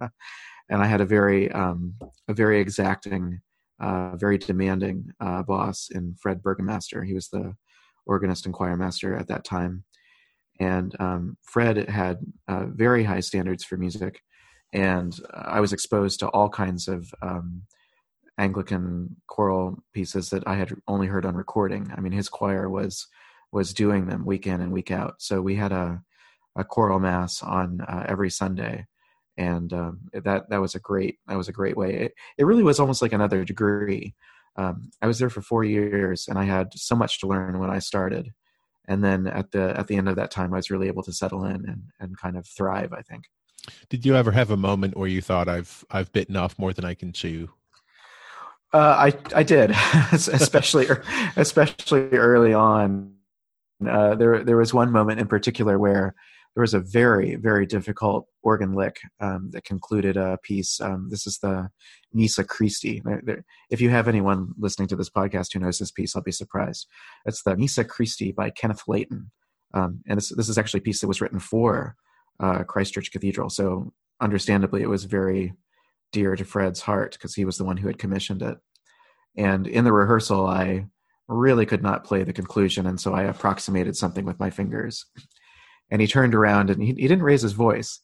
and 0.70 0.82
I 0.82 0.86
had 0.86 1.00
a 1.00 1.06
very 1.06 1.50
um, 1.52 1.94
a 2.28 2.34
very 2.34 2.60
exacting, 2.60 3.40
uh, 3.80 4.16
very 4.16 4.38
demanding 4.38 5.10
uh, 5.20 5.42
boss 5.42 5.88
in 5.90 6.14
Fred 6.22 6.42
Burgomaster. 6.42 7.04
He 7.04 7.14
was 7.14 7.28
the 7.28 7.54
organist 8.06 8.46
and 8.46 8.54
choir 8.54 8.76
master 8.76 9.16
at 9.16 9.28
that 9.28 9.44
time, 9.44 9.84
and 10.60 10.94
um, 11.00 11.36
Fred 11.42 11.88
had 11.88 12.18
uh, 12.48 12.66
very 12.68 13.04
high 13.04 13.20
standards 13.20 13.64
for 13.64 13.76
music, 13.76 14.20
and 14.72 15.18
I 15.34 15.60
was 15.60 15.72
exposed 15.72 16.20
to 16.20 16.28
all 16.28 16.48
kinds 16.48 16.86
of 16.88 17.12
um, 17.22 17.62
Anglican 18.38 19.16
choral 19.26 19.82
pieces 19.92 20.30
that 20.30 20.42
I 20.46 20.56
had 20.56 20.72
only 20.88 21.06
heard 21.06 21.26
on 21.26 21.34
recording. 21.34 21.92
I 21.96 22.00
mean, 22.00 22.12
his 22.12 22.28
choir 22.28 22.68
was 22.68 23.06
was 23.52 23.74
doing 23.74 24.06
them 24.06 24.24
week 24.24 24.46
in 24.46 24.60
and 24.60 24.72
week 24.72 24.90
out. 24.90 25.16
So 25.18 25.42
we 25.42 25.54
had 25.54 25.72
a 25.72 26.02
a 26.56 26.64
choral 26.64 27.00
mass 27.00 27.42
on 27.42 27.80
uh, 27.82 28.04
every 28.08 28.30
Sunday, 28.30 28.86
and 29.36 29.72
um, 29.72 30.00
that 30.12 30.48
that 30.50 30.60
was 30.60 30.74
a 30.74 30.80
great 30.80 31.18
that 31.28 31.36
was 31.36 31.48
a 31.48 31.52
great 31.52 31.76
way. 31.76 31.94
It, 31.94 32.14
it 32.38 32.44
really 32.44 32.62
was 32.62 32.80
almost 32.80 33.02
like 33.02 33.12
another 33.12 33.44
degree. 33.44 34.14
Um, 34.56 34.90
I 35.00 35.06
was 35.06 35.18
there 35.18 35.30
for 35.30 35.42
four 35.42 35.64
years, 35.64 36.28
and 36.28 36.38
I 36.38 36.44
had 36.44 36.68
so 36.74 36.94
much 36.94 37.20
to 37.20 37.26
learn 37.26 37.58
when 37.58 37.70
I 37.70 37.78
started 37.78 38.32
and 38.88 39.02
then 39.02 39.26
at 39.26 39.50
the 39.52 39.78
at 39.78 39.86
the 39.86 39.96
end 39.96 40.08
of 40.08 40.16
that 40.16 40.30
time 40.30 40.52
i 40.52 40.56
was 40.56 40.70
really 40.70 40.88
able 40.88 41.02
to 41.02 41.12
settle 41.12 41.44
in 41.44 41.64
and 41.66 41.82
and 42.00 42.18
kind 42.18 42.36
of 42.36 42.46
thrive 42.46 42.92
i 42.92 43.02
think 43.02 43.24
did 43.88 44.04
you 44.04 44.14
ever 44.14 44.32
have 44.32 44.50
a 44.50 44.56
moment 44.56 44.96
where 44.96 45.08
you 45.08 45.20
thought 45.20 45.48
i've 45.48 45.84
i've 45.90 46.12
bitten 46.12 46.36
off 46.36 46.58
more 46.58 46.72
than 46.72 46.84
i 46.84 46.94
can 46.94 47.12
chew 47.12 47.48
uh, 48.72 48.96
i 49.10 49.14
i 49.34 49.42
did 49.42 49.70
especially 50.12 50.86
especially 51.36 52.08
early 52.10 52.54
on 52.54 53.14
uh, 53.88 54.14
there 54.14 54.44
there 54.44 54.56
was 54.56 54.72
one 54.72 54.90
moment 54.90 55.20
in 55.20 55.26
particular 55.26 55.78
where 55.78 56.14
there 56.54 56.62
was 56.62 56.74
a 56.74 56.80
very 56.80 57.36
very 57.36 57.66
difficult 57.66 58.26
organ 58.42 58.74
lick 58.74 59.00
um, 59.20 59.50
that 59.52 59.64
concluded 59.64 60.16
a 60.16 60.38
piece. 60.42 60.80
Um, 60.80 61.08
this 61.10 61.26
is 61.26 61.38
the 61.38 61.70
Missa 62.12 62.44
Christi. 62.44 63.02
If 63.70 63.80
you 63.80 63.90
have 63.90 64.08
anyone 64.08 64.52
listening 64.58 64.88
to 64.88 64.96
this 64.96 65.10
podcast 65.10 65.52
who 65.52 65.60
knows 65.60 65.78
this 65.78 65.90
piece, 65.90 66.14
I'll 66.14 66.22
be 66.22 66.32
surprised. 66.32 66.86
It's 67.24 67.42
the 67.42 67.56
Missa 67.56 67.84
Christi 67.84 68.32
by 68.32 68.50
Kenneth 68.50 68.82
Leighton, 68.86 69.30
um, 69.74 70.02
and 70.06 70.18
this, 70.18 70.30
this, 70.30 70.48
is 70.48 70.58
actually 70.58 70.80
a 70.80 70.82
piece 70.82 71.00
that 71.00 71.08
was 71.08 71.20
written 71.20 71.38
for 71.38 71.96
uh, 72.40 72.64
Christ 72.64 72.94
Church 72.94 73.10
Cathedral. 73.10 73.48
So 73.48 73.92
understandably, 74.20 74.82
it 74.82 74.90
was 74.90 75.04
very 75.04 75.54
dear 76.12 76.36
to 76.36 76.44
Fred's 76.44 76.80
heart 76.80 77.12
because 77.12 77.34
he 77.34 77.44
was 77.44 77.58
the 77.58 77.64
one 77.64 77.76
who 77.76 77.86
had 77.86 77.98
commissioned 77.98 78.42
it. 78.42 78.58
And 79.36 79.66
in 79.66 79.84
the 79.84 79.92
rehearsal, 79.92 80.46
I 80.46 80.86
really 81.28 81.66
could 81.66 81.82
not 81.82 82.04
play 82.04 82.22
the 82.22 82.32
conclusion, 82.32 82.86
and 82.86 83.00
so 83.00 83.14
I 83.14 83.22
approximated 83.22 83.96
something 83.96 84.24
with 84.24 84.38
my 84.38 84.50
fingers 84.50 85.06
and 85.92 86.00
he 86.00 86.06
turned 86.06 86.34
around 86.34 86.70
and 86.70 86.82
he, 86.82 86.88
he 86.88 87.06
didn't 87.06 87.22
raise 87.22 87.42
his 87.42 87.52
voice. 87.52 88.00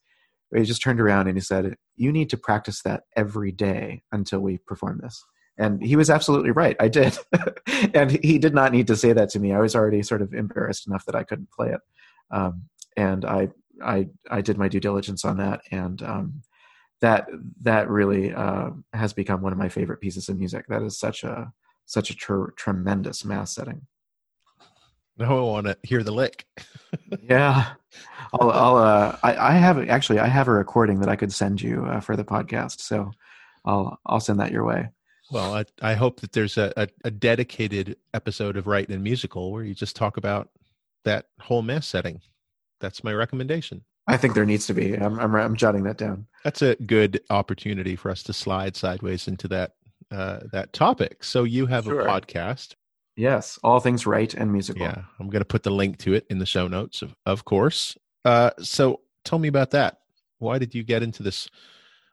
He 0.55 0.65
just 0.65 0.83
turned 0.83 1.01
around 1.01 1.27
and 1.27 1.37
he 1.37 1.41
said, 1.41 1.75
You 1.97 2.13
need 2.13 2.29
to 2.31 2.37
practice 2.37 2.83
that 2.83 3.05
every 3.17 3.51
day 3.51 4.03
until 4.13 4.41
we 4.41 4.59
perform 4.59 5.01
this. 5.03 5.25
And 5.57 5.83
he 5.83 5.97
was 5.97 6.11
absolutely 6.11 6.51
right. 6.51 6.77
I 6.79 6.89
did. 6.89 7.19
and 7.95 8.11
he 8.23 8.39
did 8.39 8.55
not 8.55 8.73
need 8.73 8.87
to 8.89 8.97
say 8.97 9.15
that 9.15 9.31
to 9.31 9.41
me. 9.41 9.55
I 9.55 9.61
was 9.61 9.75
already 9.75 10.03
sort 10.03 10.21
of 10.21 10.35
embarrassed 10.35 10.87
enough 10.87 11.07
that 11.07 11.15
I 11.15 11.25
couldn't 11.25 11.51
play 11.51 11.71
it. 11.71 11.81
Um, 12.31 12.65
and 12.95 13.25
I, 13.25 13.49
I, 13.83 14.09
I 14.31 14.43
did 14.43 14.59
my 14.59 14.69
due 14.69 14.81
diligence 14.81 15.25
on 15.25 15.39
that. 15.39 15.63
And 15.71 16.03
um, 16.03 16.43
that, 17.01 17.29
that 17.63 17.89
really 17.89 18.35
uh, 18.35 18.71
has 18.93 19.13
become 19.13 19.41
one 19.41 19.53
of 19.53 19.59
my 19.59 19.69
favorite 19.69 20.01
pieces 20.01 20.29
of 20.29 20.39
music. 20.39 20.67
That 20.69 20.83
is 20.83 20.99
such 20.99 21.25
a, 21.25 21.53
such 21.87 22.11
a 22.11 22.15
tr- 22.15 22.51
tremendous 22.57 23.25
mass 23.25 23.55
setting. 23.55 23.87
Now 25.19 25.37
I 25.37 25.41
want 25.41 25.67
to 25.67 25.77
hear 25.83 26.05
the 26.05 26.13
lick. 26.13 26.47
yeah, 27.23 27.73
I'll. 28.33 28.51
I'll 28.53 28.77
uh, 28.77 29.19
I, 29.25 29.37
I 29.37 29.53
have 29.55 29.89
actually. 29.89 30.21
I 30.21 30.29
have 30.29 30.47
a 30.47 30.53
recording 30.53 31.01
that 31.01 31.09
I 31.09 31.17
could 31.17 31.33
send 31.33 31.61
you 31.61 31.85
uh, 31.87 31.99
for 31.99 32.15
the 32.15 32.25
podcast, 32.25 32.81
so 32.81 33.11
I'll. 33.65 33.99
I'll 34.07 34.21
send 34.21 34.39
that 34.39 34.53
your 34.53 34.65
way. 34.65 34.91
Well, 35.31 35.55
I, 35.55 35.65
I 35.83 35.95
hope 35.95 36.21
that 36.21 36.33
there's 36.33 36.57
a, 36.57 36.73
a, 36.77 36.89
a 37.05 37.11
dedicated 37.11 37.97
episode 38.15 38.57
of 38.57 38.67
Rite 38.67 38.89
and 38.89 39.03
Musical 39.03 39.53
where 39.53 39.65
you 39.65 39.75
just 39.75 39.97
talk 39.97 40.17
about 40.17 40.49
that 41.05 41.27
whole 41.41 41.63
mass 41.63 41.87
setting. 41.87 42.21
That's 42.81 43.05
my 43.05 43.13
recommendation. 43.13 43.83
I 44.09 44.17
think 44.17 44.35
there 44.35 44.47
needs 44.47 44.67
to 44.67 44.75
be. 44.75 44.95
I'm, 44.95 45.19
I'm, 45.21 45.35
I'm 45.35 45.57
jotting 45.57 45.85
that 45.85 45.99
down. 45.99 46.27
That's 46.43 46.63
a 46.63 46.75
good 46.77 47.21
opportunity 47.31 47.95
for 47.95 48.11
us 48.11 48.23
to 48.25 48.33
slide 48.33 48.75
sideways 48.77 49.29
into 49.29 49.49
that 49.49 49.75
uh, 50.11 50.41
that 50.53 50.73
topic. 50.73 51.23
So 51.23 51.45
you 51.45 51.67
have 51.67 51.85
sure. 51.85 52.01
a 52.01 52.07
podcast 52.07 52.75
Yes, 53.19 53.59
All 53.65 53.81
Things 53.81 54.07
Rite 54.07 54.35
and 54.35 54.53
Musical. 54.53 54.83
Yeah, 54.83 55.03
I'm 55.19 55.29
going 55.29 55.41
to 55.41 55.45
put 55.45 55.65
the 55.65 55.73
link 55.73 55.99
to 55.99 56.15
it 56.15 56.25
in 56.31 56.39
the 56.39 56.47
show 56.47 56.69
notes, 56.69 57.03
of, 57.03 57.17
of 57.27 57.45
course. 57.45 57.99
Uh, 58.25 58.51
so 58.61 59.01
tell 59.25 59.41
me 59.41 59.49
about 59.49 59.73
that. 59.73 59.99
Why 60.39 60.59
did 60.59 60.73
you 60.73 60.85
get 60.85 61.03
into 61.03 61.25
this 61.25 61.49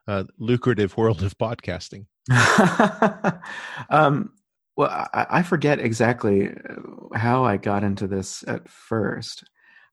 uh, 0.08 0.24
lucrative 0.36 0.96
world 0.96 1.22
of 1.22 1.38
podcasting? 1.38 2.06
um, 3.88 4.32
well, 4.76 4.90
I, 5.14 5.26
I, 5.30 5.42
forget 5.44 5.78
exactly 5.78 6.52
how 7.14 7.44
I 7.44 7.56
got 7.56 7.84
into 7.84 8.08
this 8.08 8.42
at 8.48 8.68
first. 8.68 9.44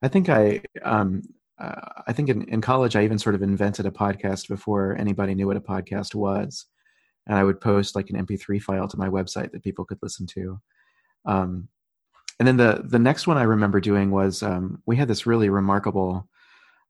I 0.01 0.07
think 0.07 0.29
I, 0.29 0.61
um, 0.81 1.21
uh, 1.59 2.03
I 2.07 2.13
think 2.13 2.29
in, 2.29 2.43
in 2.49 2.61
college 2.61 2.95
I 2.95 3.03
even 3.03 3.19
sort 3.19 3.35
of 3.35 3.41
invented 3.41 3.85
a 3.85 3.91
podcast 3.91 4.47
before 4.47 4.95
anybody 4.97 5.35
knew 5.35 5.47
what 5.47 5.57
a 5.57 5.61
podcast 5.61 6.15
was, 6.15 6.65
and 7.27 7.37
I 7.37 7.43
would 7.43 7.61
post 7.61 7.95
like 7.95 8.09
an 8.09 8.25
MP3 8.25 8.61
file 8.61 8.87
to 8.87 8.97
my 8.97 9.07
website 9.07 9.51
that 9.51 9.63
people 9.63 9.85
could 9.85 9.99
listen 10.01 10.25
to. 10.27 10.59
Um, 11.25 11.69
and 12.39 12.47
then 12.47 12.57
the 12.57 12.83
the 12.83 12.99
next 12.99 13.27
one 13.27 13.37
I 13.37 13.43
remember 13.43 13.79
doing 13.79 14.11
was 14.11 14.41
um, 14.41 14.81
we 14.85 14.95
had 14.95 15.07
this 15.07 15.25
really 15.25 15.49
remarkable 15.49 16.27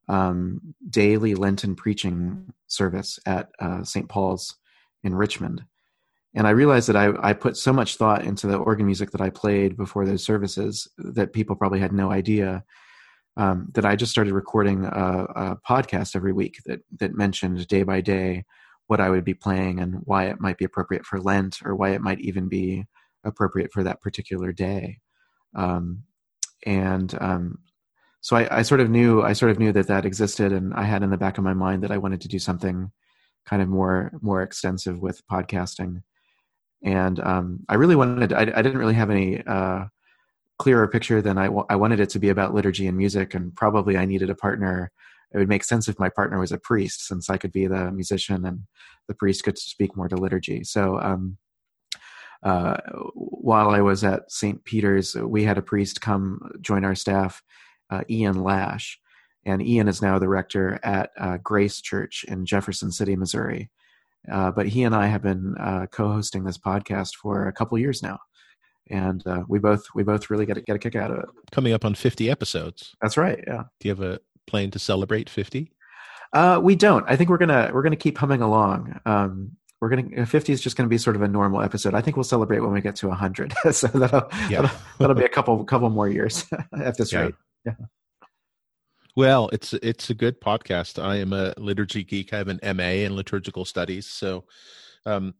um, 0.08 0.74
daily 0.88 1.34
Lenten 1.34 1.74
preaching 1.74 2.52
service 2.66 3.18
at 3.26 3.50
uh, 3.58 3.84
St. 3.84 4.08
Paul's 4.08 4.56
in 5.02 5.14
Richmond, 5.14 5.64
and 6.34 6.46
I 6.46 6.50
realized 6.50 6.88
that 6.88 6.96
I, 6.96 7.12
I 7.20 7.32
put 7.32 7.56
so 7.56 7.72
much 7.72 7.96
thought 7.96 8.24
into 8.24 8.46
the 8.46 8.56
organ 8.56 8.86
music 8.86 9.10
that 9.12 9.20
I 9.20 9.30
played 9.30 9.76
before 9.76 10.04
those 10.04 10.24
services 10.24 10.88
that 10.98 11.32
people 11.32 11.54
probably 11.54 11.80
had 11.80 11.92
no 11.92 12.10
idea. 12.10 12.64
Um, 13.36 13.68
that 13.74 13.84
I 13.84 13.96
just 13.96 14.12
started 14.12 14.32
recording 14.32 14.84
a, 14.84 15.26
a, 15.34 15.58
podcast 15.68 16.14
every 16.14 16.32
week 16.32 16.58
that 16.66 16.80
that 17.00 17.16
mentioned 17.16 17.66
day 17.66 17.82
by 17.82 18.00
day 18.00 18.44
what 18.86 19.00
I 19.00 19.10
would 19.10 19.24
be 19.24 19.34
playing 19.34 19.80
and 19.80 19.96
why 20.04 20.26
it 20.26 20.40
might 20.40 20.56
be 20.56 20.64
appropriate 20.64 21.04
for 21.04 21.20
Lent 21.20 21.58
or 21.64 21.74
why 21.74 21.90
it 21.90 22.00
might 22.00 22.20
even 22.20 22.48
be 22.48 22.84
appropriate 23.24 23.72
for 23.72 23.82
that 23.82 24.00
particular 24.00 24.52
day. 24.52 24.98
Um, 25.56 26.04
and 26.66 27.16
um, 27.20 27.58
so 28.20 28.36
I, 28.36 28.58
I, 28.58 28.62
sort 28.62 28.80
of 28.80 28.90
knew 28.90 29.22
I 29.22 29.32
sort 29.32 29.50
of 29.50 29.58
knew 29.58 29.72
that 29.72 29.88
that 29.88 30.06
existed, 30.06 30.52
and 30.52 30.72
I 30.74 30.84
had 30.84 31.02
in 31.02 31.10
the 31.10 31.18
back 31.18 31.38
of 31.38 31.44
my 31.44 31.54
mind 31.54 31.82
that 31.82 31.90
I 31.90 31.98
wanted 31.98 32.20
to 32.22 32.28
do 32.28 32.38
something 32.38 32.90
kind 33.46 33.62
of 33.62 33.68
more 33.68 34.12
more 34.22 34.42
extensive 34.42 34.98
with 34.98 35.26
podcasting. 35.30 36.02
And 36.82 37.20
um, 37.20 37.60
I 37.68 37.74
really 37.74 37.96
wanted 37.96 38.32
I, 38.32 38.42
I, 38.42 38.62
didn't 38.62 38.78
really 38.78 38.94
have 38.94 39.10
any 39.10 39.42
uh, 39.46 39.84
clearer 40.58 40.86
picture 40.88 41.20
than 41.20 41.38
I, 41.38 41.46
I 41.68 41.76
wanted 41.76 42.00
it 42.00 42.10
to 42.10 42.18
be 42.18 42.28
about 42.28 42.54
liturgy 42.54 42.86
and 42.86 42.96
music, 42.96 43.34
and 43.34 43.54
probably 43.54 43.96
I 43.96 44.04
needed 44.04 44.30
a 44.30 44.34
partner. 44.34 44.90
It 45.32 45.38
would 45.38 45.48
make 45.48 45.64
sense 45.64 45.88
if 45.88 45.98
my 45.98 46.08
partner 46.08 46.38
was 46.38 46.52
a 46.52 46.58
priest, 46.58 47.06
since 47.06 47.28
I 47.28 47.38
could 47.38 47.52
be 47.52 47.66
the 47.66 47.90
musician 47.90 48.44
and 48.44 48.60
the 49.08 49.14
priest 49.14 49.42
could 49.44 49.58
speak 49.58 49.96
more 49.96 50.08
to 50.08 50.16
liturgy. 50.16 50.62
So 50.64 51.00
um, 51.00 51.38
uh, 52.42 52.76
while 53.14 53.70
I 53.70 53.80
was 53.80 54.04
at 54.04 54.30
St. 54.30 54.64
Peter's, 54.64 55.16
we 55.16 55.42
had 55.42 55.58
a 55.58 55.62
priest 55.62 56.00
come 56.00 56.52
join 56.60 56.84
our 56.84 56.94
staff. 56.94 57.42
uh, 57.90 58.02
Ian 58.08 58.42
Lash, 58.42 58.98
and 59.44 59.62
Ian 59.62 59.88
is 59.88 60.02
now 60.02 60.18
the 60.18 60.28
rector 60.28 60.80
at 60.82 61.10
uh, 61.18 61.38
Grace 61.42 61.80
Church 61.80 62.24
in 62.28 62.46
Jefferson 62.46 62.90
City, 62.90 63.16
Missouri. 63.16 63.70
Uh, 64.30 64.50
but 64.50 64.66
he 64.68 64.84
and 64.84 64.94
I 64.94 65.06
have 65.06 65.22
been 65.22 65.54
uh, 65.58 65.86
co-hosting 65.92 66.44
this 66.44 66.56
podcast 66.58 67.14
for 67.16 67.46
a 67.46 67.52
couple 67.52 67.78
years 67.78 68.02
now, 68.02 68.18
and 68.90 69.26
uh, 69.26 69.42
we 69.48 69.58
both 69.58 69.84
we 69.94 70.02
both 70.02 70.30
really 70.30 70.46
get 70.46 70.56
a, 70.56 70.60
get 70.60 70.76
a 70.76 70.78
kick 70.78 70.96
out 70.96 71.10
of 71.10 71.18
it. 71.18 71.26
Coming 71.52 71.72
up 71.72 71.84
on 71.84 71.94
fifty 71.94 72.30
episodes. 72.30 72.94
That's 73.00 73.16
right. 73.16 73.42
Yeah. 73.46 73.64
Do 73.80 73.88
you 73.88 73.90
have 73.90 74.02
a 74.02 74.20
plan 74.46 74.70
to 74.72 74.78
celebrate 74.78 75.28
fifty? 75.28 75.72
Uh, 76.32 76.60
we 76.62 76.74
don't. 76.74 77.04
I 77.08 77.16
think 77.16 77.30
we're 77.30 77.38
gonna 77.38 77.70
we're 77.72 77.82
gonna 77.82 77.96
keep 77.96 78.18
humming 78.18 78.42
along. 78.42 79.00
Um, 79.06 79.52
we're 79.80 79.90
gonna 79.90 80.24
50 80.24 80.52
is 80.52 80.60
just 80.62 80.76
gonna 80.76 80.88
be 80.88 80.98
sort 80.98 81.14
of 81.14 81.22
a 81.22 81.28
normal 81.28 81.60
episode. 81.60 81.94
I 81.94 82.00
think 82.00 82.16
we'll 82.16 82.24
celebrate 82.24 82.60
when 82.60 82.72
we 82.72 82.80
get 82.80 82.96
to 82.96 83.08
100. 83.08 83.52
so 83.72 83.86
that'll, 83.88 84.28
yeah. 84.48 84.62
that'll, 84.62 84.76
that'll 84.98 85.16
be 85.16 85.24
a 85.24 85.28
couple 85.28 85.62
couple 85.64 85.90
more 85.90 86.08
years 86.08 86.44
at 86.80 86.96
this 86.96 87.12
yeah. 87.12 87.20
rate. 87.20 87.34
Yeah. 87.66 87.72
Well, 89.16 89.48
it's 89.52 89.74
it's 89.74 90.10
a 90.10 90.14
good 90.14 90.40
podcast. 90.40 91.02
I 91.02 91.16
am 91.16 91.32
a 91.32 91.54
liturgy 91.56 92.02
geek. 92.02 92.32
I 92.32 92.38
have 92.38 92.48
an 92.48 92.60
MA 92.76 93.04
in 93.04 93.14
liturgical 93.14 93.64
studies. 93.64 94.06
So, 94.06 94.44
um, 95.06 95.34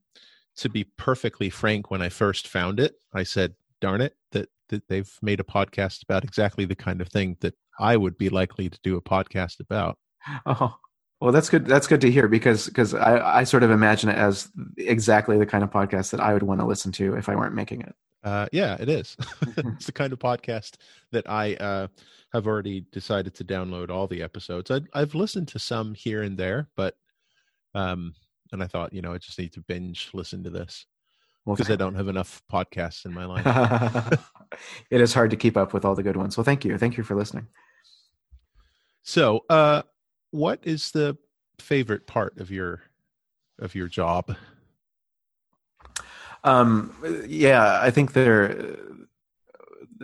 to 0.56 0.68
be 0.68 0.84
perfectly 0.84 1.50
frank, 1.50 1.90
when 1.90 2.02
I 2.02 2.08
first 2.08 2.48
found 2.48 2.80
it, 2.80 2.94
I 3.12 3.22
said, 3.22 3.54
"Darn 3.80 4.00
it, 4.00 4.16
that 4.32 4.48
that 4.68 4.88
they've 4.88 5.12
made 5.22 5.40
a 5.40 5.44
podcast 5.44 6.02
about 6.02 6.24
exactly 6.24 6.64
the 6.64 6.76
kind 6.76 7.00
of 7.00 7.08
thing 7.08 7.36
that 7.40 7.54
I 7.78 7.96
would 7.96 8.16
be 8.16 8.28
likely 8.28 8.68
to 8.68 8.78
do 8.82 8.96
a 8.96 9.02
podcast 9.02 9.60
about." 9.60 9.98
Oh, 10.46 10.76
well, 11.20 11.32
that's 11.32 11.48
good. 11.48 11.66
That's 11.66 11.86
good 11.86 12.00
to 12.02 12.10
hear 12.10 12.28
because 12.28 12.66
because 12.66 12.94
I, 12.94 13.40
I 13.40 13.44
sort 13.44 13.62
of 13.62 13.70
imagine 13.70 14.10
it 14.10 14.16
as 14.16 14.48
exactly 14.76 15.38
the 15.38 15.46
kind 15.46 15.64
of 15.64 15.70
podcast 15.70 16.10
that 16.10 16.20
I 16.20 16.32
would 16.32 16.42
want 16.42 16.60
to 16.60 16.66
listen 16.66 16.92
to 16.92 17.14
if 17.14 17.28
I 17.28 17.34
weren't 17.34 17.54
making 17.54 17.82
it. 17.82 17.94
Uh, 18.22 18.46
yeah, 18.52 18.76
it 18.80 18.88
is. 18.88 19.16
it's 19.56 19.86
the 19.86 19.92
kind 19.92 20.12
of 20.12 20.18
podcast 20.18 20.76
that 21.12 21.28
I 21.28 21.54
uh, 21.54 21.88
have 22.32 22.46
already 22.46 22.86
decided 22.90 23.34
to 23.34 23.44
download 23.44 23.90
all 23.90 24.06
the 24.06 24.22
episodes. 24.22 24.70
I, 24.70 24.80
I've 24.94 25.14
listened 25.14 25.48
to 25.48 25.58
some 25.58 25.94
here 25.94 26.22
and 26.22 26.38
there, 26.38 26.68
but 26.74 26.96
um, 27.74 28.14
and 28.54 28.62
I 28.62 28.66
thought, 28.68 28.92
you 28.92 29.02
know, 29.02 29.12
I 29.12 29.18
just 29.18 29.38
need 29.38 29.52
to 29.54 29.60
binge 29.60 30.10
listen 30.14 30.44
to 30.44 30.50
this 30.50 30.86
because 31.44 31.68
well, 31.68 31.74
I 31.74 31.76
don't 31.76 31.96
have 31.96 32.08
enough 32.08 32.40
podcasts 32.50 33.04
in 33.04 33.12
my 33.12 33.24
life. 33.26 34.30
it 34.90 35.00
is 35.00 35.12
hard 35.12 35.30
to 35.30 35.36
keep 35.36 35.56
up 35.56 35.74
with 35.74 35.84
all 35.84 35.94
the 35.94 36.02
good 36.02 36.16
ones. 36.16 36.36
Well, 36.36 36.44
thank 36.44 36.64
you, 36.64 36.78
thank 36.78 36.96
you 36.96 37.02
for 37.02 37.16
listening. 37.16 37.48
So, 39.02 39.44
uh, 39.50 39.82
what 40.30 40.60
is 40.62 40.92
the 40.92 41.18
favorite 41.58 42.06
part 42.06 42.38
of 42.40 42.50
your 42.50 42.82
of 43.58 43.74
your 43.74 43.88
job? 43.88 44.34
Um, 46.42 46.94
yeah, 47.26 47.80
I 47.82 47.90
think 47.90 48.12
there. 48.12 48.76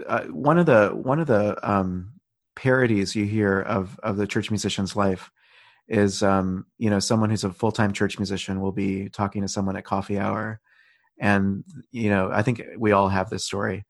Uh, 0.07 0.25
one 0.25 0.59
of 0.59 0.67
the 0.67 0.91
one 0.91 1.21
of 1.21 1.27
the 1.27 1.57
um, 1.69 2.13
parodies 2.57 3.15
you 3.15 3.25
hear 3.25 3.61
of 3.61 3.99
of 4.03 4.17
the 4.17 4.27
church 4.27 4.51
musician's 4.51 4.97
life 4.97 5.31
is 5.91 6.23
um, 6.23 6.65
you 6.79 6.89
know 6.89 7.01
someone 7.01 7.29
who's 7.29 7.45
a 7.45 7.53
full 7.53 7.73
time 7.73 7.93
church 7.93 8.19
musician 8.19 8.61
will 8.61 8.73
be 8.73 9.11
talking 9.11 9.43
to 9.43 9.49
someone 9.49 9.77
at 9.77 9.85
coffee 9.85 10.19
hour, 10.19 10.61
and 11.19 11.65
you 11.91 12.09
know 12.09 12.31
I 12.33 12.43
think 12.43 12.63
we 12.79 12.93
all 12.93 13.09
have 13.09 13.29
this 13.29 13.45
story, 13.45 13.85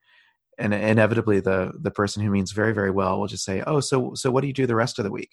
and 0.59 0.75
inevitably 0.75 1.41
the 1.41 1.73
the 1.81 1.93
person 1.93 2.23
who 2.23 2.31
means 2.31 2.53
very 2.53 2.73
very 2.73 2.91
well 2.91 3.21
will 3.21 3.29
just 3.29 3.45
say, 3.45 3.63
oh 3.67 3.81
so 3.81 4.15
so 4.15 4.31
what 4.31 4.41
do 4.41 4.49
you 4.49 4.55
do 4.55 4.67
the 4.67 4.75
rest 4.75 4.99
of 4.99 5.05
the 5.05 5.13
week? 5.13 5.31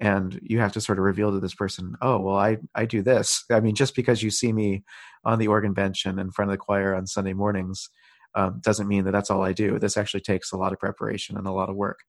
and 0.00 0.40
you 0.42 0.58
have 0.58 0.72
to 0.72 0.80
sort 0.80 0.98
of 0.98 1.04
reveal 1.04 1.30
to 1.30 1.38
this 1.38 1.54
person 1.54 1.94
oh 2.02 2.18
well 2.18 2.36
i 2.36 2.56
i 2.74 2.84
do 2.84 3.00
this. 3.00 3.44
I 3.48 3.60
mean 3.60 3.76
just 3.76 3.94
because 3.94 4.24
you 4.24 4.30
see 4.30 4.52
me 4.52 4.82
on 5.24 5.38
the 5.38 5.46
organ 5.46 5.72
bench 5.72 6.04
and 6.04 6.18
in 6.18 6.32
front 6.32 6.50
of 6.50 6.54
the 6.54 6.58
choir 6.58 6.96
on 6.96 7.06
sunday 7.06 7.32
mornings 7.32 7.88
um, 8.34 8.60
doesn't 8.60 8.88
mean 8.88 9.04
that 9.04 9.12
that's 9.12 9.30
all 9.30 9.42
i 9.42 9.52
do. 9.52 9.78
This 9.78 9.96
actually 9.96 10.22
takes 10.22 10.52
a 10.52 10.56
lot 10.56 10.72
of 10.72 10.80
preparation 10.80 11.36
and 11.36 11.46
a 11.46 11.52
lot 11.52 11.70
of 11.70 11.76
work. 11.76 12.00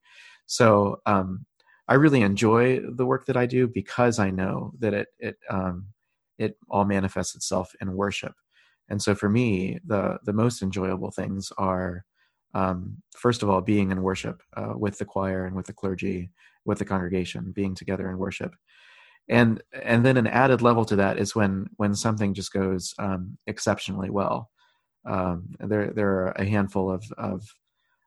So 0.48 1.02
um, 1.06 1.46
i 1.88 1.94
really 1.94 2.22
enjoy 2.22 2.80
the 2.82 3.06
work 3.06 3.26
that 3.26 3.38
i 3.38 3.46
do 3.46 3.68
because 3.68 4.20
i 4.20 4.30
know 4.30 4.74
that 4.80 4.94
it 4.94 5.08
it 5.20 5.38
um, 5.50 5.88
it 6.38 6.58
all 6.70 6.86
manifests 6.86 7.36
itself 7.36 7.74
in 7.82 7.96
worship. 7.96 8.34
And 8.90 9.02
so 9.02 9.16
for 9.16 9.30
me 9.30 9.80
the 9.86 10.20
the 10.24 10.34
most 10.34 10.62
enjoyable 10.62 11.12
things 11.12 11.52
are 11.58 12.06
um, 12.54 12.98
first 13.16 13.44
of 13.44 13.50
all 13.50 13.62
being 13.62 13.92
in 13.92 14.02
worship 14.02 14.42
uh, 14.56 14.74
with 14.76 14.98
the 14.98 15.06
choir 15.06 15.46
and 15.46 15.56
with 15.56 15.66
the 15.66 15.74
clergy 15.74 16.32
with 16.66 16.80
the 16.80 16.86
congregation 16.86 17.52
being 17.52 17.76
together 17.76 18.10
in 18.10 18.18
worship. 18.18 18.56
And 19.28 19.62
and 19.74 20.06
then 20.06 20.18
an 20.18 20.28
added 20.28 20.62
level 20.62 20.86
to 20.86 20.96
that 20.98 21.18
is 21.18 21.36
when 21.36 21.68
when 21.78 21.96
something 21.96 22.34
just 22.34 22.54
goes 22.54 22.94
um, 23.00 23.38
exceptionally 23.48 24.10
well. 24.10 24.52
Um, 25.06 25.56
there 25.60 25.92
there 25.92 26.12
are 26.12 26.32
a 26.36 26.46
handful 26.46 26.92
of 26.92 27.04
of 27.18 27.44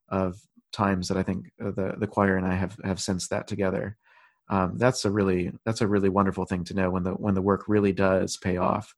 of 0.08 0.40
times 0.72 1.08
that 1.08 1.16
I 1.16 1.22
think 1.22 1.50
the 1.58 1.94
the 1.98 2.06
choir 2.06 2.36
and 2.36 2.46
I 2.46 2.54
have 2.54 2.76
have 2.84 3.00
sensed 3.00 3.30
that 3.30 3.46
together. 3.46 3.96
Um, 4.50 4.78
that's 4.78 5.04
a 5.04 5.10
really 5.10 5.52
that's 5.64 5.80
a 5.80 5.86
really 5.86 6.08
wonderful 6.08 6.44
thing 6.44 6.64
to 6.64 6.74
know 6.74 6.90
when 6.90 7.02
the 7.02 7.12
when 7.12 7.34
the 7.34 7.42
work 7.42 7.64
really 7.68 7.92
does 7.92 8.36
pay 8.36 8.56
off 8.56 8.94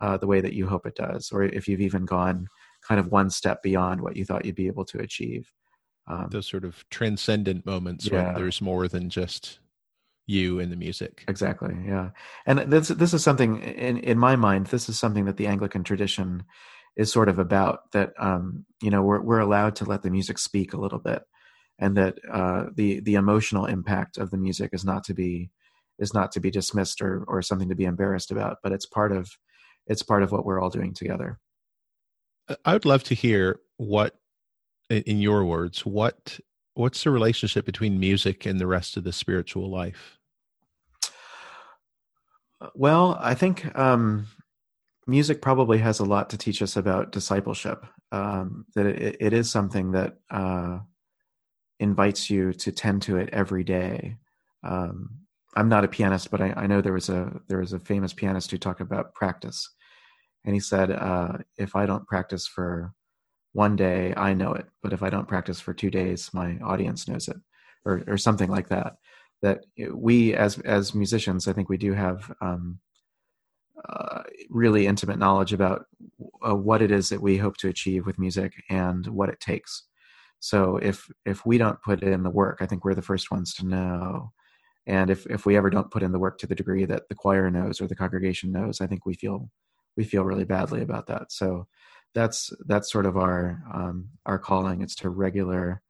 uh, 0.00 0.16
the 0.16 0.26
way 0.26 0.40
that 0.40 0.54
you 0.54 0.66
hope 0.66 0.86
it 0.86 0.96
does, 0.96 1.30
or 1.32 1.42
if 1.42 1.68
you've 1.68 1.80
even 1.80 2.04
gone 2.04 2.48
kind 2.86 2.98
of 2.98 3.10
one 3.12 3.30
step 3.30 3.62
beyond 3.62 4.00
what 4.00 4.16
you 4.16 4.24
thought 4.24 4.44
you'd 4.44 4.54
be 4.54 4.66
able 4.66 4.84
to 4.84 4.98
achieve. 4.98 5.52
Um, 6.08 6.28
Those 6.30 6.48
sort 6.48 6.64
of 6.64 6.84
transcendent 6.90 7.64
moments 7.64 8.06
yeah. 8.06 8.24
when 8.26 8.34
there's 8.34 8.60
more 8.60 8.88
than 8.88 9.08
just 9.08 9.60
you 10.26 10.58
and 10.58 10.72
the 10.72 10.76
music. 10.76 11.24
Exactly. 11.28 11.76
Yeah. 11.86 12.10
And 12.46 12.58
this 12.72 12.88
this 12.88 13.14
is 13.14 13.22
something 13.22 13.60
in 13.60 13.98
in 13.98 14.18
my 14.18 14.36
mind. 14.36 14.66
This 14.66 14.88
is 14.88 14.98
something 14.98 15.24
that 15.26 15.36
the 15.36 15.46
Anglican 15.46 15.84
tradition 15.84 16.44
is 16.96 17.12
sort 17.12 17.28
of 17.28 17.38
about. 17.38 17.90
That 17.92 18.12
um, 18.18 18.64
you 18.80 18.90
know 18.90 19.02
we're 19.02 19.20
we're 19.20 19.40
allowed 19.40 19.76
to 19.76 19.84
let 19.84 20.02
the 20.02 20.10
music 20.10 20.38
speak 20.38 20.72
a 20.72 20.80
little 20.80 20.98
bit, 20.98 21.22
and 21.78 21.96
that 21.96 22.18
uh, 22.30 22.66
the 22.74 23.00
the 23.00 23.14
emotional 23.14 23.66
impact 23.66 24.18
of 24.18 24.30
the 24.30 24.38
music 24.38 24.70
is 24.72 24.84
not 24.84 25.04
to 25.04 25.14
be 25.14 25.50
is 25.98 26.14
not 26.14 26.32
to 26.32 26.40
be 26.40 26.50
dismissed 26.50 27.00
or 27.00 27.24
or 27.28 27.42
something 27.42 27.68
to 27.68 27.74
be 27.74 27.84
embarrassed 27.84 28.30
about. 28.30 28.58
But 28.62 28.72
it's 28.72 28.86
part 28.86 29.12
of 29.12 29.30
it's 29.86 30.02
part 30.02 30.22
of 30.22 30.32
what 30.32 30.44
we're 30.44 30.60
all 30.60 30.70
doing 30.70 30.94
together. 30.94 31.38
I 32.64 32.72
would 32.72 32.84
love 32.84 33.04
to 33.04 33.14
hear 33.14 33.60
what 33.76 34.16
in 34.90 35.18
your 35.20 35.44
words, 35.44 35.86
what 35.86 36.38
what's 36.74 37.04
the 37.04 37.10
relationship 37.10 37.64
between 37.66 38.00
music 38.00 38.46
and 38.46 38.58
the 38.58 38.66
rest 38.66 38.96
of 38.96 39.04
the 39.04 39.12
spiritual 39.12 39.70
life? 39.70 40.18
Well, 42.74 43.18
I 43.20 43.34
think 43.34 43.76
um, 43.76 44.26
music 45.06 45.42
probably 45.42 45.78
has 45.78 46.00
a 46.00 46.04
lot 46.04 46.30
to 46.30 46.38
teach 46.38 46.62
us 46.62 46.76
about 46.76 47.12
discipleship. 47.12 47.84
Um, 48.12 48.66
that 48.74 48.86
it, 48.86 49.16
it 49.20 49.32
is 49.32 49.50
something 49.50 49.92
that 49.92 50.16
uh, 50.30 50.80
invites 51.80 52.30
you 52.30 52.52
to 52.52 52.72
tend 52.72 53.02
to 53.02 53.16
it 53.16 53.30
every 53.32 53.64
day. 53.64 54.16
Um, 54.62 55.10
I'm 55.56 55.68
not 55.68 55.84
a 55.84 55.88
pianist, 55.88 56.30
but 56.30 56.40
I, 56.40 56.54
I, 56.56 56.66
know 56.66 56.80
there 56.80 56.92
was 56.92 57.08
a 57.08 57.40
there 57.48 57.58
was 57.58 57.72
a 57.72 57.78
famous 57.78 58.12
pianist 58.12 58.50
who 58.50 58.58
talked 58.58 58.80
about 58.80 59.14
practice, 59.14 59.68
and 60.44 60.54
he 60.54 60.60
said, 60.60 60.90
uh, 60.90 61.38
"If 61.58 61.76
I 61.76 61.84
don't 61.84 62.06
practice 62.06 62.46
for 62.46 62.94
one 63.52 63.76
day 63.76 64.14
I 64.16 64.34
know 64.34 64.52
it, 64.54 64.66
but 64.82 64.92
if 64.92 65.02
I 65.02 65.10
don't 65.10 65.28
practice 65.28 65.60
for 65.60 65.74
two 65.74 65.90
days, 65.90 66.30
my 66.32 66.58
audience 66.64 67.06
knows 67.08 67.28
it, 67.28 67.36
or 67.84 68.02
or 68.06 68.16
something 68.16 68.50
like 68.50 68.68
that. 68.68 68.96
That 69.42 69.64
we 69.92 70.34
as 70.34 70.58
as 70.60 70.94
musicians, 70.94 71.48
I 71.48 71.52
think 71.52 71.68
we 71.68 71.76
do 71.76 71.92
have 71.92 72.32
um, 72.40 72.78
uh, 73.88 74.22
really 74.50 74.86
intimate 74.86 75.18
knowledge 75.18 75.52
about 75.52 75.86
uh, 76.46 76.54
what 76.54 76.82
it 76.82 76.90
is 76.90 77.08
that 77.08 77.22
we 77.22 77.36
hope 77.36 77.56
to 77.58 77.68
achieve 77.68 78.06
with 78.06 78.18
music 78.18 78.52
and 78.70 79.06
what 79.06 79.28
it 79.28 79.40
takes. 79.40 79.84
So 80.40 80.76
if 80.78 81.08
if 81.24 81.46
we 81.46 81.58
don't 81.58 81.82
put 81.82 82.02
in 82.02 82.22
the 82.22 82.30
work, 82.30 82.58
I 82.60 82.66
think 82.66 82.84
we're 82.84 82.94
the 82.94 83.02
first 83.02 83.30
ones 83.30 83.54
to 83.54 83.66
know. 83.66 84.32
And 84.86 85.10
if 85.10 85.26
if 85.26 85.46
we 85.46 85.56
ever 85.56 85.70
don't 85.70 85.90
put 85.90 86.02
in 86.02 86.12
the 86.12 86.18
work 86.18 86.38
to 86.38 86.46
the 86.46 86.54
degree 86.54 86.84
that 86.84 87.08
the 87.08 87.14
choir 87.14 87.50
knows 87.50 87.80
or 87.80 87.86
the 87.86 87.94
congregation 87.94 88.50
knows, 88.50 88.80
I 88.80 88.86
think 88.86 89.06
we 89.06 89.14
feel 89.14 89.48
we 89.96 90.04
feel 90.04 90.24
really 90.24 90.44
badly 90.44 90.82
about 90.82 91.06
that. 91.06 91.32
So 91.32 91.66
that's 92.14 92.50
that's 92.66 92.90
sort 92.90 93.06
of 93.06 93.16
our 93.16 93.62
um, 93.72 94.08
our 94.26 94.38
calling. 94.38 94.82
It's 94.82 94.96
to 94.96 95.10
regular 95.10 95.82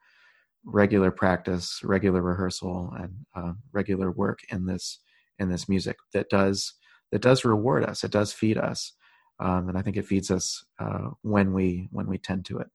regular 0.64 1.10
practice, 1.10 1.80
regular 1.82 2.22
rehearsal, 2.22 2.92
and 2.98 3.14
uh, 3.34 3.52
regular 3.72 4.10
work 4.10 4.40
in 4.50 4.66
this 4.66 5.00
in 5.38 5.48
this 5.48 5.68
music 5.68 5.96
that 6.12 6.28
does 6.28 6.74
that 7.12 7.22
does 7.22 7.44
reward 7.44 7.84
us. 7.84 8.02
It 8.02 8.10
does 8.10 8.32
feed 8.32 8.58
us, 8.58 8.92
um, 9.38 9.68
and 9.68 9.78
I 9.78 9.82
think 9.82 9.96
it 9.96 10.06
feeds 10.06 10.30
us 10.30 10.64
uh, 10.80 11.10
when 11.22 11.52
we 11.52 11.88
when 11.92 12.06
we 12.06 12.18
tend 12.18 12.44
to 12.46 12.58
it. 12.58 12.68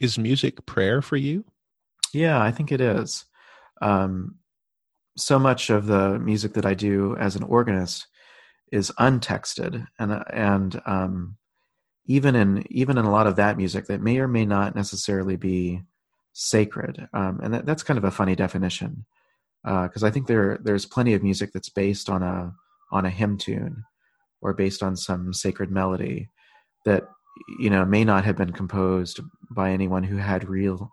Is 0.00 0.18
music 0.18 0.66
prayer 0.66 1.00
for 1.00 1.16
you? 1.16 1.44
Yeah, 2.12 2.42
I 2.42 2.50
think 2.50 2.70
it 2.70 2.80
is. 2.80 3.24
Um, 3.80 4.36
so 5.16 5.38
much 5.38 5.70
of 5.70 5.86
the 5.86 6.18
music 6.18 6.52
that 6.54 6.66
I 6.66 6.74
do 6.74 7.16
as 7.16 7.36
an 7.36 7.42
organist 7.44 8.06
is 8.70 8.92
untexted, 8.98 9.86
and 9.98 10.22
and 10.30 10.82
um, 10.84 11.36
even 12.06 12.34
in 12.34 12.64
even 12.70 12.98
in 12.98 13.04
a 13.04 13.10
lot 13.10 13.26
of 13.26 13.36
that 13.36 13.56
music 13.56 13.86
that 13.86 14.02
may 14.02 14.18
or 14.18 14.28
may 14.28 14.44
not 14.44 14.74
necessarily 14.74 15.36
be 15.36 15.82
sacred 16.34 17.08
um, 17.12 17.40
and 17.42 17.52
that, 17.52 17.66
that's 17.66 17.82
kind 17.82 17.98
of 17.98 18.04
a 18.04 18.10
funny 18.10 18.34
definition 18.34 19.04
because 19.62 20.02
uh, 20.02 20.06
I 20.06 20.10
think 20.10 20.26
there 20.26 20.58
there's 20.62 20.86
plenty 20.86 21.14
of 21.14 21.22
music 21.22 21.52
that's 21.52 21.68
based 21.68 22.08
on 22.08 22.22
a 22.22 22.54
on 22.92 23.04
a 23.04 23.10
hymn 23.10 23.38
tune 23.38 23.82
or 24.40 24.54
based 24.54 24.82
on 24.82 24.96
some 24.96 25.32
sacred 25.32 25.70
melody 25.70 26.28
that 26.84 27.04
you 27.58 27.70
know 27.70 27.84
may 27.84 28.04
not 28.04 28.24
have 28.24 28.36
been 28.36 28.52
composed 28.52 29.20
by 29.50 29.70
anyone 29.70 30.02
who 30.02 30.16
had 30.16 30.48
real 30.48 30.90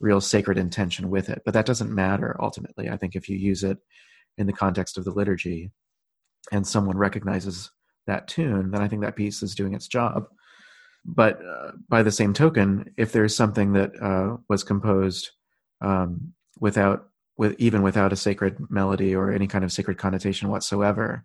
real 0.00 0.20
sacred 0.20 0.58
intention 0.58 1.10
with 1.10 1.28
it. 1.28 1.42
But 1.44 1.54
that 1.54 1.66
doesn't 1.66 1.94
matter 1.94 2.36
ultimately. 2.40 2.88
I 2.88 2.96
think 2.96 3.16
if 3.16 3.28
you 3.28 3.36
use 3.36 3.64
it 3.64 3.78
in 4.36 4.46
the 4.46 4.52
context 4.52 4.96
of 4.96 5.04
the 5.04 5.10
liturgy 5.10 5.70
and 6.52 6.66
someone 6.66 6.96
recognizes 6.96 7.70
that 8.06 8.28
tune, 8.28 8.70
then 8.70 8.80
I 8.80 8.88
think 8.88 9.02
that 9.02 9.16
piece 9.16 9.42
is 9.42 9.54
doing 9.54 9.74
its 9.74 9.88
job. 9.88 10.26
But 11.04 11.40
uh, 11.44 11.72
by 11.88 12.02
the 12.02 12.12
same 12.12 12.32
token, 12.32 12.92
if 12.96 13.12
there's 13.12 13.34
something 13.34 13.72
that 13.72 13.90
uh, 14.00 14.36
was 14.48 14.62
composed 14.62 15.30
um, 15.80 16.32
without, 16.60 17.07
with 17.38 17.54
even 17.58 17.82
without 17.82 18.12
a 18.12 18.16
sacred 18.16 18.58
melody 18.68 19.14
or 19.14 19.32
any 19.32 19.46
kind 19.46 19.64
of 19.64 19.72
sacred 19.72 19.96
connotation 19.96 20.50
whatsoever, 20.50 21.24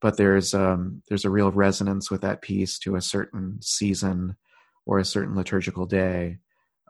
but 0.00 0.16
there's 0.16 0.54
um, 0.54 1.02
there's 1.08 1.24
a 1.24 1.30
real 1.30 1.50
resonance 1.50 2.10
with 2.10 2.20
that 2.20 2.42
piece 2.42 2.78
to 2.80 2.94
a 2.94 3.00
certain 3.00 3.58
season 3.62 4.36
or 4.86 4.98
a 4.98 5.04
certain 5.04 5.34
liturgical 5.34 5.86
day. 5.86 6.38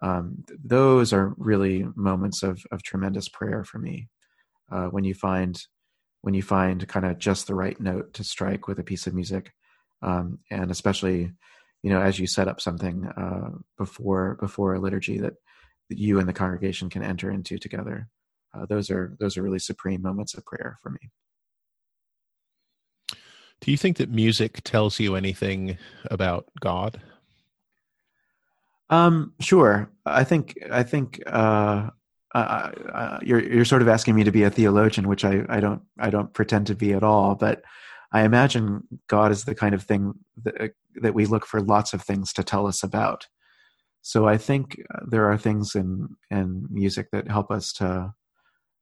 Um, 0.02 0.44
those 0.64 1.12
are 1.12 1.34
really 1.38 1.86
moments 1.94 2.42
of 2.42 2.64
of 2.72 2.82
tremendous 2.82 3.28
prayer 3.28 3.64
for 3.64 3.78
me. 3.78 4.08
Uh, 4.70 4.86
when 4.86 5.04
you 5.04 5.14
find 5.14 5.62
when 6.22 6.34
you 6.34 6.42
find 6.42 6.86
kind 6.86 7.06
of 7.06 7.18
just 7.18 7.46
the 7.46 7.54
right 7.54 7.80
note 7.80 8.12
to 8.14 8.24
strike 8.24 8.66
with 8.66 8.78
a 8.78 8.84
piece 8.84 9.06
of 9.06 9.14
music, 9.14 9.52
um, 10.02 10.40
and 10.50 10.70
especially 10.72 11.32
you 11.82 11.90
know 11.90 12.00
as 12.00 12.18
you 12.18 12.26
set 12.26 12.48
up 12.48 12.60
something 12.60 13.06
uh, 13.06 13.50
before 13.78 14.36
before 14.40 14.74
a 14.74 14.80
liturgy 14.80 15.18
that, 15.18 15.34
that 15.88 15.98
you 15.98 16.18
and 16.18 16.28
the 16.28 16.32
congregation 16.32 16.90
can 16.90 17.04
enter 17.04 17.30
into 17.30 17.56
together. 17.56 18.08
Uh, 18.54 18.66
those 18.66 18.90
are 18.90 19.16
those 19.20 19.36
are 19.36 19.42
really 19.42 19.58
supreme 19.58 20.02
moments 20.02 20.34
of 20.34 20.44
prayer 20.44 20.78
for 20.82 20.90
me. 20.90 21.10
Do 23.60 23.70
you 23.70 23.76
think 23.76 23.98
that 23.98 24.10
music 24.10 24.62
tells 24.64 24.98
you 24.98 25.16
anything 25.16 25.76
about 26.10 26.46
God? 26.60 27.00
Um, 28.88 29.34
sure. 29.40 29.90
I 30.04 30.24
think 30.24 30.58
I 30.70 30.82
think 30.82 31.22
uh, 31.26 31.90
uh, 32.34 32.70
uh, 32.92 33.18
you're 33.22 33.42
you're 33.42 33.64
sort 33.64 33.82
of 33.82 33.88
asking 33.88 34.14
me 34.16 34.24
to 34.24 34.32
be 34.32 34.42
a 34.42 34.50
theologian, 34.50 35.08
which 35.08 35.24
I, 35.24 35.44
I 35.48 35.60
don't 35.60 35.82
I 35.98 36.10
don't 36.10 36.32
pretend 36.32 36.66
to 36.68 36.74
be 36.74 36.92
at 36.92 37.02
all. 37.02 37.34
But 37.34 37.62
I 38.12 38.22
imagine 38.22 38.82
God 39.08 39.30
is 39.30 39.44
the 39.44 39.54
kind 39.54 39.74
of 39.74 39.84
thing 39.84 40.14
that 40.42 40.72
that 40.96 41.14
we 41.14 41.26
look 41.26 41.46
for 41.46 41.60
lots 41.60 41.92
of 41.92 42.02
things 42.02 42.32
to 42.32 42.42
tell 42.42 42.66
us 42.66 42.82
about. 42.82 43.26
So 44.02 44.26
I 44.26 44.38
think 44.38 44.80
there 45.06 45.30
are 45.30 45.38
things 45.38 45.74
in 45.74 46.08
in 46.30 46.66
music 46.70 47.08
that 47.12 47.30
help 47.30 47.50
us 47.50 47.72
to 47.74 48.14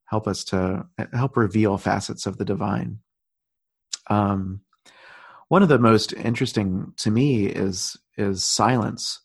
help 0.08 0.26
us 0.26 0.42
to 0.44 0.86
help 1.12 1.36
reveal 1.36 1.78
facets 1.78 2.26
of 2.26 2.38
the 2.38 2.44
divine. 2.44 2.98
Um, 4.08 4.62
one 5.48 5.62
of 5.62 5.68
the 5.68 5.78
most 5.78 6.12
interesting 6.14 6.92
to 6.98 7.10
me 7.10 7.46
is 7.46 7.96
is 8.16 8.42
silence. 8.42 9.20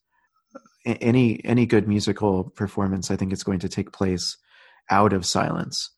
Any 0.85 1.43
any 1.45 1.65
good 1.65 1.87
musical 1.87 2.43
performance 2.43 3.09
i 3.09 3.15
think 3.15 3.31
is 3.31 3.43
going 3.43 3.59
to 3.59 3.69
take 3.69 3.93
place 3.93 4.37
out 4.89 5.13
of 5.13 5.25
silence. 5.25 5.89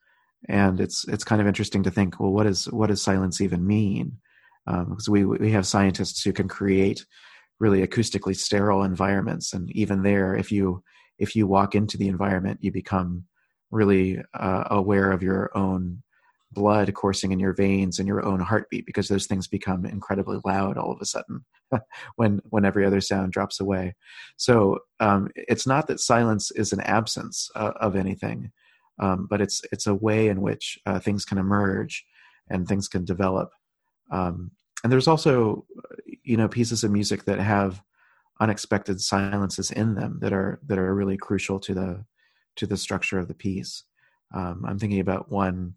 And 0.47 0.79
it's 0.79 1.07
it's 1.07 1.23
kind 1.23 1.41
of 1.41 1.47
interesting 1.47 1.83
to 1.83 1.91
think 1.91 2.19
well 2.19 2.31
what 2.31 2.45
is 2.45 2.65
what 2.71 2.88
does 2.88 3.01
silence 3.01 3.41
even 3.41 3.65
mean? 3.65 4.17
Um, 4.67 4.89
because 4.89 5.09
we 5.09 5.25
we 5.25 5.51
have 5.51 5.67
scientists 5.67 6.23
who 6.23 6.33
can 6.33 6.47
create 6.47 7.05
really 7.59 7.86
acoustically 7.86 8.36
sterile 8.36 8.83
environments. 8.83 9.53
And 9.53 9.71
even 9.71 10.03
there 10.03 10.36
if 10.36 10.51
you 10.51 10.83
if 11.17 11.36
you 11.36 11.47
walk 11.47 11.73
into 11.73 11.97
the 11.97 12.07
environment 12.07 12.59
you 12.61 12.71
become 12.71 13.25
really 13.72 14.20
uh, 14.34 14.66
aware 14.72 15.11
of 15.11 15.24
your 15.24 15.55
own 15.57 16.01
blood 16.51 16.93
coursing 16.93 17.32
in 17.32 17.39
your 17.39 17.53
veins 17.53 17.99
and 17.99 18.07
your 18.07 18.26
own 18.26 18.39
heartbeat 18.39 18.86
because 18.86 19.09
those 19.09 19.26
things 19.26 19.47
become 19.47 19.86
incredibly 19.86 20.39
loud 20.45 20.78
all 20.78 20.91
of 20.91 21.01
a 21.01 21.05
sudden 21.05 21.43
when 22.16 22.39
when 22.49 22.63
every 22.63 22.86
other 22.86 23.01
sound 23.01 23.32
drops 23.32 23.59
away. 23.59 23.93
So 24.38 24.80
um, 24.99 25.30
it's 25.36 25.68
not 25.68 25.88
that 25.88 25.99
silence 25.99 26.51
is 26.51 26.72
an 26.72 26.80
absence 26.82 27.49
uh, 27.55 27.72
of 27.80 27.95
anything 27.95 28.51
um, 28.99 29.28
but 29.30 29.41
it's 29.41 29.61
it's 29.72 29.88
a 29.88 29.95
way 29.95 30.28
in 30.28 30.41
which 30.41 30.80
uh, 30.86 30.99
things 30.99 31.26
can 31.26 31.38
emerge 31.38 32.05
and 32.49 32.68
things 32.68 32.88
can 32.88 33.05
develop. 33.05 33.49
Um, 34.11 34.51
and 34.84 34.91
there's 34.91 35.07
also 35.07 35.66
you 36.24 36.38
know 36.38 36.47
pieces 36.47 36.84
of 36.84 36.91
music 36.91 37.26
that 37.26 37.39
have 37.39 37.82
unexpected 38.39 39.01
silences 39.01 39.72
in 39.72 39.95
them 39.95 40.20
that 40.22 40.34
are 40.34 40.59
that 40.68 40.78
are 40.78 40.93
really 40.93 41.18
crucial 41.18 41.59
to 41.59 41.74
the 41.74 42.05
to 42.56 42.68
the 42.68 42.78
structure 42.78 43.20
of 43.20 43.28
the 43.28 43.34
piece 43.34 43.84
um, 44.34 44.64
i'm 44.68 44.80
thinking 44.80 44.99
about 44.99 45.32
one 45.32 45.74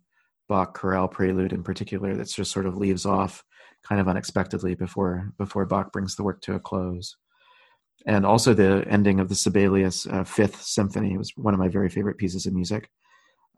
Bach 0.48 0.74
chorale 0.74 1.08
prelude 1.08 1.52
in 1.52 1.62
particular 1.62 2.14
that 2.16 2.28
just 2.28 2.50
sort 2.50 2.66
of 2.66 2.76
leaves 2.76 3.04
off 3.04 3.44
kind 3.86 4.00
of 4.00 4.08
unexpectedly 4.08 4.74
before 4.74 5.32
before 5.38 5.66
Bach 5.66 5.92
brings 5.92 6.16
the 6.16 6.24
work 6.24 6.40
to 6.42 6.54
a 6.54 6.60
close. 6.60 7.16
And 8.06 8.24
also 8.24 8.54
the 8.54 8.84
ending 8.88 9.20
of 9.20 9.28
the 9.28 9.34
Sibelius 9.34 10.06
uh, 10.06 10.24
Fifth 10.24 10.62
Symphony 10.62 11.18
was 11.18 11.32
one 11.36 11.52
of 11.52 11.60
my 11.60 11.68
very 11.68 11.90
favorite 11.90 12.16
pieces 12.16 12.46
of 12.46 12.54
music. 12.54 12.90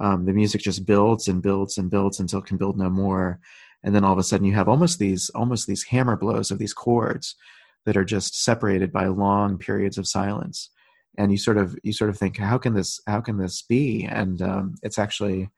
Um, 0.01 0.25
the 0.25 0.33
music 0.33 0.63
just 0.63 0.87
builds 0.87 1.29
and 1.29 1.43
builds 1.43 1.79
and 1.79 1.91
builds 1.91 2.21
until 2.21 2.41
it 2.41 2.47
can 2.47 2.57
build 2.57 2.79
no 2.79 2.89
more, 2.89 3.39
and 3.85 3.95
then 3.95 4.03
all 4.03 4.13
of 4.13 4.19
a 4.19 4.23
sudden 4.23 4.47
you 4.47 4.55
have 4.55 4.69
almost 4.69 4.99
these 4.99 5.31
almost 5.31 5.67
these 5.67 5.85
hammer 5.85 6.17
blows 6.17 6.51
of 6.51 6.59
these 6.59 6.75
chords 6.75 7.37
that 7.85 7.97
are 7.97 8.05
just 8.05 8.43
separated 8.43 8.93
by 8.93 9.07
long 9.07 9.59
periods 9.59 9.97
of 9.97 10.09
silence 10.09 10.71
and 11.19 11.31
you 11.31 11.39
sort 11.39 11.59
of 11.59 11.77
you 11.83 11.93
sort 11.93 12.11
of 12.11 12.19
think 12.19 12.37
how 12.37 12.59
can 12.59 12.75
this 12.75 13.01
how 13.07 13.21
can 13.21 13.37
this 13.37 13.63
be 13.63 14.05
and 14.05 14.43
um, 14.43 14.75
it's 14.83 14.99
actually 14.99 15.51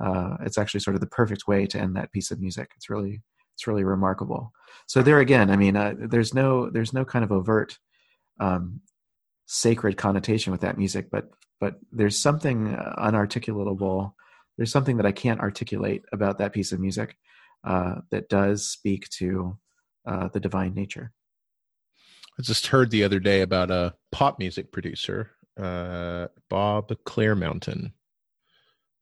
uh, 0.00 0.36
it's 0.40 0.58
actually 0.58 0.80
sort 0.80 0.94
of 0.94 1.00
the 1.00 1.06
perfect 1.06 1.46
way 1.46 1.66
to 1.66 1.78
end 1.78 1.96
that 1.96 2.12
piece 2.12 2.30
of 2.30 2.40
music. 2.40 2.70
It's 2.76 2.90
really 2.90 3.22
it's 3.54 3.66
really 3.66 3.84
remarkable. 3.84 4.52
So 4.86 5.02
there 5.02 5.20
again, 5.20 5.50
I 5.50 5.56
mean, 5.56 5.76
uh, 5.76 5.94
there's 5.96 6.34
no 6.34 6.70
there's 6.70 6.92
no 6.92 7.04
kind 7.04 7.24
of 7.24 7.32
overt 7.32 7.78
um, 8.40 8.80
sacred 9.46 9.96
connotation 9.96 10.50
with 10.50 10.62
that 10.62 10.78
music, 10.78 11.08
but 11.10 11.30
but 11.60 11.76
there's 11.92 12.18
something 12.18 12.74
unarticulatable. 12.98 14.12
There's 14.56 14.72
something 14.72 14.96
that 14.96 15.06
I 15.06 15.12
can't 15.12 15.40
articulate 15.40 16.04
about 16.12 16.38
that 16.38 16.52
piece 16.52 16.72
of 16.72 16.80
music 16.80 17.16
uh, 17.64 17.96
that 18.10 18.28
does 18.28 18.66
speak 18.66 19.08
to 19.10 19.58
uh, 20.06 20.28
the 20.28 20.40
divine 20.40 20.74
nature. 20.74 21.12
I 22.38 22.42
just 22.42 22.68
heard 22.68 22.90
the 22.90 23.04
other 23.04 23.20
day 23.20 23.40
about 23.42 23.70
a 23.70 23.94
pop 24.10 24.38
music 24.38 24.72
producer, 24.72 25.30
uh, 25.60 26.28
Bob 26.50 26.92
Clearmountain, 27.06 27.92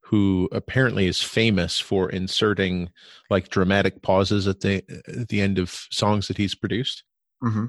who 0.00 0.48
apparently 0.52 1.06
is 1.06 1.22
famous 1.22 1.80
for 1.80 2.10
inserting 2.10 2.90
like 3.30 3.48
dramatic 3.48 4.02
pauses 4.02 4.46
at 4.46 4.60
the 4.60 4.84
at 5.08 5.28
the 5.28 5.40
end 5.40 5.58
of 5.58 5.86
songs 5.90 6.28
that 6.28 6.36
he's 6.36 6.54
produced. 6.54 7.04
Mm-hmm. 7.42 7.66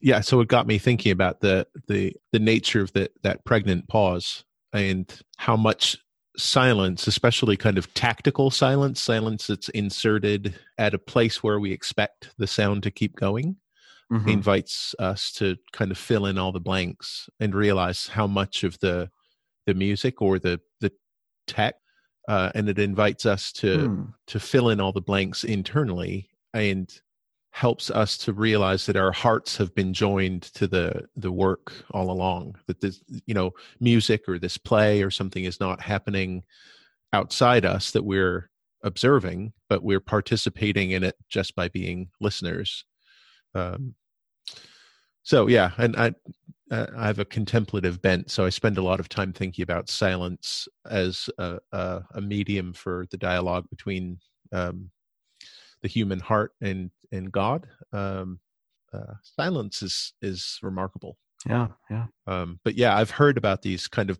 Yeah, 0.00 0.20
so 0.20 0.40
it 0.40 0.48
got 0.48 0.66
me 0.66 0.78
thinking 0.78 1.12
about 1.12 1.40
the 1.40 1.66
the 1.88 2.14
the 2.32 2.38
nature 2.38 2.82
of 2.82 2.92
the, 2.92 3.10
that 3.22 3.44
pregnant 3.44 3.88
pause 3.88 4.44
and 4.72 5.10
how 5.38 5.56
much 5.56 5.96
silence, 6.36 7.06
especially 7.06 7.56
kind 7.56 7.78
of 7.78 7.92
tactical 7.94 8.50
silence, 8.50 9.00
silence 9.00 9.46
that's 9.46 9.68
inserted 9.70 10.54
at 10.76 10.94
a 10.94 10.98
place 10.98 11.42
where 11.42 11.58
we 11.58 11.72
expect 11.72 12.30
the 12.38 12.46
sound 12.46 12.82
to 12.84 12.90
keep 12.90 13.16
going, 13.16 13.56
mm-hmm. 14.12 14.28
invites 14.28 14.94
us 14.98 15.32
to 15.32 15.56
kind 15.72 15.90
of 15.90 15.98
fill 15.98 16.26
in 16.26 16.38
all 16.38 16.52
the 16.52 16.60
blanks 16.60 17.28
and 17.40 17.54
realize 17.54 18.08
how 18.08 18.26
much 18.26 18.64
of 18.64 18.78
the 18.80 19.10
the 19.66 19.74
music 19.74 20.22
or 20.22 20.38
the 20.38 20.60
the 20.80 20.90
tech 21.46 21.74
uh, 22.28 22.50
and 22.54 22.68
it 22.68 22.78
invites 22.78 23.26
us 23.26 23.52
to 23.52 23.88
hmm. 23.88 24.02
to 24.26 24.38
fill 24.40 24.68
in 24.68 24.80
all 24.80 24.92
the 24.92 25.00
blanks 25.00 25.44
internally 25.44 26.28
and 26.54 27.00
helps 27.50 27.90
us 27.90 28.16
to 28.18 28.32
realize 28.32 28.86
that 28.86 28.96
our 28.96 29.10
hearts 29.10 29.56
have 29.56 29.74
been 29.74 29.92
joined 29.92 30.42
to 30.42 30.66
the 30.66 31.08
the 31.16 31.32
work 31.32 31.72
all 31.90 32.10
along 32.10 32.54
that 32.66 32.80
this 32.80 33.02
you 33.26 33.34
know 33.34 33.50
music 33.80 34.28
or 34.28 34.38
this 34.38 34.58
play 34.58 35.02
or 35.02 35.10
something 35.10 35.44
is 35.44 35.58
not 35.58 35.80
happening 35.80 36.42
outside 37.12 37.64
us 37.64 37.90
that 37.90 38.04
we're 38.04 38.50
observing 38.84 39.52
but 39.68 39.82
we're 39.82 40.00
participating 40.00 40.92
in 40.92 41.02
it 41.02 41.16
just 41.28 41.56
by 41.56 41.68
being 41.68 42.08
listeners 42.20 42.84
um, 43.54 43.94
so 45.28 45.46
yeah 45.46 45.70
and 45.78 45.96
i 45.96 46.12
uh, 46.70 46.86
i 46.96 47.06
have 47.06 47.18
a 47.18 47.24
contemplative 47.24 48.00
bent 48.00 48.30
so 48.30 48.44
i 48.44 48.48
spend 48.48 48.78
a 48.78 48.82
lot 48.82 49.00
of 49.00 49.08
time 49.08 49.32
thinking 49.32 49.62
about 49.62 49.88
silence 49.88 50.66
as 50.90 51.28
a, 51.38 51.58
a, 51.72 52.02
a 52.14 52.20
medium 52.20 52.72
for 52.72 53.06
the 53.10 53.16
dialogue 53.16 53.66
between 53.70 54.18
um, 54.52 54.90
the 55.82 55.88
human 55.88 56.20
heart 56.20 56.52
and 56.60 56.90
and 57.12 57.32
god. 57.32 57.66
Um, 57.92 58.40
uh, 58.92 59.14
silence 59.22 59.82
is 59.82 60.14
is 60.22 60.58
remarkable. 60.62 61.18
Yeah 61.46 61.68
yeah. 61.90 62.06
Um, 62.26 62.58
but 62.64 62.74
yeah 62.74 62.96
i've 62.96 63.10
heard 63.10 63.38
about 63.38 63.62
these 63.62 63.86
kind 63.86 64.10
of 64.10 64.18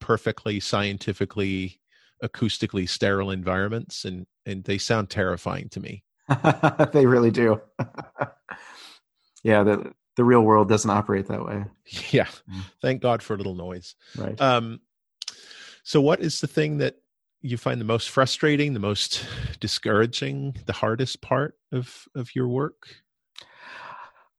perfectly 0.00 0.60
scientifically 0.60 1.80
acoustically 2.22 2.88
sterile 2.88 3.30
environments 3.30 4.04
and 4.04 4.26
and 4.46 4.64
they 4.64 4.78
sound 4.78 5.10
terrifying 5.10 5.68
to 5.70 5.80
me. 5.80 6.04
They 6.92 7.06
really 7.06 7.30
do. 7.30 7.60
Yeah 9.42 9.62
the 9.62 9.94
the 10.20 10.24
real 10.24 10.42
world 10.42 10.68
doesn't 10.68 10.90
operate 10.90 11.28
that 11.28 11.42
way. 11.46 11.64
Yeah. 12.10 12.28
Mm. 12.52 12.60
Thank 12.82 13.00
God 13.00 13.22
for 13.22 13.32
a 13.32 13.36
little 13.38 13.54
noise. 13.54 13.94
Right. 14.18 14.38
Um, 14.38 14.80
so 15.82 15.98
what 15.98 16.20
is 16.20 16.42
the 16.42 16.46
thing 16.46 16.76
that 16.76 16.96
you 17.40 17.56
find 17.56 17.80
the 17.80 17.86
most 17.86 18.10
frustrating, 18.10 18.74
the 18.74 18.80
most 18.80 19.24
discouraging, 19.60 20.56
the 20.66 20.74
hardest 20.74 21.22
part 21.22 21.54
of 21.72 22.06
of 22.14 22.34
your 22.34 22.48
work? 22.48 22.96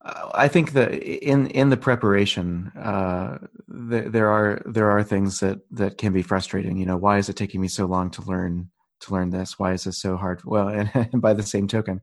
I 0.04 0.48
think 0.48 0.74
that 0.74 0.94
in 0.94 1.48
in 1.48 1.72
the 1.72 1.78
preparation, 1.78 2.72
uh, 2.78 3.40
the, 3.68 4.02
there 4.02 4.30
are 4.30 4.62
there 4.66 4.92
are 4.92 5.04
things 5.04 5.40
that 5.40 5.62
that 5.72 5.98
can 5.98 6.14
be 6.14 6.22
frustrating. 6.22 6.78
You 6.78 6.86
know, 6.86 6.98
why 6.98 7.18
is 7.18 7.28
it 7.28 7.36
taking 7.36 7.60
me 7.60 7.70
so 7.70 7.88
long 7.88 8.12
to 8.12 8.22
learn 8.22 8.70
to 9.00 9.14
learn 9.14 9.32
this? 9.32 9.58
Why 9.58 9.74
is 9.74 9.86
this 9.86 9.98
so 9.98 10.16
hard? 10.16 10.42
Well, 10.46 10.68
and, 10.68 10.92
and 11.12 11.22
by 11.22 11.34
the 11.34 11.44
same 11.44 11.68
token, 11.68 12.02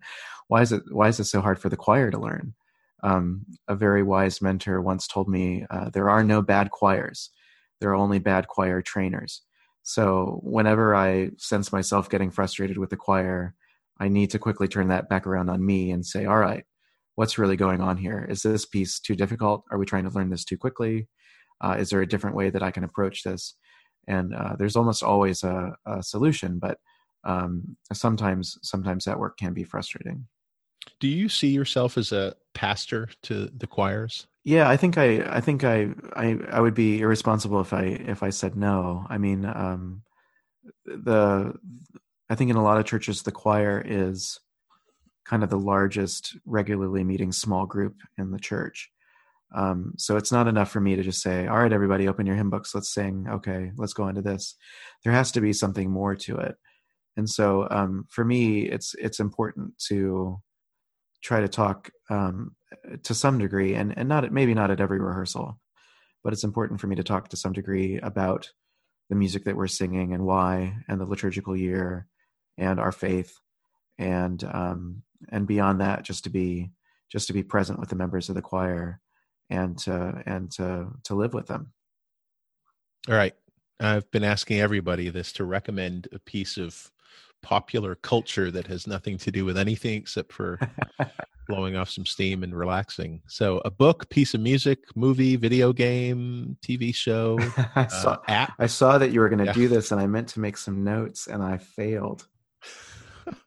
why 0.49 0.63
is 0.63 0.73
it 0.73 0.83
why 0.91 1.09
is 1.09 1.19
this 1.19 1.31
so 1.31 1.41
hard 1.41 1.61
for 1.61 1.69
the 1.69 1.77
choir 1.77 2.11
to 2.11 2.19
learn? 2.19 2.55
Um, 3.03 3.47
a 3.69 3.75
very 3.77 4.03
wise 4.03 4.43
mentor 4.43 4.81
once 4.81 5.07
told 5.07 5.29
me 5.29 5.65
uh, 5.71 5.91
there 5.91 6.11
are 6.11 6.25
no 6.25 6.43
bad 6.43 6.71
choirs, 6.71 7.31
there 7.81 7.91
are 7.91 7.95
only 7.95 8.19
bad 8.19 8.49
choir 8.49 8.83
trainers. 8.83 9.43
So 9.83 10.41
whenever 10.43 10.95
I 10.95 11.31
sense 11.39 11.73
myself 11.73 12.11
getting 12.11 12.31
frustrated 12.31 12.77
with 12.77 12.91
the 12.91 12.97
choir, 12.97 13.55
I 13.99 14.09
need 14.09 14.31
to 14.31 14.39
quickly 14.39 14.69
turn 14.69 14.89
that 14.89 15.09
back 15.09 15.27
around 15.27 15.49
on 15.49 15.65
me 15.65 15.91
and 15.91 16.05
say, 16.05 16.27
all 16.27 16.39
right 16.39 16.65
what's 17.19 17.37
really 17.37 17.57
going 17.57 17.81
on 17.81 17.97
here? 17.97 18.25
Is 18.31 18.43
this 18.43 18.65
piece 18.65 19.01
too 19.01 19.17
difficult? 19.17 19.65
Are 19.73 19.79
we 19.79 19.87
trying 19.87 20.05
to 20.05 20.15
learn 20.15 20.31
this 20.31 20.45
too 20.45 20.57
quickly? 20.57 21.09
Uh, 21.61 21.75
is 21.77 21.91
there 21.91 22.01
a 22.01 22.07
different 22.07 22.37
way 22.37 22.49
that 22.49 22.63
I 22.63 22.71
can 22.71 22.85
approach 22.85 23.25
this? 23.25 23.57
And 24.07 24.33
uh, 24.33 24.55
there's 24.57 24.77
almost 24.77 25.03
always 25.03 25.43
a, 25.43 25.75
a 25.85 26.01
solution, 26.01 26.61
but 26.61 26.79
um, 27.25 27.77
sometimes 27.93 28.57
sometimes 28.63 29.05
that 29.05 29.19
work 29.19 29.37
can 29.37 29.53
be 29.53 29.65
frustrating. 29.65 30.29
Do 31.01 31.09
you 31.09 31.29
see 31.29 31.49
yourself 31.49 31.97
as 31.97 32.13
a 32.13 32.35
pastor 32.55 33.09
to 33.23 33.51
the 33.57 33.67
choirs? 33.67 34.27
Yeah, 34.45 34.69
I 34.69 34.77
think 34.77 34.99
I 34.99 35.21
I 35.37 35.41
think 35.41 35.65
I 35.65 35.91
I, 36.15 36.39
I 36.51 36.61
would 36.61 36.75
be 36.75 37.01
irresponsible 37.01 37.61
if 37.61 37.73
I 37.73 37.83
if 37.83 38.23
I 38.23 38.31
said 38.31 38.57
no. 38.57 39.07
I 39.09 39.19
mean, 39.19 39.45
um, 39.45 40.03
the 40.87 41.55
I 42.31 42.35
think 42.35 42.51
in 42.51 42.57
a 42.57 42.63
lot 42.63 42.79
of 42.79 42.87
churches 42.87 43.23
the 43.23 43.33
choir 43.33 43.83
is 43.85 44.41
kind 45.25 45.45
of 45.45 45.51
the 45.51 45.59
largest 45.59 46.37
regularly 46.47 47.05
meeting 47.05 47.33
small 47.33 47.67
group 47.67 47.97
in 48.17 48.31
the 48.31 48.39
church. 48.39 48.91
Um, 49.55 49.95
so 49.97 50.17
it's 50.17 50.33
not 50.33 50.49
enough 50.49 50.71
for 50.71 50.81
me 50.81 50.97
to 50.97 51.03
just 51.03 51.23
say, 51.23 51.47
all 51.47 51.59
right, 51.59 51.73
everybody, 51.73 52.09
open 52.09 52.27
your 52.27 52.37
hymn 52.37 52.51
books, 52.51 52.75
let's 52.75 52.93
sing. 52.93 53.27
Okay, 53.29 53.73
let's 53.77 53.95
go 53.95 54.09
into 54.09 54.23
this. 54.23 54.57
There 55.05 55.13
has 55.13 55.33
to 55.33 55.41
be 55.41 55.53
something 55.53 55.91
more 55.91 56.15
to 56.17 56.37
it. 56.39 56.57
And 57.17 57.29
so 57.29 57.67
um, 57.71 58.07
for 58.09 58.25
me, 58.25 58.63
it's 58.63 58.95
it's 58.95 59.21
important 59.21 59.79
to 59.89 60.41
try 61.23 61.41
to 61.41 61.49
talk 61.49 61.91
um, 62.11 62.55
to 63.03 63.15
some 63.15 63.39
degree, 63.39 63.75
and 63.75 63.97
and 63.97 64.09
not 64.09 64.31
maybe 64.33 64.55
not 64.55 64.71
at 64.71 64.81
every 64.81 65.01
rehearsal, 65.01 65.61
but 66.23 66.33
it's 66.33 66.45
important 66.45 66.81
for 66.81 66.87
me 66.87 66.97
to 66.97 67.05
talk 67.05 67.29
to 67.29 67.37
some 67.37 67.53
degree 67.53 67.99
about 67.99 68.51
the 69.11 69.17
music 69.17 69.45
that 69.45 69.57
we're 69.57 69.67
singing 69.67 70.13
and 70.13 70.25
why, 70.25 70.77
and 70.89 71.01
the 71.01 71.07
liturgical 71.07 71.57
year, 71.57 72.07
and 72.57 72.79
our 72.79 72.93
faith, 72.93 73.35
and 73.99 74.43
um, 74.45 75.03
and 75.31 75.47
beyond 75.47 75.81
that, 75.81 76.03
just 76.03 76.25
to 76.25 76.31
be 76.31 76.71
just 77.11 77.27
to 77.29 77.33
be 77.33 77.43
present 77.43 77.79
with 77.79 77.89
the 77.89 77.97
members 77.97 78.29
of 78.29 78.35
the 78.35 78.43
choir 78.43 79.01
and 79.51 79.79
to 79.79 80.23
and 80.27 80.51
to 80.53 80.89
to 81.05 81.15
live 81.15 81.35
with 81.35 81.47
them. 81.47 81.73
All 83.09 83.15
right. 83.15 83.35
I've 83.81 84.11
been 84.11 84.25
asking 84.25 84.61
everybody 84.61 85.09
this 85.09 85.33
to 85.35 85.45
recommend 85.45 86.09
a 86.13 86.19
piece 86.19 86.57
of 86.57 86.91
popular 87.43 87.95
culture 87.95 88.51
that 88.51 88.67
has 88.67 88.87
nothing 88.87 89.19
to 89.19 89.31
do 89.31 89.45
with 89.45 89.57
anything 89.57 89.95
except 89.95 90.33
for 90.33 90.59
blowing 91.49 91.77
off 91.77 91.91
some 91.91 92.07
steam 92.07 92.43
and 92.43 92.57
relaxing. 92.57 93.23
So, 93.27 93.61
a 93.65 93.71
book, 93.71 94.09
piece 94.11 94.35
of 94.35 94.41
music, 94.41 94.81
movie, 94.95 95.37
video 95.37 95.73
game, 95.73 96.57
TV 96.63 96.95
show, 96.95 97.39
I 97.75 97.87
saw, 97.87 98.13
uh, 98.13 98.19
app. 98.29 98.53
I 98.59 98.67
saw 98.67 98.99
that 98.99 99.11
you 99.11 99.21
were 99.21 99.29
going 99.29 99.41
to 99.41 99.47
yeah. 99.47 99.53
do 99.53 99.69
this, 99.69 99.91
and 99.91 100.01
I 100.01 100.07
meant 100.07 100.29
to 100.31 100.41
make 100.41 100.57
some 100.57 100.85
notes, 100.85 101.27
and 101.27 101.43
I 101.43 101.57
failed. 101.57 102.27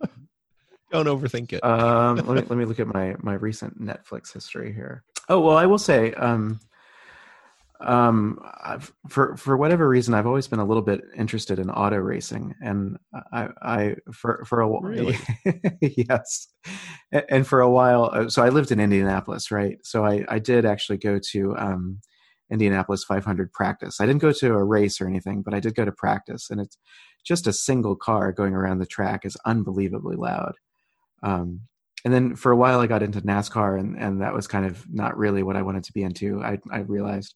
Don't 0.91 1.05
overthink 1.05 1.53
it. 1.53 1.63
um, 1.63 2.17
let 2.17 2.27
me 2.27 2.41
let 2.49 2.57
me 2.57 2.65
look 2.65 2.81
at 2.81 2.87
my 2.87 3.15
my 3.19 3.33
recent 3.33 3.81
Netflix 3.81 4.33
history 4.33 4.73
here. 4.73 5.03
Oh 5.29 5.39
well, 5.39 5.55
I 5.55 5.65
will 5.65 5.77
say, 5.77 6.13
um, 6.15 6.59
um, 7.83 8.39
I've, 8.63 8.93
for 9.09 9.35
for 9.37 9.57
whatever 9.57 9.87
reason, 9.87 10.13
I've 10.13 10.27
always 10.27 10.47
been 10.47 10.59
a 10.59 10.65
little 10.65 10.83
bit 10.83 11.01
interested 11.15 11.59
in 11.59 11.69
auto 11.69 11.97
racing, 11.97 12.53
and 12.61 12.97
I, 13.33 13.49
I 13.61 13.95
for 14.13 14.43
for 14.45 14.61
a 14.61 14.67
while, 14.67 14.81
really? 14.81 15.17
yes, 15.81 16.47
and, 17.29 17.45
for 17.45 17.61
a 17.61 17.69
while, 17.69 18.09
uh, 18.13 18.29
so 18.29 18.43
I 18.43 18.49
lived 18.49 18.71
in 18.71 18.79
Indianapolis, 18.79 19.51
right? 19.51 19.77
So 19.83 20.05
I 20.05 20.25
I 20.27 20.39
did 20.39 20.65
actually 20.65 20.97
go 20.97 21.19
to 21.31 21.55
um, 21.57 21.99
Indianapolis 22.51 23.03
500 23.03 23.51
practice. 23.51 23.99
I 23.99 24.05
didn't 24.05 24.21
go 24.21 24.31
to 24.31 24.53
a 24.53 24.63
race 24.63 25.01
or 25.01 25.07
anything, 25.07 25.41
but 25.41 25.53
I 25.53 25.59
did 25.59 25.75
go 25.75 25.85
to 25.85 25.91
practice, 25.91 26.49
and 26.49 26.61
it's 26.61 26.77
just 27.25 27.47
a 27.47 27.53
single 27.53 27.95
car 27.95 28.31
going 28.31 28.53
around 28.53 28.79
the 28.79 28.85
track 28.85 29.25
is 29.25 29.37
unbelievably 29.45 30.17
loud. 30.17 30.53
Um, 31.23 31.61
and 32.03 32.13
then 32.13 32.35
for 32.35 32.51
a 32.51 32.57
while, 32.57 32.79
I 32.79 32.87
got 32.87 33.03
into 33.03 33.21
NASCAR, 33.21 33.79
and, 33.79 33.95
and 33.97 34.21
that 34.21 34.33
was 34.33 34.47
kind 34.47 34.65
of 34.65 34.85
not 34.89 35.17
really 35.17 35.43
what 35.43 35.55
I 35.55 35.61
wanted 35.61 35.83
to 35.85 35.93
be 35.93 36.03
into. 36.03 36.43
I, 36.43 36.57
I 36.71 36.79
realized. 36.79 37.35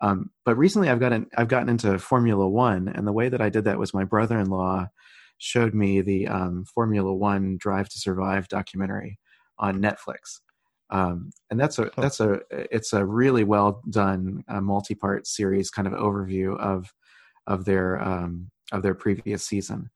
Um, 0.00 0.30
but 0.44 0.56
recently, 0.56 0.88
I've 0.88 1.00
gotten 1.00 1.26
I've 1.36 1.48
gotten 1.48 1.68
into 1.68 1.98
Formula 1.98 2.48
One, 2.48 2.88
and 2.88 3.06
the 3.06 3.12
way 3.12 3.28
that 3.28 3.40
I 3.40 3.48
did 3.48 3.64
that 3.64 3.78
was 3.78 3.94
my 3.94 4.04
brother-in-law 4.04 4.88
showed 5.38 5.74
me 5.74 6.00
the 6.00 6.28
um, 6.28 6.64
Formula 6.64 7.12
One 7.12 7.56
Drive 7.58 7.88
to 7.88 7.98
Survive 7.98 8.48
documentary 8.48 9.18
on 9.58 9.82
Netflix, 9.82 10.40
um, 10.90 11.30
and 11.50 11.58
that's 11.58 11.78
a 11.78 11.90
that's 11.96 12.20
a 12.20 12.40
it's 12.50 12.92
a 12.92 13.04
really 13.04 13.44
well 13.44 13.82
done 13.90 14.44
uh, 14.48 14.60
multi-part 14.60 15.26
series 15.26 15.70
kind 15.70 15.88
of 15.88 15.94
overview 15.94 16.56
of 16.58 16.92
of 17.46 17.64
their 17.64 18.00
um, 18.00 18.50
of 18.72 18.82
their 18.82 18.94
previous 18.94 19.44
season. 19.44 19.90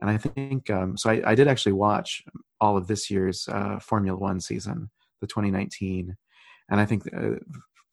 And 0.00 0.08
I 0.08 0.16
think 0.16 0.70
um, 0.70 0.96
so. 0.96 1.10
I, 1.10 1.22
I, 1.32 1.34
did 1.34 1.48
actually 1.48 1.72
watch 1.72 2.22
all 2.60 2.76
of 2.76 2.86
this 2.86 3.10
year's 3.10 3.48
uh, 3.50 3.80
Formula 3.80 4.16
One 4.16 4.40
season, 4.40 4.90
the 5.20 5.26
2019, 5.26 6.16
and 6.70 6.80
I 6.80 6.86
think 6.86 7.02
uh, 7.12 7.40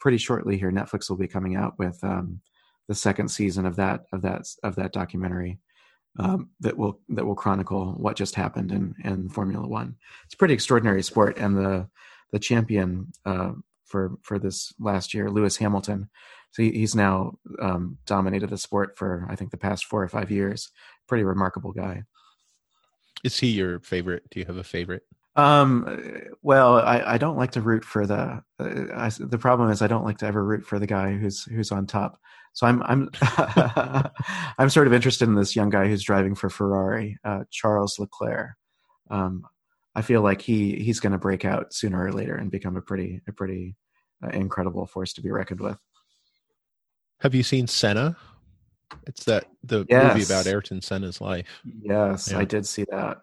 pretty 0.05 0.19
shortly 0.19 0.55
here 0.55 0.71
Netflix 0.71 1.09
will 1.09 1.17
be 1.17 1.27
coming 1.27 1.55
out 1.55 1.79
with 1.79 1.97
um, 2.03 2.39
the 2.87 2.93
second 2.93 3.27
season 3.27 3.65
of 3.65 3.75
that 3.75 4.01
of 4.13 4.21
that 4.21 4.43
of 4.61 4.75
that 4.75 4.93
documentary 4.93 5.57
um, 6.19 6.51
that 6.59 6.77
will 6.77 6.99
that 7.09 7.25
will 7.25 7.33
chronicle 7.33 7.93
what 7.93 8.15
just 8.15 8.35
happened 8.35 8.71
in 8.71 8.93
in 9.03 9.29
Formula 9.29 9.67
One. 9.67 9.95
It's 10.25 10.35
a 10.35 10.37
pretty 10.37 10.53
extraordinary 10.53 11.01
sport, 11.01 11.39
and 11.39 11.57
the 11.57 11.89
the 12.31 12.37
champion 12.37 13.13
uh, 13.25 13.53
for 13.85 14.11
for 14.21 14.37
this 14.37 14.71
last 14.79 15.15
year, 15.15 15.31
Lewis 15.31 15.57
Hamilton. 15.57 16.07
So 16.51 16.61
he, 16.61 16.69
he's 16.69 16.93
now 16.93 17.39
um, 17.59 17.97
dominated 18.05 18.51
the 18.51 18.59
sport 18.59 18.99
for 18.99 19.25
I 19.27 19.35
think 19.35 19.49
the 19.49 19.57
past 19.57 19.85
four 19.85 20.03
or 20.03 20.07
five 20.07 20.29
years, 20.29 20.69
pretty 21.07 21.23
remarkable 21.23 21.71
guy. 21.71 22.03
Is 23.23 23.39
he 23.39 23.47
your 23.47 23.79
favorite? 23.79 24.29
Do 24.29 24.39
you 24.39 24.45
have 24.45 24.57
a 24.57 24.63
favorite? 24.63 25.01
Um, 25.35 26.21
well, 26.41 26.77
I, 26.77 27.01
I 27.05 27.17
don't 27.17 27.37
like 27.37 27.51
to 27.51 27.61
root 27.61 27.83
for 27.83 28.07
the. 28.07 28.41
Uh, 28.59 28.85
I, 28.93 29.11
the 29.19 29.37
problem 29.37 29.69
is 29.69 29.81
I 29.81 29.87
don't 29.87 30.05
like 30.05 30.19
to 30.19 30.25
ever 30.25 30.43
root 30.43 30.65
for 30.65 30.79
the 30.79 30.87
guy 30.87 31.13
who's 31.13 31.43
who's 31.43 31.71
on 31.71 31.87
top. 31.87 32.19
So 32.53 32.65
I'm 32.65 32.81
I'm 32.83 33.09
I'm 34.57 34.69
sort 34.69 34.87
of 34.87 34.93
interested 34.93 35.27
in 35.27 35.35
this 35.35 35.55
young 35.55 35.69
guy 35.69 35.87
who's 35.87 36.03
driving 36.03 36.35
for 36.35 36.49
Ferrari, 36.49 37.17
uh, 37.25 37.43
Charles 37.51 37.99
Leclerc. 37.99 38.55
Um, 39.09 39.45
I 39.93 40.01
feel 40.01 40.21
like 40.21 40.41
he 40.41 40.75
he's 40.77 40.99
going 40.99 41.13
to 41.13 41.19
break 41.19 41.43
out 41.43 41.73
sooner 41.73 42.01
or 42.01 42.13
later 42.13 42.35
and 42.35 42.49
become 42.49 42.77
a 42.77 42.81
pretty 42.81 43.21
a 43.27 43.33
pretty 43.33 43.75
uh, 44.23 44.29
incredible 44.29 44.85
force 44.85 45.13
to 45.13 45.21
be 45.21 45.31
reckoned 45.31 45.59
with. 45.59 45.77
Have 47.19 47.35
you 47.35 47.43
seen 47.43 47.67
Senna? 47.67 48.15
It's 49.07 49.25
that 49.25 49.45
the 49.63 49.85
yes. 49.89 50.13
movie 50.13 50.25
about 50.25 50.47
Ayrton 50.47 50.81
Senna's 50.81 51.19
life. 51.19 51.61
Yes, 51.81 52.31
yeah. 52.31 52.39
I 52.39 52.45
did 52.45 52.65
see 52.65 52.85
that. 52.91 53.17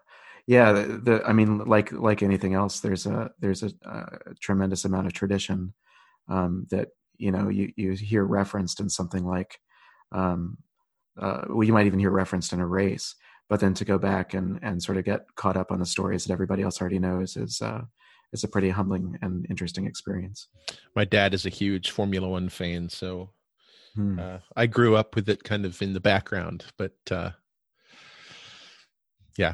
Yeah, 0.45 0.73
the, 0.73 0.97
the, 0.97 1.23
I 1.25 1.33
mean, 1.33 1.59
like 1.59 1.91
like 1.91 2.21
anything 2.21 2.53
else, 2.53 2.79
there's 2.79 3.05
a 3.05 3.31
there's 3.39 3.63
a, 3.63 3.71
a 3.85 4.33
tremendous 4.41 4.85
amount 4.85 5.07
of 5.07 5.13
tradition 5.13 5.73
um, 6.27 6.67
that 6.69 6.89
you 7.17 7.31
know 7.31 7.49
you 7.49 7.71
you 7.77 7.91
hear 7.93 8.25
referenced 8.25 8.79
in 8.79 8.89
something 8.89 9.25
like, 9.25 9.59
um, 10.11 10.57
uh, 11.19 11.43
well, 11.49 11.63
you 11.63 11.73
might 11.73 11.85
even 11.85 11.99
hear 11.99 12.11
referenced 12.11 12.51
in 12.51 12.59
a 12.59 12.67
race, 12.67 13.15
but 13.49 13.61
then 13.61 13.73
to 13.75 13.85
go 13.85 13.97
back 13.97 14.33
and 14.33 14.59
and 14.61 14.83
sort 14.83 14.97
of 14.97 15.05
get 15.05 15.21
caught 15.35 15.55
up 15.55 15.71
on 15.71 15.79
the 15.79 15.85
stories 15.85 16.25
that 16.25 16.33
everybody 16.33 16.61
else 16.61 16.81
already 16.81 16.99
knows 16.99 17.37
is 17.37 17.61
uh, 17.61 17.81
is 18.33 18.43
a 18.43 18.49
pretty 18.49 18.69
humbling 18.69 19.17
and 19.21 19.45
interesting 19.49 19.87
experience. 19.87 20.49
My 20.93 21.05
dad 21.05 21.33
is 21.33 21.45
a 21.45 21.49
huge 21.49 21.91
Formula 21.91 22.27
One 22.27 22.49
fan, 22.49 22.89
so 22.89 23.29
Hmm. 23.95 24.19
Uh, 24.19 24.37
I 24.55 24.65
grew 24.65 24.95
up 24.95 25.15
with 25.15 25.29
it 25.29 25.43
kind 25.43 25.65
of 25.65 25.81
in 25.81 25.93
the 25.93 25.99
background, 25.99 26.65
but 26.77 26.95
uh, 27.11 27.31
yeah, 29.37 29.53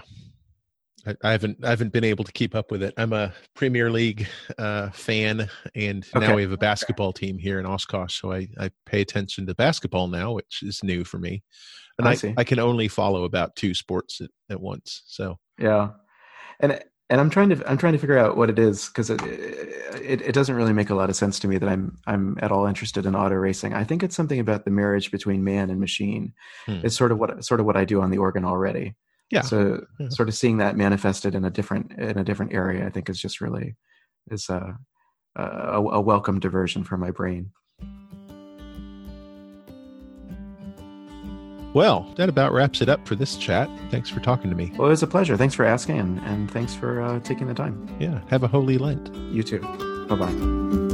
I, 1.05 1.15
I, 1.23 1.31
haven't 1.31 1.63
I 1.63 1.69
haven't 1.69 1.93
been 1.93 2.03
able 2.03 2.23
to 2.23 2.31
keep 2.31 2.55
up 2.55 2.71
with 2.71 2.83
it. 2.83 2.93
I'm 2.97 3.13
a 3.13 3.33
Premier 3.55 3.91
League 3.91 4.27
uh, 4.57 4.89
fan, 4.91 5.49
and 5.75 6.05
okay. 6.15 6.27
now 6.27 6.35
we 6.35 6.41
have 6.41 6.51
a 6.51 6.57
basketball 6.57 7.13
team 7.13 7.37
here 7.37 7.59
in 7.59 7.65
Oshkosh, 7.65 8.19
so 8.19 8.31
I, 8.31 8.47
I 8.59 8.71
pay 8.85 9.01
attention 9.01 9.45
to 9.47 9.55
basketball 9.55 10.07
now, 10.07 10.33
which 10.33 10.61
is 10.63 10.83
new 10.83 11.03
for 11.03 11.17
me. 11.17 11.43
And 11.97 12.07
I, 12.07 12.11
I, 12.11 12.33
I 12.37 12.43
can 12.43 12.59
only 12.59 12.87
follow 12.87 13.25
about 13.25 13.55
two 13.55 13.73
sports 13.73 14.21
at, 14.21 14.29
at 14.49 14.61
once. 14.61 15.03
So 15.07 15.37
yeah, 15.57 15.89
and 16.59 16.81
and 17.09 17.19
I'm 17.19 17.29
trying 17.29 17.49
to 17.49 17.69
I'm 17.69 17.77
trying 17.77 17.93
to 17.93 17.99
figure 17.99 18.17
out 18.17 18.37
what 18.37 18.49
it 18.49 18.59
is 18.59 18.87
because 18.87 19.09
it, 19.09 19.21
it, 19.23 20.21
it 20.21 20.33
doesn't 20.33 20.55
really 20.55 20.73
make 20.73 20.89
a 20.89 20.95
lot 20.95 21.09
of 21.09 21.15
sense 21.15 21.39
to 21.39 21.47
me 21.47 21.57
that 21.57 21.67
I'm 21.67 21.97
I'm 22.05 22.37
at 22.41 22.51
all 22.51 22.67
interested 22.67 23.05
in 23.05 23.15
auto 23.15 23.35
racing. 23.35 23.73
I 23.73 23.83
think 23.83 24.03
it's 24.03 24.15
something 24.15 24.39
about 24.39 24.63
the 24.63 24.71
marriage 24.71 25.11
between 25.11 25.43
man 25.43 25.69
and 25.69 25.79
machine. 25.79 26.33
Hmm. 26.65 26.81
It's 26.83 26.95
sort 26.95 27.11
of 27.11 27.17
what 27.17 27.43
sort 27.43 27.59
of 27.59 27.65
what 27.65 27.77
I 27.77 27.85
do 27.85 28.01
on 28.01 28.11
the 28.11 28.19
organ 28.19 28.45
already. 28.45 28.95
Yeah. 29.32 29.41
So 29.41 29.86
yeah. 29.99 30.09
sort 30.09 30.27
of 30.27 30.36
seeing 30.36 30.57
that 30.57 30.75
manifested 30.75 31.36
in 31.36 31.45
a 31.45 31.49
different 31.49 31.91
in 31.93 32.17
a 32.17 32.23
different 32.23 32.53
area, 32.53 32.86
I 32.86 32.89
think 32.89 33.09
is 33.09 33.19
just 33.19 33.41
really 33.41 33.75
is 34.32 34.49
uh 34.49 34.73
a, 35.36 35.77
a 35.77 36.01
welcome 36.01 36.39
diversion 36.39 36.84
for 36.84 36.97
my 36.97 37.11
brain. 37.11 37.51
Well, 41.73 42.11
that 42.17 42.30
about 42.30 42.51
wraps 42.51 42.82
it 42.82 42.89
up 42.89 43.07
for 43.07 43.15
this 43.15 43.38
chat. 43.38 43.69
Thanks 43.91 44.09
for 44.09 44.19
talking 44.19 44.49
to 44.49 44.55
me. 44.55 44.71
Well, 44.75 44.88
it 44.88 44.91
was 44.91 45.03
a 45.03 45.07
pleasure. 45.07 45.38
Thanks 45.38 45.53
for 45.53 45.65
asking, 45.65 45.99
and, 45.99 46.19
and 46.21 46.49
thanks 46.49 46.73
for 46.73 46.99
uh, 47.01 47.19
taking 47.19 47.47
the 47.47 47.53
time. 47.53 47.88
Yeah, 47.99 48.21
have 48.30 48.41
a 48.41 48.47
holy 48.47 48.80
Lent. 48.80 49.13
You 49.32 49.43
too. 49.43 49.59
Bye 50.09 50.15
bye. 50.15 50.88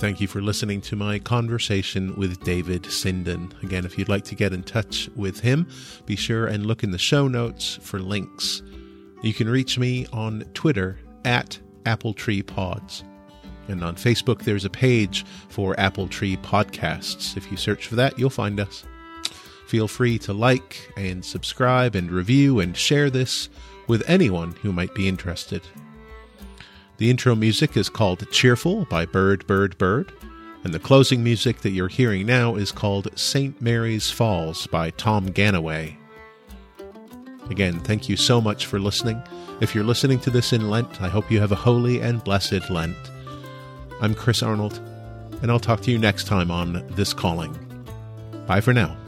Thank 0.00 0.18
you 0.18 0.28
for 0.28 0.40
listening 0.40 0.80
to 0.82 0.96
my 0.96 1.18
conversation 1.18 2.16
with 2.16 2.42
David 2.42 2.84
Sinden. 2.84 3.52
Again, 3.62 3.84
if 3.84 3.98
you'd 3.98 4.08
like 4.08 4.24
to 4.24 4.34
get 4.34 4.54
in 4.54 4.62
touch 4.62 5.10
with 5.14 5.40
him, 5.40 5.68
be 6.06 6.16
sure 6.16 6.46
and 6.46 6.64
look 6.64 6.82
in 6.82 6.90
the 6.90 6.96
show 6.96 7.28
notes 7.28 7.78
for 7.82 7.98
links. 7.98 8.62
You 9.22 9.34
can 9.34 9.46
reach 9.46 9.78
me 9.78 10.06
on 10.10 10.44
Twitter 10.54 10.98
at 11.26 11.58
Apple 11.84 12.14
Tree 12.14 12.42
Pods. 12.42 13.04
And 13.68 13.84
on 13.84 13.94
Facebook, 13.94 14.44
there's 14.44 14.64
a 14.64 14.70
page 14.70 15.26
for 15.50 15.78
Apple 15.78 16.08
Tree 16.08 16.38
Podcasts. 16.38 17.36
If 17.36 17.50
you 17.50 17.58
search 17.58 17.86
for 17.86 17.96
that, 17.96 18.18
you'll 18.18 18.30
find 18.30 18.58
us. 18.58 18.84
Feel 19.66 19.86
free 19.86 20.18
to 20.20 20.32
like 20.32 20.90
and 20.96 21.22
subscribe 21.22 21.94
and 21.94 22.10
review 22.10 22.58
and 22.58 22.74
share 22.74 23.10
this 23.10 23.50
with 23.86 24.02
anyone 24.08 24.52
who 24.62 24.72
might 24.72 24.94
be 24.94 25.08
interested. 25.08 25.60
The 27.00 27.08
intro 27.08 27.34
music 27.34 27.78
is 27.78 27.88
called 27.88 28.30
Cheerful 28.30 28.84
by 28.84 29.06
Bird 29.06 29.46
Bird 29.46 29.78
Bird, 29.78 30.12
and 30.64 30.74
the 30.74 30.78
closing 30.78 31.24
music 31.24 31.62
that 31.62 31.70
you're 31.70 31.88
hearing 31.88 32.26
now 32.26 32.56
is 32.56 32.70
called 32.70 33.18
St. 33.18 33.58
Mary's 33.58 34.10
Falls 34.10 34.66
by 34.66 34.90
Tom 34.90 35.30
Ganaway. 35.30 35.96
Again, 37.48 37.80
thank 37.80 38.10
you 38.10 38.18
so 38.18 38.38
much 38.38 38.66
for 38.66 38.78
listening. 38.78 39.22
If 39.62 39.74
you're 39.74 39.82
listening 39.82 40.18
to 40.20 40.30
this 40.30 40.52
in 40.52 40.68
Lent, 40.68 41.00
I 41.00 41.08
hope 41.08 41.30
you 41.30 41.40
have 41.40 41.52
a 41.52 41.56
holy 41.56 42.02
and 42.02 42.22
blessed 42.22 42.68
Lent. 42.68 42.98
I'm 44.02 44.14
Chris 44.14 44.42
Arnold, 44.42 44.78
and 45.40 45.50
I'll 45.50 45.58
talk 45.58 45.80
to 45.80 45.90
you 45.90 45.98
next 45.98 46.26
time 46.26 46.50
on 46.50 46.86
This 46.90 47.14
Calling. 47.14 47.56
Bye 48.46 48.60
for 48.60 48.74
now. 48.74 48.99